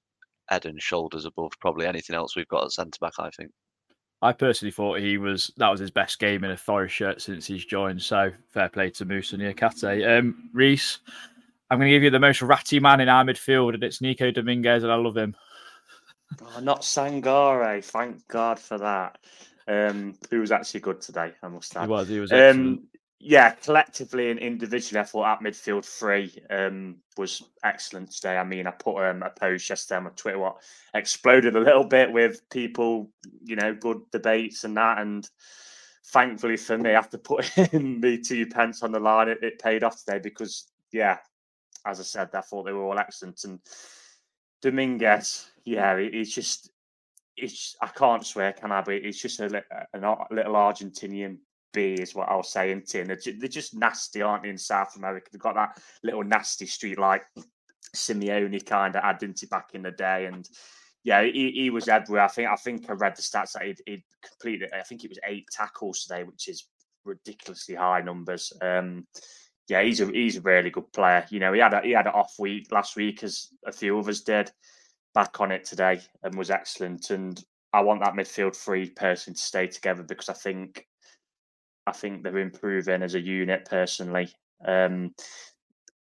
head 0.47 0.65
and 0.65 0.81
shoulders 0.81 1.25
above 1.25 1.51
probably 1.59 1.87
anything 1.87 2.15
else 2.15 2.35
we've 2.35 2.47
got 2.47 2.63
at 2.63 2.71
centre 2.71 2.97
back. 3.01 3.13
I 3.19 3.29
think. 3.31 3.51
I 4.25 4.33
personally 4.33 4.71
thought 4.71 4.99
he 4.99 5.17
was 5.17 5.51
that 5.57 5.69
was 5.69 5.79
his 5.79 5.91
best 5.91 6.17
game 6.19 6.43
in 6.43 6.51
a 6.51 6.57
Forest 6.57 6.95
shirt 6.95 7.21
since 7.21 7.45
he's 7.45 7.63
joined. 7.63 8.01
So 8.01 8.31
fair 8.49 8.69
play 8.69 8.89
to 8.91 9.05
Moussa 9.05 9.37
Niakhaté. 9.37 10.19
Um, 10.19 10.49
Reiss, 10.51 10.99
I'm 11.69 11.77
going 11.77 11.89
to 11.89 11.95
give 11.95 12.03
you 12.03 12.09
the 12.09 12.19
most 12.19 12.41
ratty 12.41 12.79
man 12.79 13.01
in 13.01 13.09
our 13.09 13.23
midfield, 13.23 13.75
and 13.75 13.83
it's 13.83 14.01
Nico 14.01 14.31
Dominguez, 14.31 14.83
and 14.83 14.91
I 14.91 14.95
love 14.95 15.15
him. 15.15 15.35
Oh, 16.41 16.59
not 16.59 16.81
Sangare. 16.81 17.83
Thank 17.83 18.27
God 18.27 18.59
for 18.59 18.79
that. 18.79 19.19
Um, 19.67 20.15
who 20.29 20.39
was 20.39 20.51
actually 20.51 20.81
good 20.81 21.01
today, 21.01 21.31
I 21.41 21.47
must 21.47 21.75
add. 21.75 21.85
He 21.85 21.91
was, 21.91 22.07
he 22.07 22.19
was. 22.19 22.31
Um, 22.31 22.83
yeah, 23.19 23.51
collectively 23.51 24.29
and 24.29 24.39
individually, 24.39 24.99
I 24.99 25.03
thought 25.03 25.37
at 25.37 25.43
midfield 25.43 25.85
three 25.85 26.37
um, 26.49 26.97
was 27.17 27.43
excellent 27.63 28.11
today. 28.11 28.37
I 28.37 28.43
mean, 28.43 28.67
I 28.67 28.71
put 28.71 29.03
um, 29.03 29.23
a 29.23 29.29
post 29.29 29.69
yesterday 29.69 30.05
on 30.05 30.11
Twitter 30.15 30.39
what 30.39 30.57
exploded 30.93 31.55
a 31.55 31.59
little 31.61 31.85
bit 31.85 32.11
with 32.11 32.47
people, 32.49 33.09
you 33.43 33.55
know, 33.55 33.73
good 33.73 34.01
debates 34.11 34.65
and 34.65 34.75
that. 34.77 34.99
And 34.99 35.27
thankfully 36.07 36.57
for 36.57 36.77
me, 36.77 36.91
after 36.91 37.17
putting 37.19 38.01
the 38.01 38.17
two 38.19 38.47
pence 38.47 38.83
on 38.83 38.91
the 38.91 38.99
line, 38.99 39.29
it, 39.29 39.39
it 39.41 39.59
paid 39.59 39.83
off 39.83 40.03
today 40.03 40.19
because, 40.19 40.67
yeah, 40.91 41.17
as 41.85 41.99
I 41.99 42.03
said, 42.03 42.29
I 42.33 42.41
thought 42.41 42.65
they 42.65 42.73
were 42.73 42.83
all 42.83 42.99
excellent. 42.99 43.43
And 43.45 43.59
Dominguez, 44.61 45.49
yeah, 45.63 45.97
he's 45.99 46.35
just, 46.35 46.69
it's 47.37 47.75
I 47.81 47.87
can't 47.87 48.25
swear, 48.25 48.53
can 48.53 48.71
I? 48.71 48.81
But 48.81 48.95
it's 48.95 49.21
just 49.21 49.39
a, 49.39 49.63
a 49.93 49.99
a 49.99 49.99
little 50.31 50.53
Argentinian 50.53 51.37
be, 51.75 51.93
is 51.93 52.15
what 52.15 52.29
I'll 52.29 52.43
say. 52.43 52.71
And 52.71 52.83
they're, 52.87 53.05
they're 53.05 53.49
just 53.49 53.75
nasty, 53.75 54.21
aren't 54.21 54.43
they? 54.43 54.49
In 54.49 54.57
South 54.57 54.95
America, 54.95 55.27
they've 55.31 55.41
got 55.41 55.55
that 55.55 55.79
little 56.03 56.23
nasty 56.23 56.65
street 56.65 56.97
like 56.97 57.23
Simeone 57.95 58.65
kind 58.65 58.95
of 58.95 59.03
identity 59.03 59.47
back 59.47 59.69
in 59.73 59.83
the 59.83 59.91
day, 59.91 60.25
and 60.25 60.47
yeah, 61.03 61.23
he, 61.23 61.51
he 61.51 61.69
was 61.69 61.87
everywhere. 61.87 62.23
I 62.23 62.27
think 62.27 62.49
I 62.49 62.55
think 62.55 62.89
I 62.89 62.93
read 62.93 63.15
the 63.15 63.21
stats 63.21 63.53
that 63.53 63.63
he'd, 63.63 63.81
he'd 63.85 64.03
completed. 64.27 64.71
I 64.73 64.83
think 64.83 65.03
it 65.03 65.09
was 65.09 65.19
eight 65.25 65.45
tackles 65.51 66.03
today, 66.03 66.23
which 66.23 66.47
is 66.47 66.67
ridiculously 67.03 67.75
high 67.75 68.01
numbers. 68.01 68.51
Um, 68.61 69.05
yeah, 69.67 69.81
he's 69.81 70.01
a 70.01 70.07
he's 70.07 70.37
a 70.37 70.41
really 70.41 70.69
good 70.69 70.91
player. 70.93 71.25
You 71.29 71.39
know, 71.39 71.53
he 71.53 71.59
had 71.59 71.73
a 71.73 71.81
he 71.81 71.91
had 71.91 72.07
an 72.07 72.13
off 72.13 72.33
week 72.39 72.71
last 72.71 72.95
week, 72.95 73.23
as 73.23 73.49
a 73.65 73.71
few 73.71 73.97
others 73.97 74.21
did. 74.21 74.51
Back 75.13 75.39
on 75.39 75.51
it 75.51 75.63
today 75.63 76.01
and 76.23 76.37
was 76.37 76.49
excellent. 76.51 77.09
And 77.09 77.41
I 77.71 77.81
want 77.81 78.01
that 78.01 78.15
midfield 78.15 78.55
three 78.55 78.89
person 78.89 79.33
to 79.33 79.39
stay 79.39 79.67
together 79.67 80.03
because 80.03 80.27
I 80.27 80.33
think 80.33 80.85
I 81.87 81.91
think 81.91 82.23
they're 82.23 82.37
improving 82.37 83.03
as 83.03 83.15
a 83.15 83.19
unit 83.19 83.67
personally. 83.69 84.29
Um, 84.65 85.13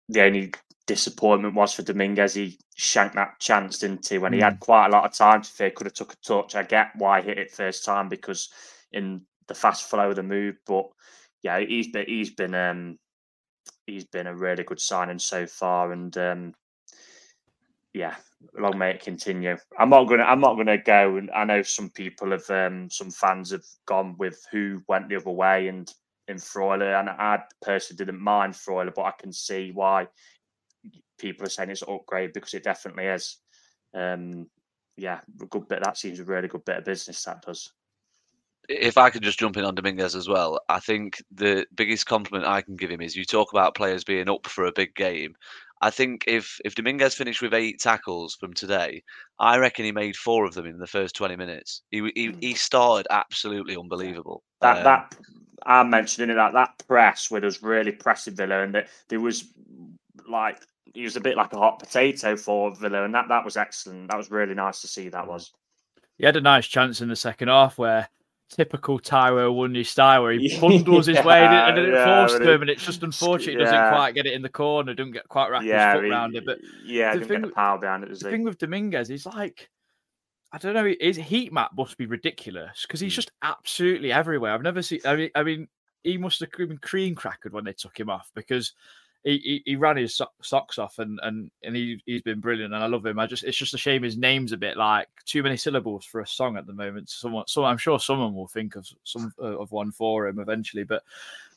the 0.09 0.21
only 0.21 0.53
disappointment 0.87 1.55
was 1.55 1.73
for 1.73 1.81
Dominguez. 1.81 2.35
He 2.35 2.59
shanked 2.75 3.15
that 3.15 3.39
chance, 3.39 3.79
didn't 3.79 4.07
he? 4.07 4.17
When 4.17 4.33
he 4.33 4.39
had 4.39 4.59
quite 4.59 4.87
a 4.87 4.91
lot 4.91 5.05
of 5.05 5.13
time 5.13 5.41
to 5.41 5.49
fit, 5.49 5.75
could 5.75 5.87
have 5.87 5.93
took 5.93 6.13
a 6.13 6.17
touch. 6.17 6.55
I 6.55 6.63
get 6.63 6.91
why 6.95 7.21
he 7.21 7.29
hit 7.29 7.39
it 7.39 7.51
first 7.51 7.83
time 7.83 8.09
because 8.09 8.49
in 8.91 9.21
the 9.47 9.55
fast 9.55 9.89
flow 9.89 10.09
of 10.09 10.15
the 10.15 10.23
move. 10.23 10.57
But 10.65 10.85
yeah, 11.41 11.59
he's 11.59 11.87
been 11.91 12.05
he's 12.07 12.31
been 12.31 12.53
um, 12.53 12.97
he's 13.87 14.05
been 14.05 14.27
a 14.27 14.35
really 14.35 14.63
good 14.63 14.79
signing 14.79 15.19
so 15.19 15.47
far, 15.47 15.91
and 15.91 16.15
um, 16.17 16.53
yeah, 17.95 18.15
long 18.57 18.77
may 18.77 18.91
it 18.91 19.01
continue. 19.01 19.55
I'm 19.79 19.89
not 19.89 20.05
gonna 20.05 20.23
I'm 20.23 20.41
not 20.41 20.57
gonna 20.57 20.77
go, 20.77 21.15
and 21.15 21.31
I 21.31 21.45
know 21.45 21.61
some 21.61 21.89
people 21.89 22.31
have 22.31 22.49
um, 22.49 22.89
some 22.89 23.09
fans 23.09 23.51
have 23.51 23.63
gone 23.85 24.15
with 24.19 24.45
who 24.51 24.83
went 24.89 25.07
the 25.07 25.15
other 25.15 25.31
way 25.31 25.69
and 25.69 25.91
in 26.27 26.35
Freuler, 26.37 26.99
and 26.99 27.09
I 27.09 27.43
personally 27.61 27.97
didn't 27.97 28.19
mind 28.19 28.53
Freuler, 28.53 28.93
but 28.93 29.03
I 29.03 29.13
can 29.17 29.31
see 29.31 29.71
why 29.73 30.07
people 31.17 31.45
are 31.45 31.49
saying 31.49 31.69
it's 31.69 31.83
an 31.83 31.93
upgrade 31.93 32.33
because 32.33 32.53
it 32.53 32.63
definitely 32.63 33.05
is. 33.05 33.37
Um, 33.93 34.47
yeah, 34.97 35.21
a 35.41 35.45
good 35.45 35.67
bit. 35.69 35.81
That 35.83 35.97
seems 35.97 36.19
a 36.19 36.25
really 36.25 36.49
good 36.49 36.65
bit 36.65 36.77
of 36.77 36.85
business. 36.85 37.23
That 37.23 37.43
does. 37.43 37.71
If 38.67 38.97
I 38.97 39.09
could 39.09 39.21
just 39.21 39.39
jump 39.39 39.57
in 39.57 39.63
on 39.63 39.75
Dominguez 39.75 40.15
as 40.15 40.27
well, 40.27 40.59
I 40.67 40.79
think 40.79 41.21
the 41.31 41.65
biggest 41.75 42.07
compliment 42.07 42.45
I 42.45 42.61
can 42.61 42.75
give 42.75 42.89
him 42.89 43.01
is 43.01 43.15
you 43.15 43.23
talk 43.23 43.53
about 43.53 43.75
players 43.75 44.03
being 44.03 44.27
up 44.27 44.47
for 44.47 44.65
a 44.65 44.71
big 44.71 44.95
game. 44.95 45.35
I 45.81 45.89
think 45.89 46.23
if 46.27 46.59
if 46.63 46.75
Dominguez 46.75 47.15
finished 47.15 47.41
with 47.41 47.53
eight 47.53 47.79
tackles 47.79 48.35
from 48.35 48.53
today, 48.53 49.03
I 49.39 49.57
reckon 49.57 49.85
he 49.85 49.91
made 49.91 50.15
four 50.15 50.45
of 50.45 50.53
them 50.53 50.65
in 50.65 50.77
the 50.77 50.87
first 50.87 51.15
twenty 51.15 51.35
minutes. 51.35 51.81
He 51.91 52.11
he, 52.15 52.35
he 52.39 52.53
started 52.53 53.07
absolutely 53.09 53.75
unbelievable. 53.75 54.43
That 54.61 54.77
Um, 54.77 54.83
that 54.83 55.15
I'm 55.65 55.89
mentioning 55.89 56.29
it 56.29 56.35
that 56.35 56.53
that 56.53 56.83
press 56.87 57.29
where 57.29 57.41
was 57.41 57.61
really 57.61 57.91
pressing 57.91 58.35
Villa 58.35 58.63
and 58.63 58.73
that 58.75 58.87
there 59.09 59.19
was 59.19 59.53
like 60.27 60.61
he 60.93 61.03
was 61.03 61.17
a 61.17 61.21
bit 61.21 61.35
like 61.35 61.53
a 61.53 61.57
hot 61.57 61.79
potato 61.79 62.37
for 62.37 62.73
Villa 62.75 63.03
and 63.03 63.13
that 63.13 63.27
that 63.27 63.43
was 63.43 63.57
excellent. 63.57 64.09
That 64.09 64.17
was 64.17 64.31
really 64.31 64.53
nice 64.53 64.81
to 64.81 64.87
see. 64.87 65.09
That 65.09 65.27
was. 65.27 65.51
He 66.17 66.25
had 66.25 66.37
a 66.37 66.41
nice 66.41 66.67
chance 66.67 67.01
in 67.01 67.09
the 67.09 67.15
second 67.15 67.49
half 67.49 67.77
where 67.77 68.07
typical 68.49 68.99
Taiwo 68.99 69.49
Awoniyi 69.51 69.85
style 69.85 70.23
where 70.23 70.33
he 70.33 70.49
Yeah, 70.53 70.61
bundles 70.61 71.07
his 71.07 71.23
way 71.23 71.43
and 71.43 71.77
then 71.77 71.85
it 71.85 71.93
yeah, 71.93 72.27
forced 72.27 72.41
him 72.41 72.61
and 72.61 72.69
it's 72.69 72.85
just 72.85 73.03
unfortunate 73.03 73.53
he 73.53 73.57
yeah. 73.57 73.65
doesn't 73.65 73.97
quite 73.97 74.15
get 74.15 74.25
it 74.25 74.33
in 74.33 74.41
the 74.41 74.49
corner, 74.49 74.93
doesn't 74.93 75.13
get 75.13 75.27
quite 75.27 75.49
wrap 75.49 75.63
Yeah, 75.63 75.93
his 75.93 75.95
foot 75.97 76.05
he- 76.05 76.11
around 76.11 76.35
it. 76.35 76.45
But 76.45 76.59
yeah, 76.85 77.13
the 77.13 77.19
didn't 77.19 77.27
thing 77.27 77.41
get 77.41 77.47
the 77.47 77.47
it. 78.03 78.19
The 78.19 78.25
he? 78.25 78.31
thing 78.31 78.43
with 78.43 78.57
Dominguez 78.57 79.09
is 79.09 79.25
like 79.25 79.69
I 80.51 80.57
don't 80.57 80.73
know, 80.73 80.93
his 81.01 81.17
heat 81.17 81.51
map 81.51 81.71
must 81.75 81.97
be 81.97 82.05
ridiculous 82.05 82.83
because 82.83 83.01
he's 83.01 83.11
hmm. 83.13 83.17
just 83.17 83.31
absolutely 83.41 84.13
everywhere. 84.13 84.53
I've 84.53 84.61
never 84.61 84.81
seen. 84.81 85.01
I 85.03 85.15
mean, 85.15 85.29
I 85.35 85.43
mean, 85.43 85.67
he 86.03 86.17
must 86.17 86.39
have 86.39 86.51
been 86.51 86.77
cream 86.77 87.15
crackered 87.15 87.51
when 87.51 87.65
they 87.65 87.73
took 87.73 87.99
him 87.99 88.09
off 88.09 88.31
because 88.35 88.73
he, 89.25 89.63
he, 89.65 89.75
ran 89.75 89.97
his 89.97 90.13
so- 90.13 90.29
socks 90.43 90.77
off 90.77 90.99
and 90.99 91.19
and 91.23 91.49
and 91.63 91.75
he 91.75 91.99
he's 92.05 92.21
been 92.21 92.39
brilliant 92.39 92.75
and 92.75 92.83
I 92.83 92.85
love 92.85 93.03
him. 93.03 93.17
I 93.17 93.25
just 93.25 93.43
it's 93.43 93.57
just 93.57 93.73
a 93.73 93.77
shame 93.77 94.03
his 94.03 94.17
name's 94.17 94.51
a 94.51 94.57
bit 94.57 94.77
like 94.77 95.07
too 95.25 95.41
many 95.41 95.57
syllables 95.57 96.05
for 96.05 96.21
a 96.21 96.27
song 96.27 96.57
at 96.57 96.67
the 96.67 96.73
moment. 96.73 97.09
Someone, 97.09 97.47
so 97.47 97.65
I'm 97.65 97.79
sure 97.79 97.99
someone 97.99 98.35
will 98.35 98.47
think 98.47 98.75
of 98.75 98.87
some 99.03 99.33
uh, 99.41 99.57
of 99.57 99.71
one 99.71 99.91
for 99.91 100.27
him 100.27 100.37
eventually. 100.37 100.83
But 100.83 101.01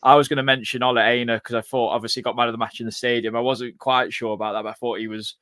I 0.03 0.15
was 0.15 0.29
going 0.29 0.39
to 0.39 0.43
mention 0.43 0.83
Ola 0.83 1.05
Aina 1.05 1.37
because 1.37 1.57
I 1.57 1.61
thought 1.61 1.93
obviously 1.95 2.23
got 2.23 2.37
man 2.37 2.49
of 2.49 2.53
the 2.53 2.59
match 2.59 2.81
in 2.81 2.87
the 2.87 2.93
stadium. 2.93 3.37
I 3.37 3.41
wasn't 3.41 3.77
quite 3.77 4.15
sure 4.15 4.33
about 4.33 4.55
that, 4.55 4.63
but 4.63 4.71
I 4.71 4.75
thought 4.75 4.99
he 4.99 5.09
was 5.09 5.35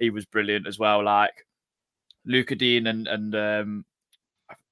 he 0.00 0.10
was 0.10 0.24
brilliant 0.24 0.66
as 0.66 0.80
well. 0.80 1.04
Like 1.04 1.46
Lucas 2.24 2.58
Digne 2.58 2.88
and 2.88 3.06
and 3.06 3.34
um, 3.36 3.84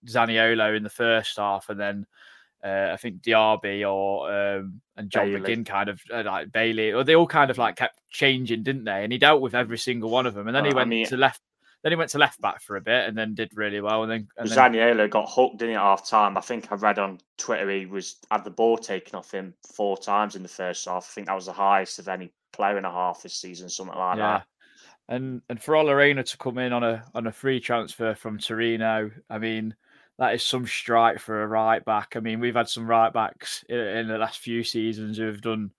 Zaniolo 0.07 0.77
in 0.77 0.83
the 0.83 0.90
first 0.90 1.37
half, 1.37 1.69
and 1.69 1.79
then 1.79 2.07
uh, 2.66 2.90
I 2.92 2.96
think 2.96 3.22
Diaby 3.22 3.88
or 3.88 4.31
um, 4.33 4.81
and 4.96 5.09
John 5.09 5.31
Bailey. 5.31 5.57
McGinn 5.57 5.66
kind 5.66 5.88
of 5.88 6.00
uh, 6.12 6.24
like 6.24 6.50
Bailey, 6.50 6.92
or 6.92 7.05
they 7.05 7.14
all 7.14 7.26
kind 7.26 7.50
of 7.50 7.59
like 7.59 7.76
kept 7.76 8.00
changing, 8.11 8.64
didn't 8.64 8.85
they? 8.85 9.05
And 9.05 9.12
he 9.12 9.18
dealt 9.18 9.40
with 9.40 9.55
every 9.55 9.79
single 9.79 10.11
one 10.11 10.26
of 10.26 10.35
them, 10.35 10.48
and 10.48 10.57
then 10.57 10.64
he 10.64 10.70
Uh, 10.70 10.74
I 10.74 10.76
went 10.76 10.88
mean- 10.88 11.07
to 11.07 11.16
left. 11.16 11.40
Then 11.83 11.92
he 11.92 11.96
went 11.96 12.11
to 12.12 12.18
left 12.18 12.40
back 12.40 12.62
for 12.62 12.76
a 12.76 12.81
bit, 12.81 13.07
and 13.07 13.16
then 13.16 13.35
did 13.35 13.52
really 13.55 13.81
well. 13.81 14.02
And 14.02 14.11
then, 14.11 14.29
and 14.38 14.48
then 14.48 14.57
got 15.07 15.31
hooked 15.31 15.62
in 15.62 15.70
at 15.70 15.76
half 15.76 16.09
time. 16.09 16.37
I 16.37 16.40
think 16.40 16.72
I 16.72 16.74
read 16.74 16.98
on 16.98 17.20
Twitter 17.38 17.70
he 17.70 17.87
was 17.87 18.16
had 18.31 18.42
the 18.42 18.50
ball 18.50 18.76
taken 18.76 19.14
off 19.14 19.31
him 19.31 19.55
four 19.74 19.96
times 19.96 20.35
in 20.35 20.42
the 20.42 20.48
first 20.48 20.87
half. 20.87 21.07
I 21.09 21.12
think 21.12 21.26
that 21.29 21.35
was 21.35 21.46
the 21.46 21.52
highest 21.52 22.00
of 22.00 22.09
any 22.09 22.33
player 22.52 22.79
in 22.79 22.85
a 22.85 22.90
half 22.90 23.22
this 23.22 23.37
season, 23.37 23.68
something 23.68 23.96
like 23.96 24.18
yeah. 24.18 24.38
that. 24.38 24.46
And 25.09 25.42
and 25.48 25.62
for 25.62 25.76
Ola 25.76 25.96
Aina 25.98 26.24
to 26.24 26.38
come 26.38 26.59
in 26.59 26.72
on 26.72 26.83
a 26.83 27.05
on 27.14 27.29
a 27.29 27.33
free 27.33 27.61
transfer 27.61 28.14
from 28.16 28.38
Torino, 28.38 29.12
I 29.31 29.38
mean, 29.38 29.76
that 30.18 30.35
is 30.35 30.42
some 30.42 30.66
strike 30.66 31.18
for 31.18 31.42
a 31.42 31.46
right 31.46 31.85
back. 31.85 32.14
I 32.16 32.20
mean, 32.20 32.40
we've 32.40 32.55
had 32.55 32.68
some 32.68 32.87
right 32.87 33.12
backs 33.12 33.64
in, 33.68 33.79
in 33.79 34.09
the 34.09 34.18
last 34.18 34.38
few 34.38 34.64
seasons 34.64 35.18
who 35.18 35.26
have 35.26 35.42
done 35.42 35.70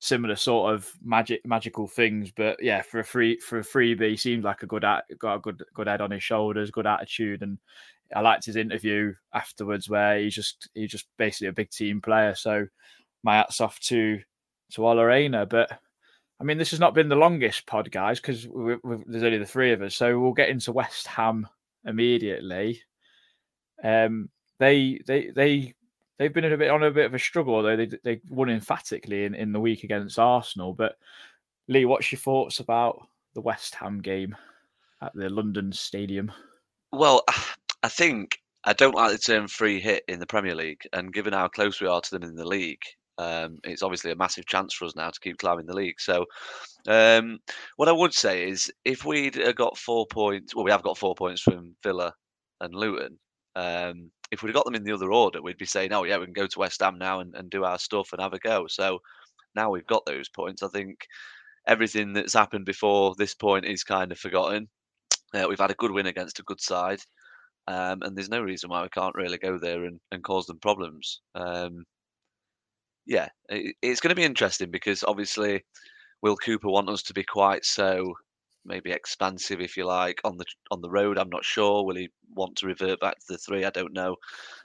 similar 0.00 0.36
sort 0.36 0.74
of 0.74 0.90
magic 1.02 1.44
magical 1.46 1.86
things, 1.86 2.30
but 2.30 2.62
yeah, 2.62 2.82
for 2.82 3.00
a 3.00 3.04
free 3.04 3.38
for 3.38 3.58
a 3.58 3.64
freebie, 3.64 4.18
seems 4.18 4.44
like 4.44 4.62
a 4.62 4.66
good 4.66 4.82
got 4.82 5.36
a 5.36 5.40
good 5.40 5.62
good 5.74 5.86
head 5.86 6.00
on 6.00 6.10
his 6.10 6.22
shoulders, 6.22 6.70
good 6.70 6.86
attitude, 6.86 7.42
and 7.42 7.58
I 8.14 8.20
liked 8.20 8.46
his 8.46 8.56
interview 8.56 9.14
afterwards 9.34 9.88
where 9.88 10.18
he's 10.18 10.34
just 10.34 10.68
he's 10.74 10.90
just 10.90 11.06
basically 11.16 11.48
a 11.48 11.52
big 11.52 11.70
team 11.70 12.00
player. 12.00 12.34
So 12.34 12.66
my 13.22 13.36
hats 13.36 13.60
off 13.60 13.78
to 13.80 14.20
to 14.72 14.86
Ola 14.86 15.08
Aina, 15.10 15.46
but. 15.46 15.70
I 16.40 16.44
mean, 16.44 16.56
this 16.56 16.70
has 16.70 16.78
not 16.78 16.94
been 16.94 17.08
the 17.08 17.16
longest 17.16 17.66
pod, 17.66 17.90
guys, 17.90 18.20
because 18.20 18.44
there's 18.44 19.24
only 19.24 19.38
the 19.38 19.44
three 19.44 19.72
of 19.72 19.82
us. 19.82 19.96
So 19.96 20.20
we'll 20.20 20.32
get 20.32 20.50
into 20.50 20.70
West 20.70 21.08
Ham 21.08 21.48
immediately. 21.84 22.80
Um, 23.82 24.28
they 24.58 25.00
they 25.06 25.30
they 25.30 25.74
they've 26.18 26.32
been 26.32 26.52
a 26.52 26.56
bit 26.56 26.70
on 26.70 26.82
a 26.82 26.90
bit 26.90 27.06
of 27.06 27.14
a 27.14 27.18
struggle, 27.18 27.54
although 27.54 27.76
they 27.76 27.90
they 28.04 28.20
won 28.28 28.50
emphatically 28.50 29.24
in, 29.24 29.34
in 29.34 29.52
the 29.52 29.60
week 29.60 29.84
against 29.84 30.18
Arsenal. 30.18 30.74
But 30.74 30.96
Lee, 31.68 31.84
what's 31.84 32.10
your 32.10 32.18
thoughts 32.18 32.60
about 32.60 33.06
the 33.34 33.40
West 33.40 33.74
Ham 33.76 34.00
game 34.00 34.36
at 35.02 35.14
the 35.14 35.28
London 35.28 35.72
Stadium? 35.72 36.32
Well, 36.92 37.22
I 37.82 37.88
think 37.88 38.40
I 38.64 38.72
don't 38.72 38.94
like 38.94 39.12
the 39.12 39.18
term 39.18 39.46
free 39.46 39.80
hit 39.80 40.04
in 40.08 40.18
the 40.18 40.26
Premier 40.26 40.54
League, 40.54 40.82
and 40.92 41.12
given 41.12 41.32
how 41.32 41.48
close 41.48 41.80
we 41.80 41.86
are 41.86 42.00
to 42.00 42.10
them 42.10 42.24
in 42.24 42.34
the 42.34 42.46
league, 42.46 42.82
um, 43.18 43.58
it's 43.64 43.82
obviously 43.82 44.10
a 44.10 44.16
massive 44.16 44.46
chance 44.46 44.74
for 44.74 44.84
us 44.84 44.96
now 44.96 45.10
to 45.10 45.20
keep 45.20 45.38
climbing 45.38 45.66
the 45.66 45.74
league. 45.74 46.00
So, 46.00 46.26
um, 46.86 47.38
what 47.76 47.88
I 47.88 47.92
would 47.92 48.14
say 48.14 48.48
is, 48.48 48.72
if 48.84 49.04
we'd 49.04 49.38
got 49.56 49.78
four 49.78 50.06
points, 50.06 50.54
well, 50.54 50.64
we 50.64 50.70
have 50.70 50.82
got 50.82 50.98
four 50.98 51.14
points 51.14 51.40
from 51.40 51.76
Villa 51.82 52.12
and 52.60 52.74
Luton. 52.74 53.18
Um, 53.58 54.10
if 54.30 54.42
we'd 54.42 54.54
got 54.54 54.64
them 54.64 54.74
in 54.74 54.84
the 54.84 54.92
other 54.92 55.12
order, 55.12 55.42
we'd 55.42 55.58
be 55.58 55.66
saying, 55.66 55.92
"Oh 55.92 56.04
yeah, 56.04 56.18
we 56.18 56.26
can 56.26 56.34
go 56.34 56.46
to 56.46 56.58
West 56.58 56.80
Ham 56.80 56.98
now 56.98 57.20
and, 57.20 57.34
and 57.34 57.50
do 57.50 57.64
our 57.64 57.78
stuff 57.78 58.12
and 58.12 58.22
have 58.22 58.34
a 58.34 58.38
go." 58.38 58.66
So 58.68 59.00
now 59.54 59.70
we've 59.70 59.86
got 59.86 60.06
those 60.06 60.28
points. 60.28 60.62
I 60.62 60.68
think 60.68 61.06
everything 61.66 62.12
that's 62.12 62.34
happened 62.34 62.64
before 62.64 63.14
this 63.16 63.34
point 63.34 63.64
is 63.64 63.84
kind 63.84 64.12
of 64.12 64.18
forgotten. 64.18 64.68
Uh, 65.34 65.46
we've 65.48 65.58
had 65.58 65.70
a 65.70 65.74
good 65.74 65.90
win 65.90 66.06
against 66.06 66.38
a 66.38 66.44
good 66.44 66.60
side. 66.60 67.00
Um, 67.68 68.00
and 68.02 68.16
there's 68.16 68.30
no 68.30 68.40
reason 68.40 68.70
why 68.70 68.82
we 68.82 68.88
can't 68.88 69.14
really 69.14 69.36
go 69.36 69.58
there 69.58 69.84
and, 69.84 70.00
and 70.10 70.24
cause 70.24 70.46
them 70.46 70.58
problems. 70.58 71.20
Um, 71.34 71.84
yeah, 73.06 73.28
it, 73.50 73.76
it's 73.82 74.00
going 74.00 74.08
to 74.10 74.14
be 74.14 74.24
interesting 74.24 74.70
because 74.70 75.04
obviously, 75.04 75.64
will 76.22 76.36
Cooper 76.36 76.68
want 76.68 76.88
us 76.88 77.02
to 77.04 77.14
be 77.14 77.24
quite 77.24 77.64
so 77.66 78.14
maybe 78.64 78.92
expansive, 78.92 79.60
if 79.60 79.76
you 79.76 79.84
like, 79.84 80.20
on 80.24 80.36
the 80.36 80.44
on 80.70 80.80
the 80.80 80.90
road? 80.90 81.18
I'm 81.18 81.30
not 81.30 81.44
sure. 81.44 81.84
Will 81.84 81.96
he 81.96 82.10
want 82.34 82.56
to 82.56 82.66
revert 82.66 83.00
back 83.00 83.18
to 83.18 83.24
the 83.28 83.38
three? 83.38 83.64
I 83.64 83.70
don't 83.70 83.92
know. 83.92 84.16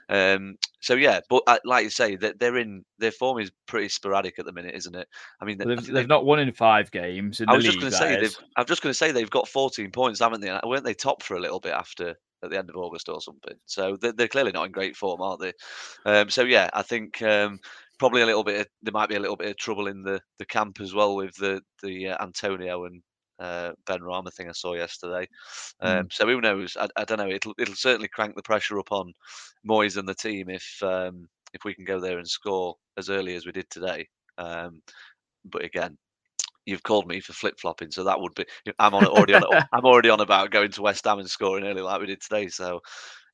Um, 0.08 0.56
so 0.80 0.94
yeah, 0.94 1.20
but 1.30 1.42
uh, 1.46 1.58
like 1.64 1.84
you 1.84 1.90
say, 1.90 2.16
that 2.16 2.38
they're 2.38 2.58
in 2.58 2.84
their 2.98 3.10
form 3.10 3.40
is 3.40 3.50
pretty 3.66 3.88
sporadic 3.88 4.38
at 4.38 4.44
the 4.44 4.52
minute, 4.52 4.74
isn't 4.74 4.94
it? 4.94 5.08
I 5.40 5.44
mean, 5.44 5.58
Well, 5.58 5.72
I 5.72 5.74
they've, 5.76 5.86
they've 5.86 6.08
not 6.08 6.26
won 6.26 6.40
in 6.40 6.52
five 6.52 6.90
games. 6.90 7.40
In 7.40 7.48
i 7.48 7.54
was 7.54 7.64
the 7.64 7.70
just 7.70 7.80
going 7.80 7.92
to 7.92 7.98
say 7.98 8.20
they've, 8.20 8.38
i'm 8.56 8.66
just 8.66 8.82
going 8.82 8.90
to 8.90 8.98
say 8.98 9.12
they've 9.12 9.30
got 9.30 9.48
14 9.48 9.90
points, 9.90 10.20
haven't 10.20 10.40
they? 10.40 10.58
Weren't 10.64 10.84
they 10.84 10.94
top 10.94 11.22
for 11.22 11.36
a 11.36 11.40
little 11.40 11.60
bit 11.60 11.72
after 11.72 12.14
at 12.42 12.50
the 12.50 12.58
end 12.58 12.68
of 12.68 12.76
August 12.76 13.08
or 13.08 13.20
something? 13.20 13.54
So 13.66 13.96
they're, 13.96 14.12
they're 14.12 14.28
clearly 14.28 14.52
not 14.52 14.66
in 14.66 14.72
great 14.72 14.96
form, 14.96 15.22
aren't 15.22 15.40
they? 15.40 15.52
Um, 16.04 16.28
so 16.28 16.42
yeah, 16.42 16.68
I 16.74 16.82
think 16.82 17.22
um, 17.22 17.58
probably 17.98 18.22
a 18.22 18.26
little 18.26 18.44
bit. 18.44 18.60
Of, 18.60 18.66
there 18.82 18.92
might 18.92 19.08
be 19.08 19.16
a 19.16 19.20
little 19.20 19.36
bit 19.36 19.48
of 19.48 19.56
trouble 19.56 19.86
in 19.86 20.02
the, 20.02 20.20
the 20.38 20.46
camp 20.46 20.80
as 20.80 20.94
well 20.94 21.16
with 21.16 21.34
the 21.36 21.62
the 21.82 22.08
uh, 22.08 22.22
Antonio 22.22 22.84
and 22.84 23.02
uh, 23.38 23.72
Benrahma 23.86 24.32
thing 24.32 24.48
I 24.48 24.52
saw 24.52 24.74
yesterday. 24.74 25.28
Um, 25.80 26.08
So 26.10 26.26
who 26.26 26.40
knows? 26.40 26.76
I, 26.78 26.88
I 26.96 27.04
don't 27.04 27.18
know. 27.18 27.28
It'll 27.28 27.54
it'll 27.58 27.74
certainly 27.74 28.08
crank 28.08 28.36
the 28.36 28.42
pressure 28.42 28.78
up 28.78 28.92
on 28.92 29.12
Moyes 29.68 29.96
and 29.96 30.08
the 30.08 30.14
team 30.14 30.48
if 30.48 30.82
um, 30.82 31.28
if 31.52 31.64
we 31.64 31.74
can 31.74 31.84
go 31.84 32.00
there 32.00 32.18
and 32.18 32.28
score 32.28 32.76
as 32.96 33.10
early 33.10 33.34
as 33.34 33.46
we 33.46 33.52
did 33.52 33.68
today. 33.70 34.08
Um, 34.38 34.82
but 35.44 35.64
again, 35.64 35.96
you've 36.66 36.82
called 36.82 37.06
me 37.06 37.20
for 37.20 37.32
flip 37.32 37.58
flopping, 37.60 37.90
so 37.90 38.04
that 38.04 38.20
would 38.20 38.34
be 38.34 38.44
I'm 38.78 38.94
on 38.94 39.04
already 39.06 39.34
on 39.34 39.42
I'm 39.72 39.84
already 39.84 40.10
on 40.10 40.20
about 40.20 40.50
going 40.50 40.70
to 40.72 40.82
West 40.82 41.04
Ham 41.04 41.18
and 41.18 41.30
scoring 41.30 41.64
early 41.64 41.82
like 41.82 42.00
we 42.00 42.06
did 42.06 42.20
today. 42.20 42.48
So 42.48 42.80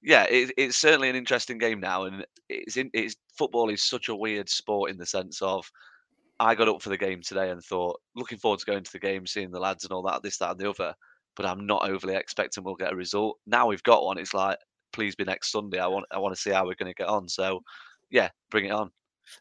yeah, 0.03 0.25
it, 0.25 0.53
it's 0.57 0.79
certainly 0.79 1.11
an 1.11 1.17
interesting 1.17 1.59
game 1.59 1.81
now, 1.81 2.05
and 2.05 2.25
it's 2.49 2.77
in, 2.77 2.91
it's 2.93 3.17
football 3.37 3.71
is 3.71 3.83
such 3.83 4.09
a 4.09 4.15
weird 4.15 4.49
sport 4.49 4.91
in 4.91 4.97
the 4.97 5.07
sense 5.07 5.43
of 5.43 5.71
I 6.41 6.55
got 6.55 6.69
up 6.69 6.83
for 6.83 6.89
the 6.89 6.97
game 6.97 7.21
today 7.23 7.51
and 7.51 7.63
thought 7.63 8.01
looking 8.17 8.39
forward 8.39 8.61
to 8.61 8.67
going 8.67 8.83
to 8.83 8.93
the 8.93 8.99
game, 8.99 9.27
seeing 9.27 9.51
the 9.51 9.61
lads 9.61 9.85
and 9.85 9.93
all 9.93 10.03
that, 10.03 10.23
this, 10.23 10.39
that, 10.39 10.53
and 10.53 10.59
the 10.59 10.71
other. 10.71 10.95
But 11.37 11.47
I'm 11.47 11.67
not 11.67 11.89
overly 11.89 12.17
expecting 12.17 12.65
we'll 12.65 12.75
get 12.75 12.93
a 12.93 12.97
result. 12.97 13.39
Now 13.47 13.67
we've 13.67 13.83
got 13.83 14.05
one. 14.05 14.19
It's 14.19 14.35
like 14.35 14.59
please 14.93 15.15
be 15.15 15.25
next 15.25 15.53
Sunday. 15.53 15.79
I 15.79 15.87
want 15.87 16.07
I 16.11 16.19
want 16.19 16.35
to 16.35 16.41
see 16.41 16.51
how 16.51 16.67
we're 16.67 16.75
going 16.75 16.93
to 16.93 16.95
get 16.95 17.09
on. 17.09 17.29
So 17.29 17.61
yeah, 18.11 18.31
bring 18.51 18.65
it 18.65 18.73
on. 18.73 18.91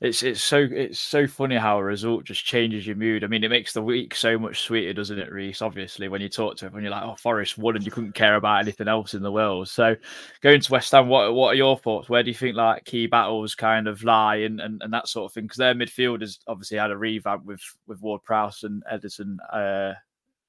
It's 0.01 0.23
it's 0.23 0.41
so 0.41 0.67
it's 0.71 0.99
so 0.99 1.27
funny 1.27 1.57
how 1.57 1.77
a 1.77 1.83
result 1.83 2.23
just 2.23 2.45
changes 2.45 2.87
your 2.87 2.95
mood. 2.95 3.23
I 3.23 3.27
mean, 3.27 3.43
it 3.43 3.49
makes 3.49 3.73
the 3.73 3.81
week 3.81 4.15
so 4.15 4.39
much 4.39 4.61
sweeter, 4.61 4.93
doesn't 4.93 5.19
it, 5.19 5.31
Reiss? 5.31 5.61
Obviously, 5.61 6.07
when 6.07 6.21
you 6.21 6.29
talk 6.29 6.55
to 6.57 6.65
everyone, 6.65 6.83
you're 6.83 6.91
like, 6.91 7.03
"Oh, 7.03 7.15
Forest 7.15 7.57
won," 7.57 7.75
and 7.75 7.85
you 7.85 7.91
couldn't 7.91 8.13
care 8.13 8.35
about 8.35 8.61
anything 8.61 8.87
else 8.87 9.13
in 9.13 9.21
the 9.21 9.31
world. 9.31 9.67
So, 9.67 9.95
going 10.41 10.61
to 10.61 10.71
West 10.71 10.93
Ham, 10.93 11.09
what 11.09 11.33
what 11.33 11.49
are 11.49 11.55
your 11.55 11.77
thoughts? 11.77 12.07
Where 12.07 12.23
do 12.23 12.29
you 12.29 12.35
think 12.35 12.55
like 12.55 12.85
key 12.85 13.07
battles 13.07 13.55
kind 13.55 13.87
of 13.87 14.03
lie, 14.03 14.37
and 14.37 14.61
and, 14.61 14.81
and 14.81 14.93
that 14.93 15.09
sort 15.09 15.29
of 15.29 15.33
thing? 15.33 15.43
Because 15.43 15.57
their 15.57 15.75
midfield 15.75 16.21
has 16.21 16.39
obviously 16.47 16.77
had 16.77 16.91
a 16.91 16.97
revamp 16.97 17.43
with 17.43 17.61
with 17.85 18.01
Ward 18.01 18.23
Prowse 18.23 18.63
and 18.63 18.81
Edison. 18.89 19.37
Uh, 19.51 19.93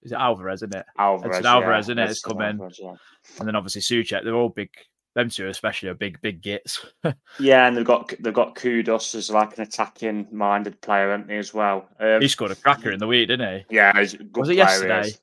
is 0.03 0.13
it 0.13 0.19
Alvarez, 0.19 0.63
isn't 0.63 0.75
it? 0.75 0.87
Alvarez, 0.99 1.37
Edson 1.37 1.47
Alvarez, 1.47 1.89
yeah. 1.89 1.93
isn't 1.93 1.99
it? 1.99 2.11
It's 2.11 2.23
come 2.23 2.41
in, 2.41 2.57
Alvarez, 2.57 2.81
yeah. 2.81 2.95
and 3.39 3.49
then 3.49 3.57
obviously 3.57 3.83
Souček. 3.83 4.25
They're 4.25 4.35
all 4.35 4.49
big. 4.49 4.71
Them 5.17 5.29
two, 5.29 5.49
especially, 5.49 5.89
are 5.89 5.95
big, 5.95 6.21
big 6.21 6.41
gits. 6.41 6.87
Yeah, 7.41 7.67
and 7.67 7.77
they've 7.77 7.85
got 7.85 8.13
they've 8.21 8.33
got 8.35 8.55
Kudus 8.55 9.15
as 9.15 9.31
like 9.31 9.57
an 9.57 9.63
attacking 9.63 10.29
minded 10.31 10.81
player, 10.83 11.11
haven't 11.11 11.27
they, 11.29 11.39
as 11.39 11.53
well? 11.53 11.89
Um, 11.99 12.21
he 12.21 12.29
scored 12.29 12.51
a 12.53 12.55
cracker 12.57 12.91
in 12.93 12.99
the 13.01 13.07
week, 13.09 13.29
didn't 13.29 13.65
he? 13.69 13.75
yeah, 13.77 13.99
he's 13.99 14.15
a 14.15 14.19
good 14.19 14.37
Was 14.37 14.49
it 14.51 14.55
player, 14.55 14.67
he 14.67 14.71
yesterday? 14.89 15.01
is. 15.01 15.19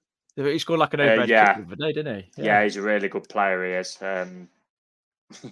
He 0.53 0.59
scored 0.59 0.79
like 0.79 0.93
an 0.93 0.99
Uh, 0.99 1.03
overhead 1.03 1.29
yeah. 1.29 1.53
kick 1.55 1.69
the 1.69 1.75
day, 1.77 1.93
didn't 1.93 2.15
he? 2.35 2.43
Yeah. 2.43 2.63
he's 2.63 2.75
a 2.75 2.81
really 2.81 3.07
good 3.07 3.27
player. 3.29 3.65
He 3.65 3.71
is. 3.73 3.97
Um, 4.01 4.49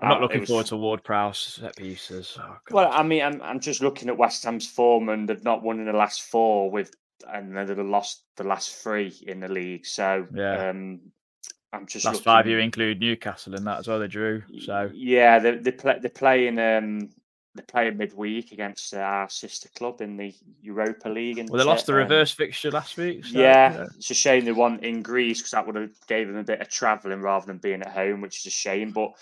I'm 0.00 0.08
not 0.08 0.18
uh, 0.18 0.20
looking 0.20 0.40
was- 0.40 0.48
forward 0.48 0.66
to 0.66 0.76
Ward 0.76 1.02
Prowse 1.04 1.38
set 1.60 1.76
pieces. 1.76 2.36
Oh, 2.40 2.56
Well, 2.70 2.90
I 2.92 3.02
mean, 3.02 3.22
I'm 3.22 3.40
I'm 3.42 3.60
just 3.60 3.80
looking 3.82 4.08
at 4.08 4.16
West 4.18 4.44
Ham's 4.44 4.66
form, 4.66 5.08
and 5.08 5.28
they've 5.28 5.42
not 5.44 5.62
won 5.62 5.78
in 5.80 5.86
the 5.86 5.92
last 5.92 6.22
four 6.22 6.70
with, 6.70 6.92
and 7.32 7.56
then 7.56 7.66
they've 7.66 7.78
lost 7.78 8.24
the 8.36 8.44
last 8.44 8.74
three 8.76 9.14
in 9.26 9.40
the 9.40 9.48
league. 9.48 9.86
So 9.86 10.26
Yeah. 10.34 10.68
um, 10.70 11.00
I'm 11.76 11.86
just 11.86 12.04
last 12.04 12.14
looking, 12.14 12.24
five 12.24 12.46
you 12.46 12.58
include 12.58 13.00
Newcastle 13.00 13.54
in 13.54 13.64
that 13.64 13.78
as 13.78 13.88
well. 13.88 13.98
They 13.98 14.08
drew. 14.08 14.42
So 14.60 14.90
yeah, 14.94 15.38
they 15.38 15.56
they 15.56 15.72
play 15.72 15.98
they're 16.00 16.10
playing 16.10 16.58
um 16.58 17.10
they 17.56 17.62
play 17.62 17.90
midweek 17.90 18.52
against 18.52 18.94
uh, 18.94 18.98
our 18.98 19.28
sister 19.28 19.68
club 19.76 20.00
in 20.00 20.16
the 20.16 20.34
Europa 20.60 21.08
League. 21.08 21.38
And 21.38 21.48
well, 21.48 21.58
they 21.58 21.64
lost 21.64 21.86
the 21.86 21.94
reverse 21.94 22.30
fixture 22.30 22.70
last 22.70 22.96
week. 22.96 23.24
So, 23.24 23.38
yeah, 23.38 23.86
it's 23.96 24.10
a 24.10 24.14
shame 24.14 24.44
they 24.44 24.52
won 24.52 24.78
in 24.80 25.02
Greece 25.02 25.38
because 25.38 25.52
that 25.52 25.66
would 25.66 25.76
have 25.76 26.06
gave 26.06 26.28
them 26.28 26.36
a 26.36 26.44
bit 26.44 26.60
of 26.60 26.68
travelling 26.68 27.22
rather 27.22 27.46
than 27.46 27.58
being 27.58 27.82
at 27.82 27.92
home, 27.92 28.20
which 28.20 28.40
is 28.40 28.46
a 28.46 28.50
shame. 28.50 28.92
But 28.92 29.12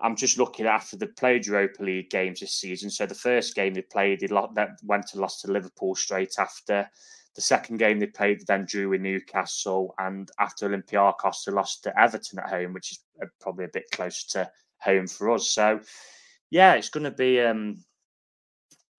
I'm 0.00 0.16
just 0.16 0.38
looking 0.38 0.66
after 0.66 0.96
the 0.96 1.08
played 1.08 1.46
Europa 1.46 1.82
League 1.82 2.10
games 2.10 2.40
this 2.40 2.54
season. 2.54 2.90
So 2.90 3.06
the 3.06 3.14
first 3.14 3.54
game 3.54 3.74
they 3.74 3.82
played, 3.82 4.20
they 4.20 4.28
that 4.28 4.78
went 4.84 5.12
and 5.12 5.20
lost 5.20 5.42
to 5.42 5.52
Liverpool 5.52 5.94
straight 5.94 6.34
after. 6.38 6.88
The 7.34 7.40
second 7.40 7.78
game 7.78 7.98
they 7.98 8.06
played, 8.06 8.46
then 8.46 8.66
drew 8.66 8.90
with 8.90 9.00
Newcastle, 9.00 9.94
and 9.98 10.30
after 10.38 10.68
Olympiacos, 10.68 11.44
they 11.44 11.52
lost 11.52 11.82
to 11.84 11.98
Everton 11.98 12.38
at 12.38 12.50
home, 12.50 12.74
which 12.74 12.92
is 12.92 12.98
uh, 13.22 13.26
probably 13.40 13.64
a 13.64 13.72
bit 13.72 13.90
closer 13.92 14.28
to 14.30 14.50
home 14.80 15.06
for 15.06 15.30
us. 15.30 15.48
So, 15.48 15.80
yeah, 16.50 16.74
it's 16.74 16.90
going 16.90 17.04
to 17.04 17.10
be 17.10 17.40
um, 17.40 17.78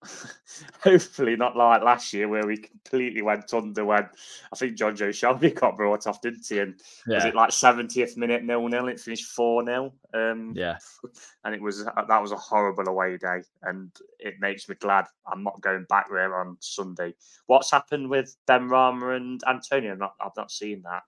hopefully 0.82 1.36
not 1.36 1.56
like 1.56 1.82
last 1.82 2.12
year 2.12 2.28
where 2.28 2.46
we 2.46 2.56
completely 2.56 3.22
went 3.22 3.52
under 3.54 3.84
when 3.84 4.08
I 4.52 4.56
think 4.56 4.76
Jonjo 4.76 5.08
Shelvey 5.10 5.54
got 5.54 5.76
brought 5.76 6.06
off, 6.06 6.20
didn't 6.20 6.46
he? 6.48 6.58
And 6.60 6.80
was 7.06 7.24
it 7.24 7.34
like 7.34 7.50
70th 7.50 8.16
minute 8.16 8.44
nil 8.44 8.68
nil? 8.68 8.88
It 8.88 9.00
finished 9.00 9.26
four 9.26 9.64
0 9.64 9.92
Um, 10.12 10.52
yeah. 10.54 10.78
and 11.44 11.54
it 11.54 11.60
was 11.62 11.84
that 11.84 12.22
was 12.22 12.32
a 12.32 12.36
horrible 12.36 12.88
away 12.88 13.16
day, 13.16 13.42
and 13.62 13.90
it 14.18 14.34
makes 14.40 14.68
me 14.68 14.74
glad 14.76 15.06
I'm 15.26 15.42
not 15.42 15.60
going 15.60 15.84
back 15.88 16.06
there 16.10 16.38
on 16.40 16.56
Sunday. 16.60 17.14
What's 17.46 17.70
happened 17.70 18.08
with 18.08 18.36
Benrahma 18.48 19.16
and 19.16 19.40
Antonio? 19.46 19.92
I've 19.92 19.98
not, 19.98 20.14
I've 20.20 20.36
not 20.36 20.50
seen 20.50 20.82
that. 20.82 21.02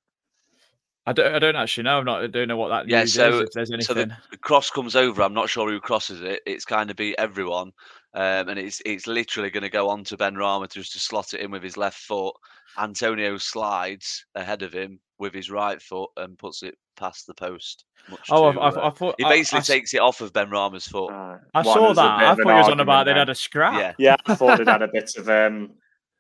I 1.09 1.13
don't. 1.13 1.35
I 1.35 1.39
don't 1.39 1.55
actually 1.55 1.85
know. 1.85 1.99
I'm 1.99 2.05
not. 2.05 2.23
I 2.25 2.27
don't 2.27 2.49
know 2.49 2.57
what 2.57 2.69
that 2.69 2.89
Yeah, 2.89 3.01
news 3.01 3.15
so- 3.15 3.41
is. 3.41 3.41
If 3.43 3.51
there's 3.69 3.87
So 3.87 3.95
the, 3.95 4.11
the 4.33 4.37
cross 4.37 4.71
comes 4.71 4.97
over. 4.97 5.23
I'm 5.23 5.35
not 5.35 5.49
sure 5.49 5.71
who 5.71 5.79
crosses 5.79 6.21
it. 6.21 6.41
It's 6.47 6.65
kind 6.65 6.91
of 6.91 6.97
be 6.97 7.17
everyone, 7.17 7.73
um, 8.17 8.49
and 8.49 8.59
it's 8.59 8.83
it's 8.85 9.07
literally 9.07 9.51
going 9.51 9.63
to 9.63 9.69
go 9.69 9.89
on 9.89 10.03
to 10.05 10.17
Benrahma 10.17 10.73
just 10.73 10.93
to 10.95 10.99
slot 10.99 11.35
it 11.35 11.41
in 11.41 11.51
with 11.53 11.63
his 11.63 11.77
left 11.77 11.99
foot. 11.99 12.35
Antonio 12.79 13.39
slides 13.39 14.27
ahead 14.35 14.63
of 14.63 14.73
him 14.73 14.99
with 15.19 15.33
his 15.33 15.51
right 15.51 15.81
foot 15.81 16.11
and 16.17 16.37
puts 16.37 16.63
it 16.63 16.77
past 16.97 17.27
the 17.27 17.35
post. 17.35 17.85
Oh, 18.31 18.53
to, 18.53 18.61
I, 18.61 18.65
I, 18.65 18.69
uh, 18.69 18.89
I 18.89 18.91
thought 18.91 19.15
he 19.19 19.25
I- 19.25 19.29
basically 19.31 19.63
takes 19.63 19.95
it 19.95 20.01
off 20.01 20.21
of 20.21 20.33
Benrahma's 20.33 20.87
foot. 20.87 21.11
Right. 21.11 21.39
I 21.55 21.63
Well, 21.63 21.75
saw 21.75 21.81
there 21.81 21.89
was 21.91 21.99
a 21.99 22.03
that. 22.03 22.11
I 22.11 22.21
thought 22.35 22.41
an 22.41 22.49
he 22.49 22.53
was 22.55 22.69
on 22.69 22.81
about 22.81 23.07
they'd 23.07 23.17
had 23.17 23.29
a 23.31 23.35
scrap. 23.35 23.75
Yeah, 23.75 23.93
Yeah, 23.99 24.17
I 24.27 24.35
thought 24.37 24.59
they'd 24.59 24.69
had 24.69 24.83
a 24.83 24.89
bit 24.89 25.11
of 25.17 25.29
um. 25.29 25.71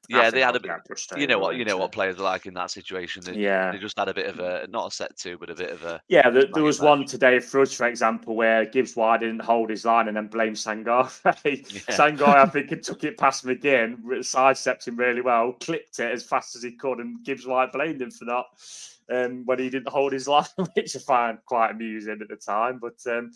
Yeah, 0.08 0.30
they 0.30 0.40
had 0.40 0.56
a 0.56 0.60
bit. 0.60 0.70
You 1.16 1.26
know 1.26 1.38
what? 1.38 1.56
You 1.56 1.64
know 1.64 1.76
what 1.76 1.92
players 1.92 2.18
are 2.18 2.22
like 2.22 2.46
in 2.46 2.54
that 2.54 2.70
situation. 2.70 3.22
They, 3.24 3.34
Yeah. 3.34 3.72
they 3.72 3.78
just 3.78 3.98
had 3.98 4.08
a 4.08 4.14
bit 4.14 4.26
of 4.26 4.38
a 4.38 4.66
not 4.68 4.92
a 4.92 4.94
set 4.94 5.16
two, 5.16 5.38
but 5.38 5.50
a 5.50 5.54
bit 5.54 5.70
of 5.70 5.82
a 5.84 6.00
Yeah, 6.08 6.30
there, 6.30 6.44
there 6.52 6.62
was 6.62 6.80
one 6.80 7.04
today 7.04 7.38
for 7.40 7.60
us, 7.60 7.72
for 7.72 7.86
example, 7.86 8.36
where 8.36 8.64
Gibbs 8.66 8.96
White 8.96 9.20
didn't 9.20 9.42
hold 9.42 9.70
his 9.70 9.84
line 9.84 10.08
and 10.08 10.16
then 10.16 10.28
blamed 10.28 10.56
Sangaré. 10.56 11.08
Sangaré, 11.88 12.36
I 12.36 12.46
think, 12.50 12.82
took 12.82 13.04
it 13.04 13.18
past 13.18 13.44
McGinn, 13.44 13.96
re- 14.02 14.22
sidestepped 14.22 14.86
him 14.86 14.96
really 14.96 15.20
well, 15.22 15.52
clipped 15.54 15.98
it 15.98 16.10
as 16.12 16.22
fast 16.22 16.56
as 16.56 16.62
he 16.62 16.72
could, 16.72 16.98
and 16.98 17.24
Gibbs 17.24 17.46
White 17.46 17.72
blamed 17.72 18.00
him 18.02 18.10
for 18.10 18.24
that 18.26 18.44
um, 19.10 19.44
when 19.46 19.58
he 19.58 19.70
didn't 19.70 19.88
hold 19.88 20.12
his 20.12 20.28
line, 20.28 20.44
which 20.74 20.96
I 20.96 20.98
find 21.00 21.38
quite 21.46 21.70
amusing 21.70 22.18
at 22.20 22.28
the 22.28 22.36
time. 22.36 22.78
But 22.80 22.98
um, 23.06 23.32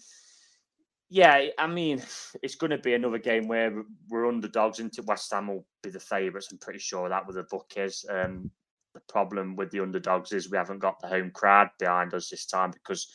yeah, 1.11 1.47
I 1.59 1.67
mean, 1.67 2.03
it's 2.41 2.55
going 2.55 2.71
to 2.71 2.79
be 2.79 2.95
another 2.95 3.19
game 3.19 3.49
where 3.49 3.83
we're 4.09 4.29
underdogs 4.29 4.79
into 4.79 5.03
West 5.03 5.33
Ham 5.33 5.49
will 5.49 5.67
be 5.83 5.91
the 5.91 5.99
favourites. 5.99 6.49
I'm 6.51 6.59
pretty 6.59 6.79
sure 6.79 7.09
that 7.09 7.27
with 7.27 7.37
the 7.37 7.43
book 7.43 7.73
is. 7.77 8.05
Um, 8.09 8.51
the 8.95 9.01
problem 9.09 9.57
with 9.57 9.71
the 9.71 9.81
underdogs 9.81 10.33
is 10.33 10.51
we 10.51 10.57
haven't 10.57 10.79
got 10.79 11.01
the 11.01 11.09
home 11.09 11.31
crowd 11.31 11.69
behind 11.79 12.15
us 12.15 12.29
this 12.29 12.47
time 12.47 12.71
because 12.71 13.13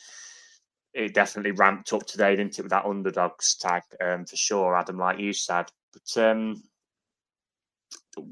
it 0.94 1.14
definitely 1.14 1.52
ramped 1.52 1.92
up 1.92 2.06
today, 2.06 2.36
didn't 2.36 2.58
it, 2.58 2.62
with 2.62 2.70
that 2.70 2.86
underdogs 2.86 3.56
tag 3.56 3.82
um, 4.02 4.24
for 4.24 4.36
sure, 4.36 4.76
Adam, 4.76 4.98
like 4.98 5.18
you 5.18 5.32
said. 5.32 5.66
But 5.92 6.22
um, 6.22 6.62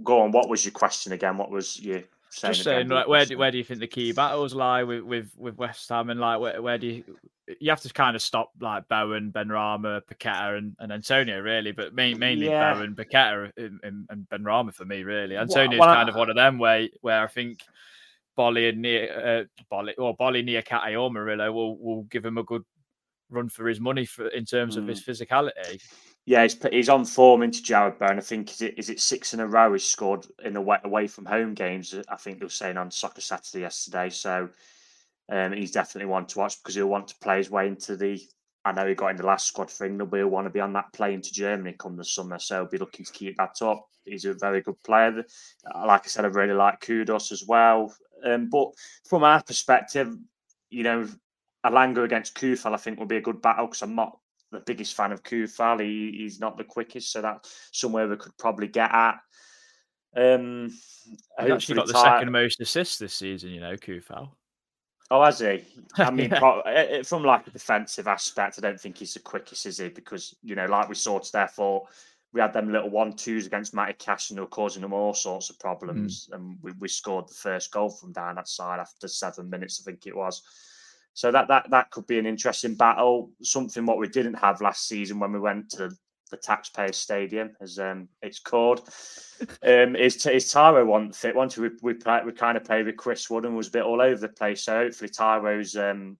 go 0.02 0.22
on, 0.22 0.32
what 0.32 0.48
was 0.48 0.64
your 0.64 0.72
question 0.72 1.12
again? 1.12 1.36
What 1.36 1.50
was 1.50 1.78
you 1.78 2.04
saying? 2.30 2.54
Just 2.54 2.64
saying, 2.64 2.88
like, 2.88 3.08
where 3.08 3.26
do 3.26 3.36
where 3.36 3.50
do 3.50 3.58
you 3.58 3.64
think 3.64 3.80
the 3.80 3.86
key 3.86 4.12
battles 4.12 4.54
lie 4.54 4.82
with 4.82 5.02
with 5.02 5.30
with 5.36 5.56
West 5.56 5.88
Ham 5.90 6.10
and 6.10 6.20
like 6.20 6.40
where, 6.40 6.60
where 6.62 6.78
do 6.78 6.86
you 6.86 7.04
you 7.60 7.70
have 7.70 7.80
to 7.82 7.92
kind 7.92 8.16
of 8.16 8.22
stop 8.22 8.50
like 8.60 8.88
Bowen, 8.88 9.30
Benrahma, 9.32 10.00
Paqueta, 10.10 10.56
and, 10.56 10.74
and 10.78 10.92
Antonio 10.92 11.40
really, 11.40 11.72
but 11.72 11.94
main, 11.94 12.18
mainly 12.18 12.46
Yeah. 12.46 12.74
Bowen, 12.74 12.94
Paqueta, 12.94 13.50
and, 13.56 13.80
and, 13.82 14.06
and 14.10 14.26
Benrahma 14.30 14.72
for 14.74 14.84
me 14.84 15.02
really. 15.02 15.34
Well- 15.34 15.42
Antonio's 15.42 15.80
well, 15.80 15.94
kind 15.94 16.08
of 16.08 16.14
one 16.14 16.30
of 16.30 16.36
them 16.36 16.58
where 16.58 16.88
where 17.02 17.22
I 17.22 17.26
think 17.26 17.60
Boly 18.38 18.68
and 18.70 18.82
near 18.82 19.46
uh, 19.50 19.64
Boly 19.74 19.92
or 19.98 20.16
Boly 20.16 20.42
Niakhaté 20.44 21.00
or 21.00 21.10
Murillo 21.10 21.52
will 21.52 21.78
will 21.78 22.02
give 22.04 22.24
him 22.24 22.38
a 22.38 22.42
good 22.42 22.64
run 23.30 23.48
for 23.48 23.66
his 23.68 23.80
money 23.80 24.04
for 24.06 24.28
in 24.28 24.44
terms 24.44 24.76
of 24.76 24.86
his 24.86 25.02
Mm. 25.02 25.08
physicality. 25.08 25.82
Yeah, 26.26 26.42
he's, 26.42 26.56
he's 26.70 26.88
on 26.88 27.04
form 27.04 27.42
into 27.42 27.62
Jarrod 27.62 27.98
Bowen. 27.98 28.16
I 28.18 28.22
think 28.22 28.50
is 28.50 28.62
it 28.62 28.78
is 28.78 28.88
it 28.88 29.00
six 29.00 29.34
in 29.34 29.40
a 29.40 29.46
row 29.46 29.72
he's 29.74 29.84
scored 29.84 30.26
in 30.42 30.56
away, 30.56 30.78
away 30.84 31.06
from 31.06 31.26
home 31.26 31.52
games. 31.52 31.94
I 32.08 32.16
think 32.16 32.38
they 32.38 32.46
were 32.46 32.50
saying 32.50 32.78
on 32.78 32.90
Soccer 32.90 33.20
Saturday 33.20 33.60
yesterday. 33.60 34.08
So 34.08 34.48
um, 35.30 35.52
he's 35.52 35.72
definitely 35.72 36.10
one 36.10 36.26
to 36.26 36.38
watch 36.38 36.62
because 36.62 36.74
he'll 36.74 36.86
want 36.86 37.08
to 37.08 37.18
play 37.20 37.38
his 37.38 37.50
way 37.50 37.66
into 37.66 37.96
the. 37.96 38.20
I 38.66 38.72
know 38.72 38.86
he 38.86 38.94
got 38.94 39.08
in 39.08 39.16
the 39.16 39.26
last 39.26 39.46
squad 39.46 39.70
for 39.70 39.84
England, 39.84 40.10
but 40.10 40.16
he'll 40.16 40.28
want 40.28 40.46
to 40.46 40.50
be 40.50 40.60
on 40.60 40.72
that 40.72 40.92
plane 40.92 41.20
to 41.20 41.32
Germany 41.32 41.74
come 41.78 41.96
the 41.96 42.04
summer. 42.04 42.38
So 42.38 42.56
he'll 42.56 42.70
be 42.70 42.78
looking 42.78 43.04
to 43.04 43.12
keep 43.12 43.36
that 43.36 43.60
up. 43.60 43.86
He's 44.04 44.24
a 44.24 44.34
very 44.34 44.62
good 44.62 44.82
player. 44.82 45.24
Like 45.74 46.04
I 46.04 46.08
said, 46.08 46.24
I 46.24 46.28
really 46.28 46.54
like 46.54 46.80
Kudus 46.80 47.30
as 47.30 47.44
well. 47.46 47.94
Um, 48.24 48.48
but 48.48 48.68
from 49.04 49.22
our 49.22 49.42
perspective, 49.42 50.16
you 50.70 50.82
know, 50.82 51.06
Elanga 51.64 52.04
against 52.04 52.34
Coufal, 52.34 52.74
I 52.74 52.78
think 52.78 52.98
will 52.98 53.06
be 53.06 53.16
a 53.16 53.22
good 53.22 53.42
battle 53.42 53.66
because 53.66 53.82
I'm 53.82 53.94
not 53.94 54.18
the 54.50 54.60
biggest 54.60 54.94
fan 54.94 55.12
of 55.12 55.22
Coufal. 55.22 55.80
He, 55.80 56.22
he's 56.22 56.40
not 56.40 56.56
the 56.56 56.64
quickest, 56.64 57.12
so 57.12 57.20
that's 57.22 57.68
somewhere 57.72 58.08
we 58.08 58.16
could 58.16 58.36
probably 58.38 58.68
get 58.68 58.90
at. 58.92 59.18
Um, 60.16 60.70
He's 61.40 61.50
actually 61.50 61.74
got 61.74 61.86
the 61.86 62.00
second 62.00 62.32
most 62.32 62.60
assists 62.60 62.98
this 62.98 63.14
season, 63.14 63.50
you 63.50 63.60
know, 63.60 63.74
Coufal. 63.74 64.30
Oh, 65.10 65.22
has 65.22 65.38
he? 65.38 65.64
I 65.98 66.10
mean, 66.10 66.30
Yeah. 66.30 66.62
eh, 66.66 66.86
eh, 66.90 67.02
from 67.02 67.24
like 67.24 67.46
a 67.46 67.50
defensive 67.50 68.08
aspect, 68.08 68.58
I 68.58 68.62
don't 68.62 68.80
think 68.80 68.98
he's 68.98 69.14
the 69.14 69.20
quickest, 69.20 69.66
is 69.66 69.78
he? 69.78 69.88
Because 69.88 70.34
you 70.42 70.54
know, 70.54 70.66
like 70.66 70.88
we 70.88 70.94
saw 70.94 71.18
to 71.18 71.38
I 71.38 71.46
thought 71.46 71.88
we 72.32 72.40
had 72.40 72.52
them 72.52 72.72
little 72.72 72.90
one 72.90 73.12
twos 73.14 73.46
against 73.46 73.74
Matty 73.74 73.94
Cash 73.94 74.30
and 74.30 74.36
they 74.36 74.40
were 74.40 74.48
causing 74.48 74.82
them 74.82 74.92
all 74.92 75.14
sorts 75.14 75.50
of 75.50 75.58
problems. 75.60 76.28
And 76.32 76.58
we, 76.62 76.72
we 76.80 76.88
scored 76.88 77.28
the 77.28 77.34
first 77.34 77.70
goal 77.70 77.90
from 77.90 78.12
down 78.12 78.34
that 78.34 78.48
side 78.48 78.80
after 78.80 79.06
seven 79.06 79.48
minutes, 79.48 79.80
I 79.80 79.88
think 79.88 80.06
it 80.06 80.16
was. 80.16 80.42
So 81.12 81.30
that 81.30 81.46
that 81.46 81.70
that 81.70 81.92
could 81.92 82.08
be 82.08 82.18
an 82.18 82.26
interesting 82.26 82.74
battle. 82.74 83.30
Something 83.42 83.86
what 83.86 83.98
we 83.98 84.08
didn't 84.08 84.34
have 84.34 84.60
last 84.60 84.88
season 84.88 85.20
when 85.20 85.32
we 85.32 85.38
went 85.38 85.70
to 85.70 85.92
the 86.34 86.40
taxpayer 86.42 86.92
stadium, 86.92 87.50
as 87.60 87.78
um, 87.78 88.08
it's 88.22 88.40
called. 88.40 88.88
Um, 89.62 89.96
is 89.96 90.24
is 90.26 90.50
Tyro 90.50 90.84
one 90.84 91.12
fit? 91.12 91.36
Once 91.36 91.56
we 91.56 91.70
we, 91.82 91.94
we 91.94 92.32
kind 92.32 92.56
of 92.56 92.64
played 92.64 92.86
with 92.86 92.96
Chris 92.96 93.30
Wood 93.30 93.44
and 93.44 93.56
was 93.56 93.68
a 93.68 93.72
bit 93.72 93.82
all 93.82 94.02
over 94.02 94.20
the 94.20 94.28
place. 94.28 94.64
So 94.64 94.74
hopefully 94.74 95.10
Taiwo's 95.10 95.76
um, 95.76 96.16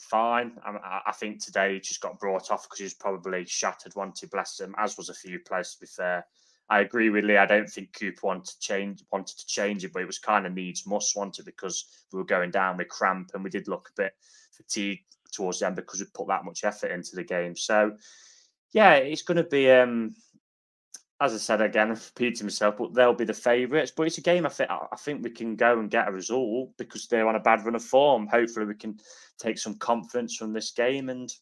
fine. 0.00 0.52
I, 0.64 1.00
I, 1.06 1.12
think 1.12 1.42
today 1.42 1.74
he 1.74 1.80
just 1.80 2.00
got 2.00 2.20
brought 2.20 2.50
off 2.50 2.64
because 2.64 2.78
he 2.78 2.84
was 2.84 2.94
probably 2.94 3.46
shattered. 3.46 3.96
Wanted 3.96 4.16
to 4.16 4.28
bless 4.28 4.60
him, 4.60 4.74
as 4.78 4.96
was 4.96 5.08
a 5.08 5.14
few 5.14 5.38
players. 5.40 5.74
To 5.74 5.80
be 5.80 5.86
fair, 5.86 6.26
I 6.68 6.80
agree 6.80 7.10
with 7.10 7.24
Lee. 7.24 7.38
I 7.38 7.46
don't 7.46 7.68
think 7.68 7.98
Cooper 7.98 8.26
wanted 8.26 8.46
to 8.46 8.58
change 8.60 9.02
wanted 9.10 9.38
to 9.38 9.46
change 9.46 9.84
it, 9.84 9.92
but 9.92 10.02
it 10.02 10.06
was 10.06 10.18
kind 10.18 10.46
of 10.46 10.52
needs 10.52 10.86
must 10.86 11.16
wanted 11.16 11.46
because 11.46 11.86
we 12.12 12.18
were 12.18 12.24
going 12.24 12.50
down 12.50 12.76
with 12.76 12.88
cramp 12.88 13.30
and 13.34 13.42
we 13.42 13.50
did 13.50 13.68
look 13.68 13.88
a 13.88 14.02
bit 14.02 14.12
fatigued 14.52 15.04
towards 15.32 15.60
the 15.60 15.66
end 15.66 15.76
because 15.76 16.00
we 16.00 16.06
put 16.14 16.28
that 16.28 16.44
much 16.44 16.64
effort 16.64 16.90
into 16.90 17.16
the 17.16 17.24
game. 17.24 17.56
So 17.56 17.92
yeah, 18.76 18.92
it's 18.96 19.22
going 19.22 19.38
to 19.38 19.44
be. 19.44 19.70
Um, 19.70 20.14
as 21.18 21.32
I 21.32 21.38
said 21.38 21.62
again, 21.62 21.88
repeating 21.88 22.44
myself, 22.44 22.76
but 22.76 22.92
they'll 22.92 23.14
be 23.14 23.24
the 23.24 23.32
favourites. 23.32 23.90
But 23.90 24.06
it's 24.06 24.18
a 24.18 24.20
game 24.20 24.44
I 24.44 24.50
think 24.50 24.68
I 24.70 24.96
think 24.98 25.24
we 25.24 25.30
can 25.30 25.56
go 25.56 25.78
and 25.78 25.90
get 25.90 26.08
a 26.08 26.12
result 26.12 26.76
because 26.76 27.06
they're 27.06 27.26
on 27.26 27.36
a 27.36 27.40
bad 27.40 27.64
run 27.64 27.74
of 27.74 27.82
form. 27.82 28.26
Hopefully, 28.26 28.66
we 28.66 28.74
can 28.74 28.98
take 29.38 29.56
some 29.56 29.76
confidence 29.76 30.36
from 30.36 30.52
this 30.52 30.72
game, 30.72 31.08
and 31.08 31.32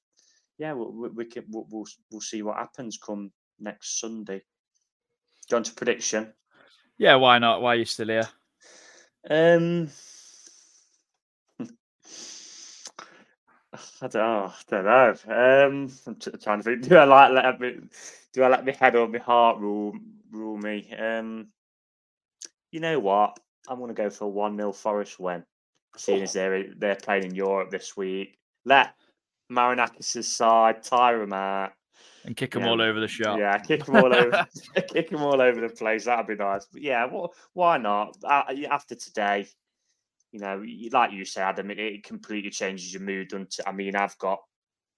yeah, 0.58 0.74
we, 0.74 1.08
we 1.08 1.24
can 1.24 1.42
we'll, 1.50 1.66
we'll, 1.70 1.86
we'll 2.12 2.20
see 2.20 2.42
what 2.42 2.56
happens 2.56 3.00
come 3.04 3.32
next 3.58 3.98
Sunday. 3.98 4.40
Go 5.50 5.56
on 5.56 5.64
to 5.64 5.74
prediction. 5.74 6.32
Yeah, 6.98 7.16
why 7.16 7.40
not? 7.40 7.62
Why 7.62 7.72
are 7.72 7.78
you 7.78 7.84
still 7.84 8.06
here? 8.06 8.28
Um, 9.28 9.90
I 14.02 14.08
don't, 14.08 14.22
oh, 14.22 14.52
I 14.54 14.70
don't 14.70 14.84
know. 14.84 15.66
Um, 15.66 15.92
I'm 16.06 16.14
t- 16.16 16.30
trying 16.42 16.58
to 16.58 16.64
think. 16.64 16.82
Do 16.88 16.96
I 16.96 17.04
like 17.04 17.32
let 17.32 17.60
me? 17.60 17.76
Do 18.32 18.42
I 18.42 18.48
let 18.48 18.64
my 18.64 18.72
head 18.72 18.96
or 18.96 19.08
my 19.08 19.18
heart 19.18 19.58
rule 19.58 19.94
rule 20.30 20.56
me? 20.56 20.92
Um, 20.96 21.48
you 22.70 22.80
know 22.80 22.98
what? 22.98 23.38
I'm 23.68 23.78
going 23.78 23.88
to 23.88 23.94
go 23.94 24.10
for 24.10 24.24
a 24.24 24.28
one 24.28 24.56
0 24.56 24.72
Forest 24.72 25.18
win, 25.18 25.44
seeing 25.96 26.22
as 26.22 26.32
they're 26.32 26.74
they're 26.74 26.96
playing 26.96 27.24
in 27.24 27.34
Europe 27.34 27.70
this 27.70 27.96
week. 27.96 28.38
Let 28.64 28.94
Marinakis' 29.50 30.24
side 30.24 30.82
tire 30.82 31.20
them 31.20 31.32
out 31.32 31.72
and 32.24 32.36
kick 32.36 32.52
them 32.52 32.62
yeah. 32.62 32.70
all 32.70 32.80
over 32.80 33.00
the 33.00 33.08
shop. 33.08 33.38
Yeah, 33.38 33.58
kick 33.58 33.84
them 33.84 33.96
all 33.96 34.14
over, 34.14 34.46
kick 34.92 35.10
them 35.10 35.22
all 35.22 35.40
over 35.40 35.60
the 35.60 35.68
place. 35.68 36.06
That'd 36.06 36.26
be 36.26 36.34
nice. 36.34 36.66
But 36.72 36.82
yeah, 36.82 37.04
well, 37.04 37.34
why 37.52 37.78
not? 37.78 38.16
After 38.24 38.94
today, 38.94 39.46
you 40.34 40.40
know, 40.40 40.60
like 40.90 41.12
you 41.12 41.24
said, 41.24 41.44
Adam, 41.44 41.70
it, 41.70 41.78
it 41.78 42.02
completely 42.02 42.50
changes 42.50 42.92
your 42.92 43.02
mood. 43.02 43.32
I 43.64 43.70
mean, 43.70 43.94
I've 43.94 44.18
got 44.18 44.40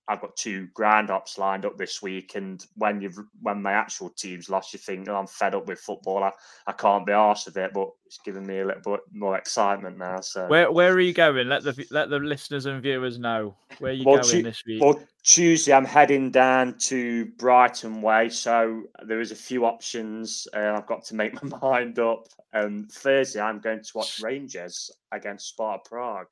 I've 0.08 0.20
got 0.20 0.36
two 0.36 0.68
grand 0.72 1.10
ops 1.10 1.36
lined 1.36 1.64
up 1.64 1.76
this 1.76 2.00
week, 2.00 2.36
and 2.36 2.64
when 2.76 3.00
you've 3.00 3.18
when 3.42 3.60
my 3.60 3.72
actual 3.72 4.10
team's 4.10 4.48
lost, 4.48 4.72
you 4.72 4.78
think, 4.78 5.08
oh, 5.08 5.16
I'm 5.16 5.26
fed 5.26 5.54
up 5.54 5.66
with 5.66 5.80
football. 5.80 6.22
I, 6.22 6.30
I 6.66 6.72
can't 6.72 7.04
be 7.04 7.12
arsed 7.12 7.46
with 7.46 7.56
it, 7.56 7.72
but 7.74 7.90
it's 8.06 8.18
giving 8.18 8.46
me 8.46 8.60
a 8.60 8.66
little 8.66 8.92
bit 8.92 9.00
more 9.12 9.36
excitement 9.36 9.98
now. 9.98 10.20
So 10.20 10.46
where 10.46 10.70
where 10.70 10.92
are 10.92 11.00
you 11.00 11.12
going? 11.12 11.48
Let 11.48 11.64
the 11.64 11.86
let 11.90 12.08
the 12.08 12.20
listeners 12.20 12.66
and 12.66 12.80
viewers 12.80 13.18
know 13.18 13.56
where 13.80 13.92
you 13.92 14.04
well, 14.04 14.22
going 14.22 14.44
this 14.44 14.62
week. 14.64 14.80
Well, 14.80 15.00
Tuesday 15.24 15.72
I'm 15.72 15.84
heading 15.84 16.30
down 16.30 16.78
to 16.78 17.26
Brighton 17.36 18.00
way, 18.00 18.28
so 18.28 18.84
there 19.02 19.20
is 19.20 19.32
a 19.32 19.36
few 19.36 19.64
options. 19.66 20.46
Uh, 20.54 20.74
I've 20.76 20.86
got 20.86 21.04
to 21.06 21.16
make 21.16 21.42
my 21.42 21.58
mind 21.62 21.98
up. 21.98 22.28
And 22.52 22.90
Thursday 22.90 23.40
I'm 23.40 23.58
going 23.58 23.82
to 23.82 23.90
watch 23.94 24.20
Rangers 24.22 24.90
against 25.12 25.48
Sparta 25.48 25.82
Prague. 25.88 26.28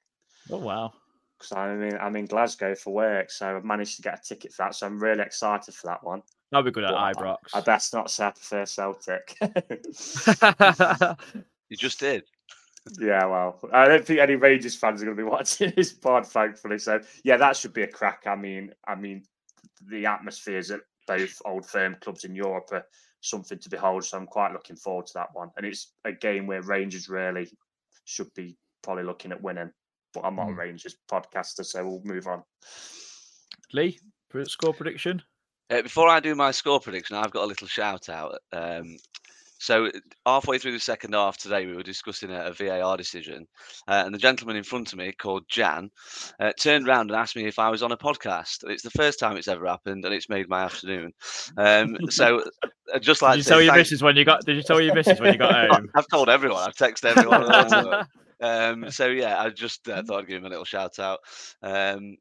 Oh 0.50 0.58
wow! 0.58 0.92
Because 1.44 1.56
I'm 1.56 1.82
in 1.82 1.96
I'm 1.98 2.16
in 2.16 2.26
Glasgow 2.26 2.74
for 2.74 2.92
work, 2.92 3.30
so 3.30 3.56
I've 3.56 3.64
managed 3.64 3.96
to 3.96 4.02
get 4.02 4.18
a 4.18 4.22
ticket 4.22 4.52
for 4.52 4.64
that. 4.64 4.74
So 4.74 4.86
I'm 4.86 4.98
really 4.98 5.22
excited 5.22 5.74
for 5.74 5.86
that 5.88 6.02
one. 6.02 6.22
That'll 6.50 6.64
be 6.64 6.70
good 6.70 6.84
at 6.84 6.92
Ibrox. 6.92 7.36
I, 7.52 7.58
I 7.58 7.60
best 7.60 7.92
not 7.92 8.10
say 8.10 8.26
I 8.26 8.30
prefer 8.30 8.66
Celtic. 8.66 9.36
you 11.68 11.76
just 11.76 12.00
did. 12.00 12.24
Yeah, 13.00 13.24
well, 13.26 13.58
I 13.72 13.86
don't 13.86 14.04
think 14.04 14.20
any 14.20 14.36
Rangers 14.36 14.76
fans 14.76 15.00
are 15.02 15.06
going 15.06 15.16
to 15.16 15.22
be 15.22 15.28
watching 15.30 15.72
this 15.74 15.92
pod, 15.92 16.26
thankfully. 16.26 16.78
So 16.78 17.00
yeah, 17.24 17.36
that 17.38 17.56
should 17.56 17.72
be 17.72 17.82
a 17.82 17.88
crack. 17.88 18.24
I 18.26 18.36
mean, 18.36 18.72
I 18.86 18.94
mean, 18.94 19.24
the 19.88 20.06
atmospheres 20.06 20.70
at 20.70 20.80
both 21.06 21.40
old 21.44 21.66
firm 21.66 21.96
clubs 22.00 22.24
in 22.24 22.34
Europe 22.34 22.68
are 22.72 22.86
something 23.20 23.58
to 23.58 23.68
behold. 23.68 24.04
So 24.04 24.18
I'm 24.18 24.26
quite 24.26 24.52
looking 24.52 24.76
forward 24.76 25.06
to 25.06 25.14
that 25.14 25.28
one. 25.32 25.50
And 25.56 25.66
it's 25.66 25.92
a 26.04 26.12
game 26.12 26.46
where 26.46 26.62
Rangers 26.62 27.08
really 27.08 27.48
should 28.04 28.32
be 28.34 28.56
probably 28.82 29.04
looking 29.04 29.32
at 29.32 29.42
winning 29.42 29.70
but 30.14 30.24
I'm 30.24 30.36
not 30.36 30.46
mm. 30.46 30.50
a 30.50 30.52
hmm. 30.52 30.60
Rangers 30.60 30.96
podcaster, 31.10 31.64
so 31.64 31.84
we'll 31.84 32.00
move 32.04 32.26
on. 32.26 32.42
Lee, 33.72 33.98
score 34.44 34.72
prediction. 34.72 35.22
Uh, 35.70 35.82
before 35.82 36.08
I 36.08 36.20
do 36.20 36.34
my 36.34 36.50
score 36.50 36.80
prediction, 36.80 37.16
I've 37.16 37.30
got 37.30 37.44
a 37.44 37.46
little 37.46 37.66
shout 37.66 38.08
out. 38.08 38.38
Um, 38.52 38.96
so 39.58 39.90
halfway 40.26 40.58
through 40.58 40.72
the 40.72 40.80
second 40.80 41.14
half 41.14 41.38
today, 41.38 41.64
we 41.64 41.74
were 41.74 41.82
discussing 41.82 42.30
a, 42.30 42.46
a 42.46 42.52
VAR 42.52 42.96
decision, 42.98 43.46
uh, 43.88 44.02
and 44.04 44.14
the 44.14 44.18
gentleman 44.18 44.56
in 44.56 44.62
front 44.62 44.92
of 44.92 44.98
me, 44.98 45.12
called 45.12 45.44
Jan, 45.48 45.90
uh, 46.38 46.52
turned 46.60 46.86
around 46.86 47.10
and 47.10 47.18
asked 47.18 47.34
me 47.34 47.46
if 47.46 47.58
I 47.58 47.70
was 47.70 47.82
on 47.82 47.92
a 47.92 47.96
podcast. 47.96 48.68
It's 48.68 48.82
the 48.82 48.90
first 48.90 49.18
time 49.18 49.36
it's 49.36 49.48
ever 49.48 49.66
happened, 49.66 50.04
and 50.04 50.12
it's 50.12 50.28
made 50.28 50.48
my 50.48 50.64
afternoon. 50.64 51.12
Um, 51.56 51.96
so, 52.10 52.42
uh, 52.92 52.98
just 52.98 53.22
like 53.22 53.36
did 53.36 53.46
you 53.46 53.48
tell 53.48 53.62
your 53.62 53.74
missus 53.74 54.02
when 54.02 54.16
you 54.16 54.24
got? 54.24 54.44
Did 54.44 54.56
you 54.56 54.62
tell 54.62 54.80
your 54.80 54.94
missus 54.94 55.18
when 55.18 55.32
you 55.32 55.38
got 55.38 55.70
home? 55.70 55.88
I've 55.94 56.08
told 56.08 56.28
everyone. 56.28 56.62
I've 56.62 56.76
texted 56.76 57.16
everyone. 57.16 58.06
Um, 58.44 58.90
so 58.90 59.06
yeah, 59.06 59.40
I 59.40 59.48
just 59.48 59.88
uh, 59.88 60.02
thought 60.02 60.20
I'd 60.20 60.28
give 60.28 60.38
him 60.38 60.44
a 60.44 60.50
little 60.50 60.66
shout 60.66 60.98
out. 60.98 61.20
Um, 61.62 62.18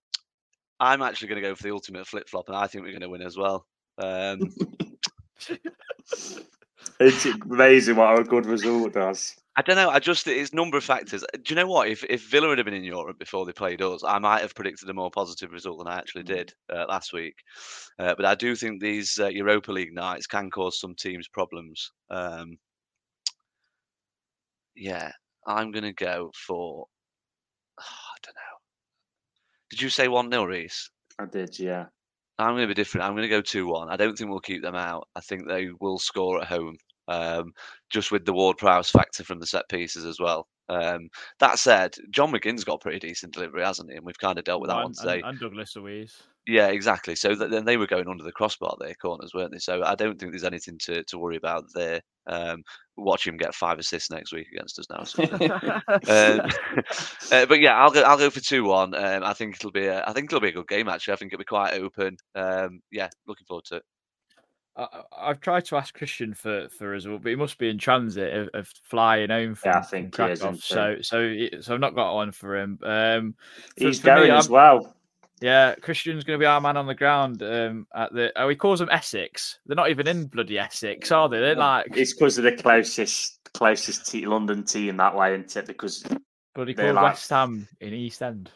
I'm 0.80 1.02
actually 1.02 1.28
going 1.28 1.42
to 1.42 1.50
go 1.50 1.56
for 1.56 1.64
the 1.64 1.74
ultimate 1.74 2.08
flip 2.08 2.30
flop, 2.30 2.48
and 2.48 2.56
I 2.56 2.68
think 2.68 2.84
we're 2.84 2.92
going 2.92 3.02
to 3.02 3.10
win 3.10 3.22
as 3.22 3.38
well. 3.38 3.66
Um, 3.98 4.40
it's 7.00 7.26
amazing 7.26 7.98
what 7.98 8.20
a 8.20 8.24
good 8.24 8.46
result 8.46 8.94
does. 8.94 9.36
I 9.56 9.62
don't 9.62 9.76
know. 9.76 9.90
I 9.90 10.00
just 10.00 10.26
it's 10.28 10.54
number 10.54 10.78
of 10.78 10.84
factors. 10.84 11.26
Do 11.34 11.54
you 11.54 11.56
know 11.56 11.68
what? 11.68 11.90
If 11.90 12.06
if 12.06 12.28
Villa 12.30 12.56
had 12.56 12.64
been 12.64 12.74
in 12.74 12.86
Europe 12.86 13.20
before 13.20 13.46
they 13.46 13.52
played 13.52 13.82
us, 13.82 14.02
I 14.04 14.18
might 14.18 14.42
have 14.42 14.56
predicted 14.56 14.90
a 14.90 14.94
more 14.94 15.12
positive 15.12 15.52
result 15.52 15.78
than 15.78 15.88
I 15.88 15.98
actually 15.98 16.24
mm. 16.24 16.28
did 16.28 16.54
uh, 16.74 16.86
last 16.88 17.12
week. 17.12 17.36
Uh, 18.00 18.16
but 18.16 18.26
I 18.26 18.34
do 18.34 18.56
think 18.56 18.82
these 18.82 19.20
uh, 19.20 19.28
Europa 19.28 19.74
League 19.74 19.94
nights 19.94 20.26
can 20.26 20.50
cause 20.50 20.80
some 20.80 20.96
teams 20.96 21.28
problems. 21.28 21.92
Um, 22.10 22.58
yeah, 24.76 25.12
I'm 25.48 25.72
going 25.72 25.84
to 25.84 25.94
go 25.94 26.32
for. 26.34 26.86
Oh, 27.80 27.84
I 27.84 28.18
don't 28.24 28.36
know. 28.36 28.58
Did 29.70 29.82
you 29.82 29.90
say 29.90 30.08
1 30.08 30.32
0, 30.32 30.46
Reiss? 30.46 30.90
I 31.20 31.26
did, 31.26 31.58
yeah. 31.60 31.86
I'm 32.40 32.54
going 32.54 32.64
to 32.64 32.68
be 32.68 32.74
different. 32.74 33.06
I'm 33.06 33.14
going 33.14 33.24
to 33.24 33.30
go 33.30 33.42
2 33.42 33.68
1. 33.68 33.90
I 33.90 33.96
don't 33.96 34.18
think 34.18 34.30
we'll 34.30 34.40
keep 34.40 34.62
them 34.62 34.76
out. 34.76 35.08
I 35.16 35.22
think 35.22 35.48
they 35.48 35.70
will 35.80 36.00
score 36.00 36.42
at 36.42 36.48
home, 36.48 36.78
um, 37.08 37.52
just 37.90 38.12
with 38.12 38.26
the 38.26 38.34
Ward 38.34 38.58
Prowse 38.58 38.90
factor 38.90 39.24
from 39.24 39.40
the 39.40 39.48
set 39.48 39.70
pieces 39.70 40.06
as 40.06 40.20
well. 40.20 40.48
Um, 40.70 41.10
that 41.40 41.60
said, 41.60 41.96
John 42.10 42.32
McGinn's 42.32 42.64
got 42.64 42.82
pretty 42.82 43.00
decent 43.00 43.34
delivery, 43.34 43.64
hasn't 43.64 43.92
he? 43.92 43.98
And 43.98 44.06
we've 44.06 44.18
kind 44.18 44.40
of 44.40 44.46
dealt 44.46 44.62
with 44.62 44.70
that 44.70 44.84
one 44.84 44.94
today. 44.94 45.20
And, 45.20 45.26
and 45.26 45.40
Douglas 45.40 45.76
Luiz. 45.76 46.24
Yeah, 46.46 46.68
exactly. 46.68 47.16
So 47.16 47.36
then 47.36 47.64
they 47.64 47.78
were 47.78 47.88
going 47.88 48.08
under 48.08 48.24
the 48.24 48.32
crossbar 48.32 48.76
their 48.78 48.96
corners, 48.96 49.34
weren't 49.34 49.52
they? 49.54 49.60
So 49.60 49.82
I 49.84 49.96
don't 49.96 50.20
think 50.20 50.34
there's 50.34 50.44
anything 50.44 50.78
to, 50.80 51.04
to 51.06 51.18
worry 51.18 51.38
about 51.38 51.64
there. 51.74 52.02
Um, 52.28 52.64
watch 52.98 53.26
him 53.26 53.38
get 53.38 53.56
five 53.56 53.80
assists 53.80 54.12
next 54.12 54.34
week 54.34 54.48
against 54.52 54.78
us 54.78 54.90
now. 54.90 55.04
So. 55.04 55.24
um, 55.34 56.52
uh, 57.32 57.46
but 57.46 57.62
yeah, 57.62 57.76
I'll 57.76 57.92
go. 57.92 58.02
I'll 58.02 58.18
go 58.18 58.30
for 58.30 58.42
two 58.42 58.66
one. 58.66 58.94
Um, 58.94 59.24
I 59.24 59.34
think 59.34 59.56
it'll 59.56 59.72
be. 59.72 59.88
A, 59.88 60.04
I 60.06 60.12
think 60.12 60.26
it'll 60.26 60.42
be 60.42 60.50
a 60.50 60.54
good 60.54 60.68
game. 60.68 60.90
Actually, 60.90 61.14
I 61.14 61.18
think 61.18 61.32
it'll 61.32 61.42
be 61.42 61.46
quite 61.46 61.76
open. 61.76 62.18
Um, 62.36 62.82
yeah, 62.92 63.08
looking 63.26 63.46
forward 63.46 63.66
to 63.66 63.78
it. 63.78 63.84
I, 64.76 65.28
have 65.28 65.40
tried 65.40 65.66
to 65.66 65.78
ask 65.78 65.94
Christian 65.94 66.34
for 66.34 66.68
for 66.70 66.96
us, 66.96 67.06
but 67.06 67.30
he 67.30 67.36
must 67.36 67.58
be 67.58 67.70
in 67.70 67.78
transit 67.78 68.34
of, 68.34 68.50
of 68.54 68.68
flying 68.84 69.30
home 69.30 69.56
from, 69.56 69.72
yeah, 69.72 69.80
I 69.80 69.82
think 69.84 70.16
from 70.16 70.28
Krakow. 70.28 70.56
So 70.56 70.96
so 71.02 71.36
so 71.62 71.74
I've 71.74 71.80
not 71.80 71.96
got 71.96 72.16
one 72.16 72.32
for 72.32 72.58
him. 72.58 72.80
Um, 72.84 73.36
He's 73.78 74.00
for, 74.00 74.08
going 74.08 74.32
me, 74.32 74.36
as 74.36 74.50
well. 74.50 74.96
Yeah, 75.42 75.76
Christian's 75.76 76.24
going 76.24 76.40
to 76.40 76.44
be 76.44 76.48
our 76.48 76.62
man 76.62 76.78
on 76.78 76.88
the 76.88 76.96
ground 76.96 77.44
um, 77.44 77.88
at 77.94 78.14
the. 78.14 78.32
Oh, 78.36 78.48
he 78.48 78.56
calls 78.56 78.80
them 78.80 78.90
Essex. 78.92 79.60
They're 79.66 79.76
not 79.76 79.90
even 79.90 80.08
in 80.08 80.28
bloody 80.28 80.58
Essex, 80.58 81.12
are 81.12 81.28
they? 81.28 81.40
They're 81.40 81.56
like. 81.56 81.88
It's 81.96 82.14
because 82.14 82.38
of 82.38 82.46
the 82.46 82.54
closest 82.56 83.40
closest 83.54 84.10
t- 84.12 84.26
London 84.26 84.64
team 84.64 84.98
that 84.98 85.16
way, 85.16 85.34
isn't 85.34 85.56
it? 85.56 85.68
Because 85.68 86.04
bloody 86.56 86.74
called 86.74 86.96
like, 86.96 87.04
West 87.04 87.30
Ham 87.30 87.68
in 87.82 87.94
East 87.94 88.22
End. 88.22 88.50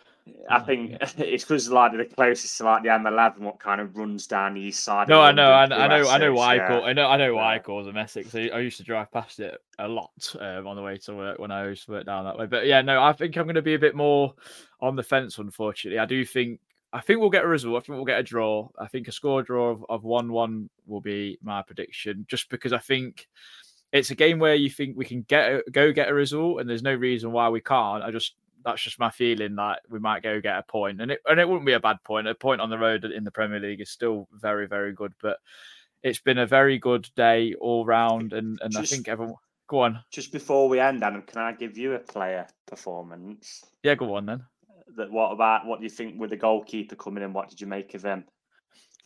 I 0.50 0.60
think 0.60 0.98
it's 1.18 1.44
because 1.44 1.70
like 1.70 1.92
the 1.94 2.06
closest 2.06 2.58
to 2.58 2.64
like 2.64 2.84
the 2.84 2.90
M11, 2.90 3.40
what 3.40 3.60
kind 3.60 3.82
of 3.82 3.96
runs 3.96 4.28
down 4.28 4.56
the 4.56 4.62
east 4.62 4.84
side. 4.84 5.08
No, 5.08 5.22
I 5.22 5.32
know, 5.32 5.52
I, 5.52 5.64
I 5.64 5.88
know, 5.88 6.10
I 6.10 6.18
know 6.18 6.34
why 6.34 6.56
yeah. 6.56 6.66
I 6.66 6.68
call. 6.68 6.86
I 6.86 6.94
know, 6.94 7.08
I 7.08 7.18
know 7.18 7.36
why 7.36 7.54
yeah. 7.54 7.60
I 7.60 7.60
call 7.60 7.84
them 7.84 7.98
Essex. 7.98 8.34
I, 8.36 8.50
I 8.50 8.60
used 8.60 8.78
to 8.78 8.84
drive 8.84 9.12
past 9.12 9.40
it 9.40 9.58
a 9.80 9.88
lot 9.88 10.36
um, 10.40 10.68
on 10.68 10.76
the 10.76 10.82
way 10.82 10.98
to 10.98 11.16
work 11.16 11.40
when 11.40 11.52
I 11.52 11.68
used 11.68 11.86
to 11.86 11.92
work 11.92 12.06
down 12.06 12.26
that 12.26 12.38
way. 12.38 12.46
But 12.46 12.66
yeah, 12.66 12.82
no, 12.82 13.02
I 13.02 13.14
think 13.14 13.36
I'm 13.38 13.46
going 13.46 13.56
to 13.56 13.62
be 13.62 13.76
a 13.76 13.80
bit 13.80 13.96
more 13.96 14.34
on 14.82 14.96
the 14.96 15.04
fence. 15.04 15.38
Unfortunately, 15.38 16.00
I 16.00 16.06
do 16.06 16.26
think 16.26 16.60
I 16.94 17.02
think 17.02 17.20
we'll 17.20 17.30
get 17.30 17.44
a 17.44 17.48
result. 17.48 17.76
I 17.76 17.80
think 17.80 17.96
we'll 17.96 18.06
get 18.06 18.20
a 18.20 18.24
draw. 18.24 18.70
I 18.80 18.88
think 18.88 19.08
a 19.08 19.12
score 19.12 19.44
draw 19.44 19.72
of, 19.72 19.86
of 19.90 20.04
1 20.04 20.32
1 20.32 20.70
will 20.86 21.02
be 21.02 21.38
my 21.42 21.62
prediction, 21.62 22.26
just 22.30 22.50
because 22.50 22.74
I 22.74 22.78
think 22.80 23.28
it's 23.92 24.12
a 24.12 24.16
game 24.16 24.40
where 24.40 24.56
you 24.56 24.70
think 24.70 24.96
we 24.98 25.06
can 25.06 25.22
get 25.24 25.50
a, 25.52 25.64
go 25.72 25.92
get 25.92 26.10
a 26.10 26.14
result, 26.14 26.60
and 26.62 26.70
there's 26.70 26.84
no 26.84 26.94
reason 26.94 27.32
why 27.32 27.50
we 27.50 27.62
can't. 27.62 28.04
I 28.04 28.12
just 28.12 28.36
that's 28.64 28.82
just 28.82 29.00
my 29.00 29.10
feeling 29.10 29.56
that 29.56 29.82
we 29.90 30.00
might 30.00 30.24
go 30.24 30.42
get 30.42 30.58
a 30.58 30.64
point, 30.64 31.02
and 31.02 31.12
it 31.12 31.22
and 31.26 31.40
it 31.40 31.48
wouldn't 31.48 31.66
be 31.66 31.74
a 31.74 31.80
bad 31.80 31.98
point. 32.04 32.28
A 32.28 32.36
point 32.36 32.62
on 32.62 32.70
the 32.70 32.78
road 32.78 33.06
in 33.06 33.24
the 33.24 33.32
Premier 33.32 33.60
League 33.60 33.82
is 33.82 33.90
still 33.90 34.28
very 34.34 34.68
very 34.68 34.94
good, 34.94 35.14
but 35.22 35.38
it's 36.04 36.20
been 36.20 36.38
a 36.38 36.48
very 36.48 36.78
good 36.78 37.10
day 37.16 37.54
all 37.60 37.86
round, 37.86 38.34
and 38.34 38.60
and 38.62 38.72
Just- 38.72 38.94
I 38.94 38.96
think 38.96 39.08
everyone. 39.08 39.36
Go 39.70 39.80
on, 39.80 40.00
Just 40.12 40.32
before 40.32 40.70
we 40.70 40.80
end, 40.80 41.04
Adam, 41.04 41.24
can 41.24 41.42
I 41.42 41.52
give 41.52 41.78
you 41.78 41.92
a 41.96 42.00
player 42.00 42.48
performance? 42.68 43.66
yeah, 43.84 43.96
go 43.96 44.16
on 44.16 44.26
then. 44.26 44.46
That 44.98 45.12
what 45.12 45.32
about 45.32 45.66
what 45.66 45.80
do 45.80 45.84
you 45.86 45.90
think 45.90 46.20
with 46.20 46.32
the 46.32 46.38
goalkeeper 46.38 46.96
coming 46.96 47.24
in? 47.24 47.32
What 47.34 47.50
did 47.50 47.62
you 47.62 47.68
make 47.68 47.94
of 47.94 48.04
him? 48.04 48.26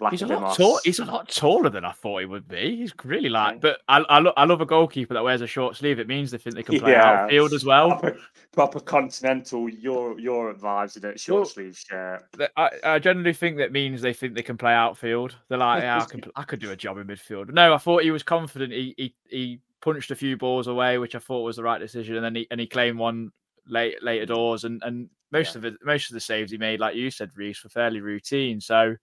He's 0.09 0.23
a 0.23 0.27
lot 0.27 0.57
tall. 0.57 0.79
He's 0.83 0.97
a 0.97 1.05
lot 1.05 1.29
taller 1.29 1.69
than 1.69 1.85
I 1.85 1.91
thought 1.91 2.21
he 2.21 2.25
would 2.25 2.47
be. 2.47 2.75
He's 2.77 2.91
really 3.03 3.29
like, 3.29 3.57
Okay. 3.57 3.59
but 3.59 3.81
I 3.87 3.99
I, 4.09 4.17
lo- 4.17 4.33
I 4.35 4.45
love 4.45 4.59
a 4.59 4.65
goalkeeper 4.65 5.13
that 5.13 5.23
wears 5.23 5.41
a 5.41 5.47
short 5.47 5.75
sleeve. 5.75 5.99
It 5.99 6.07
means 6.07 6.31
they 6.31 6.39
think 6.39 6.55
they 6.55 6.63
can 6.63 6.79
play 6.79 6.93
Yeah. 6.93 7.25
outfield 7.25 7.53
as 7.53 7.63
well. 7.63 7.89
proper, 7.89 8.17
proper 8.51 8.79
continental 8.79 9.69
Euro, 9.69 10.17
Europe 10.17 10.59
vibes 10.59 10.97
in 10.97 11.07
it, 11.07 11.19
short 11.19 11.41
Well, 11.41 11.45
sleeve 11.45 11.77
shirt. 11.77 12.23
I, 12.57 12.69
I 12.83 12.97
generally 12.99 13.33
think 13.33 13.57
that 13.57 13.71
means 13.71 14.01
they 14.01 14.13
think 14.13 14.33
they 14.33 14.41
can 14.41 14.57
play 14.57 14.73
outfield. 14.73 15.35
They're 15.49 15.59
like, 15.59 15.83
yeah, 15.83 15.99
I, 16.01 16.05
can, 16.05 16.23
I 16.35 16.43
could 16.45 16.59
do 16.61 16.71
a 16.71 16.75
job 16.75 16.97
in 16.97 17.05
midfield. 17.05 17.53
No, 17.53 17.71
I 17.71 17.77
thought 17.77 18.01
he 18.01 18.09
was 18.09 18.23
confident. 18.23 18.73
He, 18.73 18.95
he 18.97 19.15
he 19.29 19.59
punched 19.81 20.09
a 20.09 20.15
few 20.15 20.35
balls 20.35 20.65
away, 20.65 20.97
which 20.97 21.13
I 21.13 21.19
thought 21.19 21.43
was 21.43 21.57
the 21.57 21.63
right 21.63 21.79
decision, 21.79 22.15
and 22.15 22.25
then 22.25 22.33
he 22.33 22.47
and 22.49 22.59
he 22.59 22.65
claimed 22.65 22.97
one 22.97 23.31
late 23.67 24.01
later 24.01 24.25
doors, 24.25 24.63
and 24.63 24.81
and 24.83 25.09
most 25.31 25.55
of 25.55 25.65
it, 25.65 25.75
most 25.83 26.09
of 26.09 26.13
the 26.13 26.19
saves 26.19 26.51
he 26.51 26.57
made, 26.57 26.79
like 26.79 26.95
you 26.95 27.09
said, 27.11 27.31
Reiss, 27.35 27.63
were 27.63 27.69
fairly 27.69 28.01
routine. 28.01 28.59
So, 28.59 28.95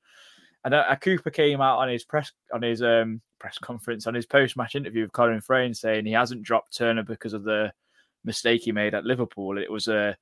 and 0.65 0.75
uh, 0.75 0.97
Cooper 0.97 1.31
came 1.31 1.61
out 1.61 1.79
on 1.79 1.89
his 1.89 2.05
press 2.05 2.33
on 2.53 2.63
his 2.63 2.83
um 2.83 3.21
press 3.39 3.59
conference 3.59 4.07
on 4.07 4.15
his 4.15 4.27
post 4.27 4.57
match 4.57 4.75
interview 4.75 5.03
with 5.03 5.13
Colin 5.13 5.41
Fray 5.41 5.73
saying 5.73 6.05
he 6.05 6.13
hasn't 6.13 6.43
dropped 6.43 6.77
Turner 6.77 7.03
because 7.03 7.33
of 7.33 7.45
the 7.45 7.73
mistake 8.25 8.63
he 8.63 8.73
made 8.73 8.95
at 8.95 9.05
Liverpool. 9.05 9.59
It 9.59 9.71
was 9.71 9.89
a 9.89 10.17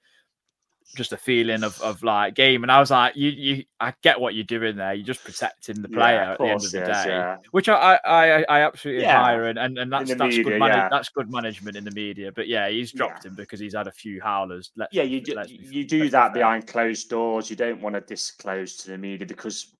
just 0.94 1.12
a 1.12 1.16
feeling 1.16 1.64
of, 1.64 1.80
of 1.82 2.02
like 2.02 2.34
game. 2.34 2.62
And 2.62 2.70
I 2.70 2.78
was 2.78 2.90
like, 2.90 3.16
you 3.16 3.30
you 3.30 3.64
I 3.80 3.92
get 4.02 4.20
what 4.20 4.34
you're 4.34 4.44
doing 4.44 4.76
there. 4.76 4.94
You're 4.94 5.06
just 5.06 5.24
protecting 5.24 5.82
the 5.82 5.88
player 5.88 6.22
of 6.22 6.30
at 6.32 6.38
the 6.38 6.44
end 6.44 6.64
of 6.64 6.70
the 6.70 6.82
is, 6.82 6.88
day. 6.88 7.04
yeah. 7.08 7.36
Which 7.50 7.68
I 7.68 7.98
I, 8.04 8.42
I, 8.48 8.60
absolutely 8.60 9.02
Yeah. 9.02 9.16
admire 9.18 9.44
and, 9.48 9.58
and, 9.58 9.78
and 9.78 9.92
that's 9.92 10.08
that's 10.10 10.20
media, 10.20 10.44
good 10.44 10.58
manage- 10.60 10.76
yeah. 10.76 10.88
that's 10.88 11.08
good 11.10 11.30
management 11.30 11.76
in 11.76 11.84
the 11.84 11.90
media. 11.90 12.30
But 12.32 12.46
yeah, 12.48 12.68
he's 12.68 12.92
dropped 12.92 13.24
him 13.24 13.34
because 13.34 13.58
he's 13.60 13.74
had 13.74 13.88
a 13.88 13.92
few 13.92 14.20
howlers. 14.22 14.70
Let's, 14.76 14.94
Yeah, 14.94 15.02
you 15.02 15.20
do, 15.20 15.34
you 15.48 15.84
do 15.84 16.08
that 16.10 16.32
behind 16.32 16.66
closed 16.66 17.10
doors. 17.10 17.50
You 17.50 17.56
don't 17.56 17.80
want 17.82 17.94
to 17.96 18.00
disclose 18.00 18.76
to 18.78 18.90
the 18.90 18.98
media 18.98 19.26
because 19.26 19.74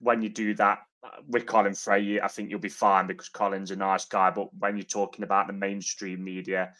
when 0.00 0.22
you 0.22 0.30
do 0.30 0.54
that 0.54 0.78
with 1.28 1.46
Colin 1.46 1.74
Fray, 1.74 2.20
I 2.20 2.28
think 2.28 2.50
you'll 2.50 2.58
be 2.58 2.68
fine 2.68 3.06
because 3.06 3.28
Colin's 3.28 3.70
a 3.70 3.76
nice 3.76 4.04
guy. 4.06 4.30
But 4.30 4.48
when 4.58 4.76
you're 4.76 4.84
talking 4.84 5.22
about 5.22 5.46
the 5.46 5.52
mainstream 5.52 6.24
media, 6.24 6.72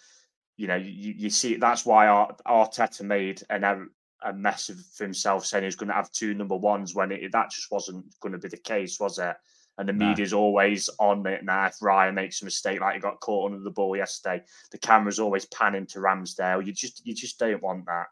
you 0.60 0.66
know, 0.66 0.76
you, 0.76 1.14
you 1.16 1.30
see 1.30 1.56
that's 1.56 1.86
why 1.86 2.06
Ar- 2.06 2.36
Arteta 2.46 3.00
made 3.00 3.42
an, 3.48 3.64
a, 3.64 3.82
a 4.22 4.34
mess 4.34 4.68
of 4.68 4.76
himself 4.98 5.46
saying 5.46 5.62
he 5.62 5.66
was 5.66 5.74
going 5.74 5.88
to 5.88 5.94
have 5.94 6.12
two 6.12 6.34
number 6.34 6.54
ones 6.56 6.94
when 6.94 7.10
it, 7.10 7.32
that 7.32 7.50
just 7.50 7.72
wasn't 7.72 8.04
going 8.20 8.32
to 8.32 8.38
be 8.38 8.48
the 8.48 8.58
case, 8.58 9.00
was 9.00 9.18
it? 9.18 9.36
And 9.78 9.88
the 9.88 9.94
No. 9.94 10.08
media's 10.08 10.34
always 10.34 10.90
on 10.98 11.26
it 11.26 11.46
now. 11.46 11.64
If 11.64 11.80
Ryan 11.80 12.14
makes 12.14 12.42
a 12.42 12.44
mistake, 12.44 12.82
like 12.82 12.96
he 12.96 13.00
got 13.00 13.20
caught 13.20 13.50
under 13.50 13.64
the 13.64 13.70
ball 13.70 13.96
yesterday, 13.96 14.44
the 14.70 14.76
camera's 14.76 15.18
always 15.18 15.46
panning 15.46 15.86
to 15.86 16.00
Ramsdale. 16.00 16.66
You 16.66 16.74
just 16.74 17.06
you 17.06 17.14
just 17.14 17.38
don't 17.38 17.62
want 17.62 17.86
that. 17.86 18.08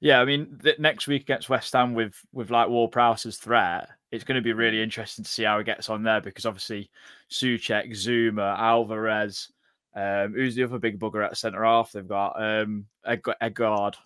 Yeah, 0.00 0.20
I 0.20 0.26
mean, 0.26 0.58
the, 0.62 0.74
next 0.78 1.06
week 1.06 1.22
against 1.22 1.48
West 1.48 1.72
Ham 1.72 1.94
with 1.94 2.20
with 2.34 2.50
like 2.50 2.68
Ward 2.68 2.92
Prowse's 2.92 3.38
threat, 3.38 3.88
it's 4.10 4.24
going 4.24 4.36
to 4.36 4.42
be 4.42 4.52
really 4.52 4.82
interesting 4.82 5.24
to 5.24 5.30
see 5.30 5.44
how 5.44 5.56
he 5.56 5.64
gets 5.64 5.88
on 5.88 6.02
there 6.02 6.20
because 6.20 6.44
obviously 6.44 6.90
Souček, 7.30 7.92
Zouma, 7.92 8.58
Alvarez, 8.58 9.50
um, 9.98 10.32
who's 10.34 10.54
the 10.54 10.64
other 10.64 10.78
big 10.78 10.98
bugger 10.98 11.24
at 11.24 11.36
centre 11.36 11.64
half? 11.64 11.92
They've 11.92 12.06
got 12.06 12.40
um, 12.42 12.86
Ed- 13.04 13.22
Edgard, 13.40 13.96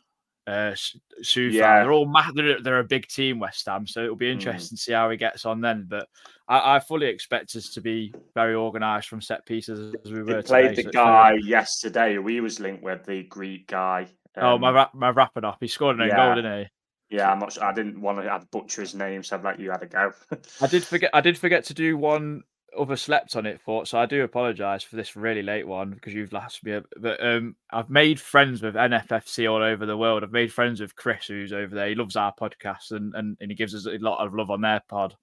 uh, 0.47 0.73
S- 0.73 0.97
Soufal. 1.23 1.53
Yeah. 1.53 1.83
They're 1.83 1.93
all 1.93 2.07
ma- 2.07 2.31
they're, 2.35 2.61
they're 2.63 2.79
a 2.81 2.85
big 2.85 3.07
team, 3.09 3.39
West 3.39 3.67
Ham, 3.67 3.87
so 3.87 4.03
it'll 4.03 4.17
be 4.17 4.27
Mm. 4.29 4.33
interesting 4.33 4.77
to 4.77 4.83
see 4.83 4.93
how 4.93 5.11
he 5.11 5.17
gets 5.17 5.45
on 5.45 5.61
then. 5.61 5.87
But 5.89 6.09
I, 6.49 6.77
I 6.77 6.81
fully 6.81 7.07
expect 7.07 7.55
us 7.57 7.69
to 7.75 7.81
be 7.81 8.15
very 8.35 8.55
organised 8.55 9.09
from 9.09 9.21
set 9.21 9.45
pieces 9.47 9.95
as 10.05 10.13
we 10.13 10.23
They 10.23 10.43
played 10.43 10.69
today. 10.71 10.83
the 10.83 10.83
so 10.83 10.91
guy 10.93 11.35
yesterday 11.45 12.15
who 12.15 12.27
he 12.27 12.41
was 12.41 12.59
linked 12.61 12.83
with, 12.83 13.05
the 13.05 13.23
Greek 13.25 13.67
guy. 13.67 14.07
Oh, 14.37 14.57
my 14.59 14.71
Um, 14.83 14.89
my 14.95 15.11
wrapping 15.11 15.45
up. 15.45 15.59
He 15.61 15.69
scored 15.69 16.01
an 16.01 16.09
yeah. 16.09 16.17
goal, 16.17 16.35
didn't 16.37 16.61
he? 16.65 17.17
Yeah, 17.17 17.31
I'm 17.31 17.39
not 17.39 17.53
sure. 17.53 17.65
I 17.65 17.75
didn't 17.75 18.01
want 18.01 18.23
to 18.23 18.33
I'd 18.33 18.51
butcher 18.51 18.81
his 18.81 18.95
name, 18.95 19.23
so 19.23 19.37
I'd 19.37 19.45
let 19.45 19.61
you 19.61 19.71
had 19.71 19.83
a 19.83 19.87
go. 19.87 20.13
I 20.63 20.67
did 20.67 20.83
forget. 20.83 21.11
I 21.13 21.21
did 21.21 21.37
forget 21.37 21.65
to 21.67 21.75
do 21.75 21.99
one 21.99 22.43
other 22.79 22.97
slept 22.97 23.37
on 23.37 23.47
it 23.47 23.61
for, 23.61 23.87
so 23.87 23.99
I 23.99 24.07
do 24.07 24.23
apologise 24.23 24.83
for 24.83 24.97
this 24.97 25.17
really 25.17 25.43
late 25.43 25.67
one 25.67 25.91
because 25.91 26.15
you've 26.15 26.33
last 26.33 26.65
me. 26.65 26.81
But 26.99 27.25
um, 27.25 27.57
I've 27.71 27.91
made 27.91 28.21
friends 28.21 28.63
with 28.63 28.75
NFFC 28.75 29.51
all 29.51 29.63
over 29.63 29.87
the 29.87 29.97
world. 29.97 30.23
I've 30.23 30.33
made 30.33 30.53
friends 30.53 30.81
with 30.81 30.97
Chris, 30.97 31.27
who's 31.27 31.53
over 31.53 31.75
there. 31.75 31.89
He 31.89 31.95
loves 31.95 32.17
our 32.17 32.35
podcast 32.35 32.93
and 32.93 33.15
and, 33.15 33.37
and 33.41 33.51
he 33.51 33.55
gives 33.55 33.75
us 33.75 33.87
a 33.87 33.99
lot 33.99 34.25
of 34.25 34.35
love 34.35 34.51
on 34.51 34.61
their 34.61 34.83
pod. 34.89 35.17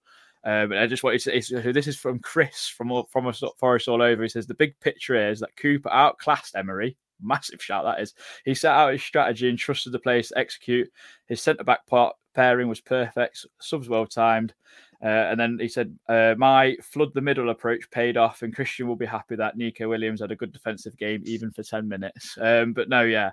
Um, 0.43 0.72
and 0.72 0.80
I 0.80 0.88
just 0.88 1.04
wanted 1.04 1.22
to. 1.22 1.36
It's, 1.36 1.50
this 1.50 1.88
is 1.88 1.97
from 1.97 2.20
Chris 2.20 2.68
from 2.68 3.04
from 3.10 3.28
us 3.28 3.43
Forest 3.58 3.88
all 3.88 4.02
over. 4.02 4.24
He 4.24 4.30
says 4.30 4.47
the 4.47 4.54
big 4.54 4.80
picture 4.80 5.30
is 5.30 5.39
that 5.41 5.56
Cooper 5.58 5.89
outclassed 5.89 6.56
Emery. 6.56 6.97
Massive 7.22 7.61
shout 7.61 7.84
that 7.86 8.01
is. 8.01 8.13
He 8.45 8.53
set 8.53 8.74
out 8.74 8.91
his 8.91 9.03
strategy 9.03 9.49
and 9.49 9.57
trusted 9.57 9.91
the 9.93 9.99
players 9.99 10.30
to 10.30 10.38
execute. 10.38 10.91
His 11.28 11.41
centre 11.41 11.63
back 11.63 11.86
part 11.88 12.15
pairing 12.36 12.67
was 12.67 12.82
perfect. 12.82 13.45
Subs 13.59 13.89
well 13.89 14.05
timed. 14.05 14.53
Uh, 15.01 15.07
and 15.07 15.39
then 15.39 15.57
he 15.59 15.70
said, 15.70 15.97
uh, 16.09 16.36
"My 16.38 16.76
flood 16.84 17.13
the 17.13 17.22
middle 17.22 17.49
approach 17.51 17.89
paid 17.89 18.17
off, 18.17 18.41
and 18.41 18.53
Christian 18.53 18.86
will 18.88 18.97
be 18.97 19.05
happy 19.05 19.36
that 19.38 19.55
Neco 19.57 19.88
Williams 19.88 20.20
had 20.20 20.32
a 20.32 20.36
good 20.36 20.51
defensive 20.51 20.97
game, 20.97 21.22
even 21.26 21.51
for 21.51 21.63
ten 21.63 21.88
minutes." 21.88 22.38
Um, 22.39 22.74
but 22.74 22.89
no, 22.89 23.03
yeah, 23.03 23.32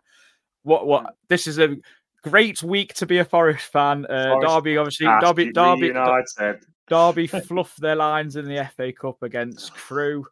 what 0.62 0.86
what 0.86 1.16
this 1.28 1.48
is 1.48 1.58
a 1.58 1.76
great 2.22 2.62
week 2.62 2.94
to 2.94 3.06
be 3.06 3.18
a 3.18 3.24
Forest 3.24 3.66
fan. 3.66 4.06
Uh, 4.06 4.34
Forest 4.34 4.54
Derby, 4.54 4.76
obviously, 4.76 5.06
Derby, 5.20 5.52
Derby, 5.52 5.86
United. 5.88 6.64
Derby 6.88 7.26
fluffed 7.48 7.80
their 7.80 7.96
lines 7.96 8.36
in 8.36 8.44
the 8.46 8.64
FA 8.76 8.92
Cup 8.92 9.22
against 9.24 9.72
Crewe. 9.74 10.24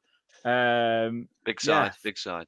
Um, 0.45 1.29
Big 1.45 1.59
Yeah. 1.65 1.89
side, 1.91 1.93
big 2.05 2.17
side. 2.19 2.47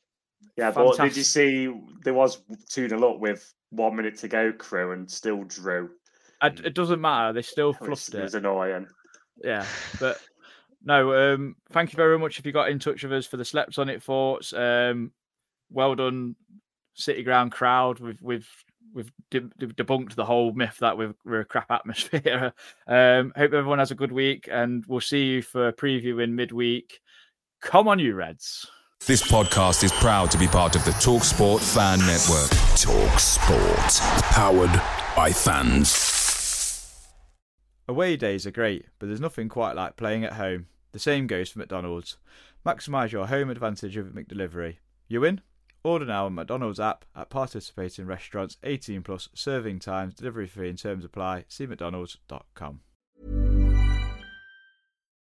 Yeah, 0.56 0.70
but 0.70 0.96
did 0.96 1.16
you 1.16 1.22
see 1.22 1.72
there 2.04 2.14
was 2.14 2.42
2 2.70 2.88
0 2.88 3.12
up 3.14 3.20
with 3.20 3.52
one 3.70 3.96
minute 3.96 4.16
to 4.18 4.28
go, 4.28 4.52
Crewe, 4.52 4.92
and 4.92 5.10
still 5.10 5.44
drew? 5.44 5.90
I- 6.40 6.48
it 6.48 6.74
doesn't 6.74 7.00
matter; 7.00 7.32
they 7.32 7.42
still 7.42 7.70
It 7.80 7.88
was, 7.88 8.08
it 8.08 8.22
was 8.22 8.34
annoying. 8.34 8.86
yeah 9.44 9.66
but 10.00 10.18
no 10.82 11.34
um 11.34 11.56
thank 11.72 11.92
you 11.92 11.96
very 11.96 12.18
much 12.18 12.38
if 12.38 12.46
you 12.46 12.52
got 12.52 12.70
in 12.70 12.78
touch 12.78 13.02
with 13.02 13.12
us 13.12 13.26
for 13.26 13.36
the 13.36 13.44
slept 13.44 13.78
on 13.78 13.88
it 13.88 14.02
thoughts. 14.02 14.52
Um 14.52 15.12
well 15.70 15.94
done 15.94 16.36
city 16.94 17.22
ground 17.22 17.52
crowd. 17.52 17.98
We've 18.00 18.20
we've 18.22 18.48
we've 18.94 19.12
de- 19.30 19.40
de- 19.58 19.66
debunked 19.66 20.14
the 20.14 20.24
whole 20.24 20.52
myth 20.54 20.78
that 20.80 20.96
we're, 20.96 21.14
we're 21.24 21.40
a 21.40 21.44
crap 21.44 21.70
atmosphere. 21.70 22.52
Um 22.86 23.32
hope 23.36 23.52
everyone 23.52 23.78
has 23.78 23.90
a 23.90 23.94
good 23.96 24.12
week 24.12 24.48
and 24.50 24.84
we'll 24.86 25.00
see 25.00 25.24
you 25.24 25.42
for 25.42 25.68
a 25.68 25.72
preview 25.72 26.22
in 26.22 26.34
midweek. 26.34 27.00
Come 27.60 27.88
on 27.88 27.98
you 27.98 28.14
reds 28.14 28.70
This 29.04 29.22
podcast 29.22 29.84
is 29.84 29.92
proud 29.92 30.32
to 30.32 30.38
be 30.38 30.48
part 30.48 30.74
of 30.74 30.84
the 30.84 30.90
TalkSport 30.90 31.60
Fan 31.60 32.00
Network. 32.00 32.50
TalkSport. 32.74 34.00
Powered 34.32 34.82
by 35.14 35.30
fans. 35.30 37.06
Away 37.86 38.16
days 38.16 38.48
are 38.48 38.50
great, 38.50 38.86
but 38.98 39.06
there's 39.06 39.20
nothing 39.20 39.48
quite 39.48 39.76
like 39.76 39.94
playing 39.96 40.24
at 40.24 40.32
home. 40.32 40.66
The 40.90 40.98
same 40.98 41.28
goes 41.28 41.50
for 41.50 41.60
McDonald's. 41.60 42.16
Maximise 42.66 43.12
your 43.12 43.28
home 43.28 43.48
advantage 43.48 43.96
with 43.96 44.12
McDelivery. 44.12 44.78
You 45.06 45.22
in? 45.22 45.40
Order 45.84 46.06
now 46.06 46.26
on 46.26 46.34
McDonald's 46.34 46.80
app 46.80 47.04
at 47.14 47.30
participating 47.30 48.06
restaurants 48.06 48.56
18 48.64 49.02
plus 49.02 49.28
serving 49.34 49.78
times, 49.78 50.14
delivery 50.14 50.48
fee 50.48 50.68
and 50.68 50.78
terms 50.78 51.04
apply. 51.04 51.44
See 51.46 51.66
McDonald's.com. 51.66 52.80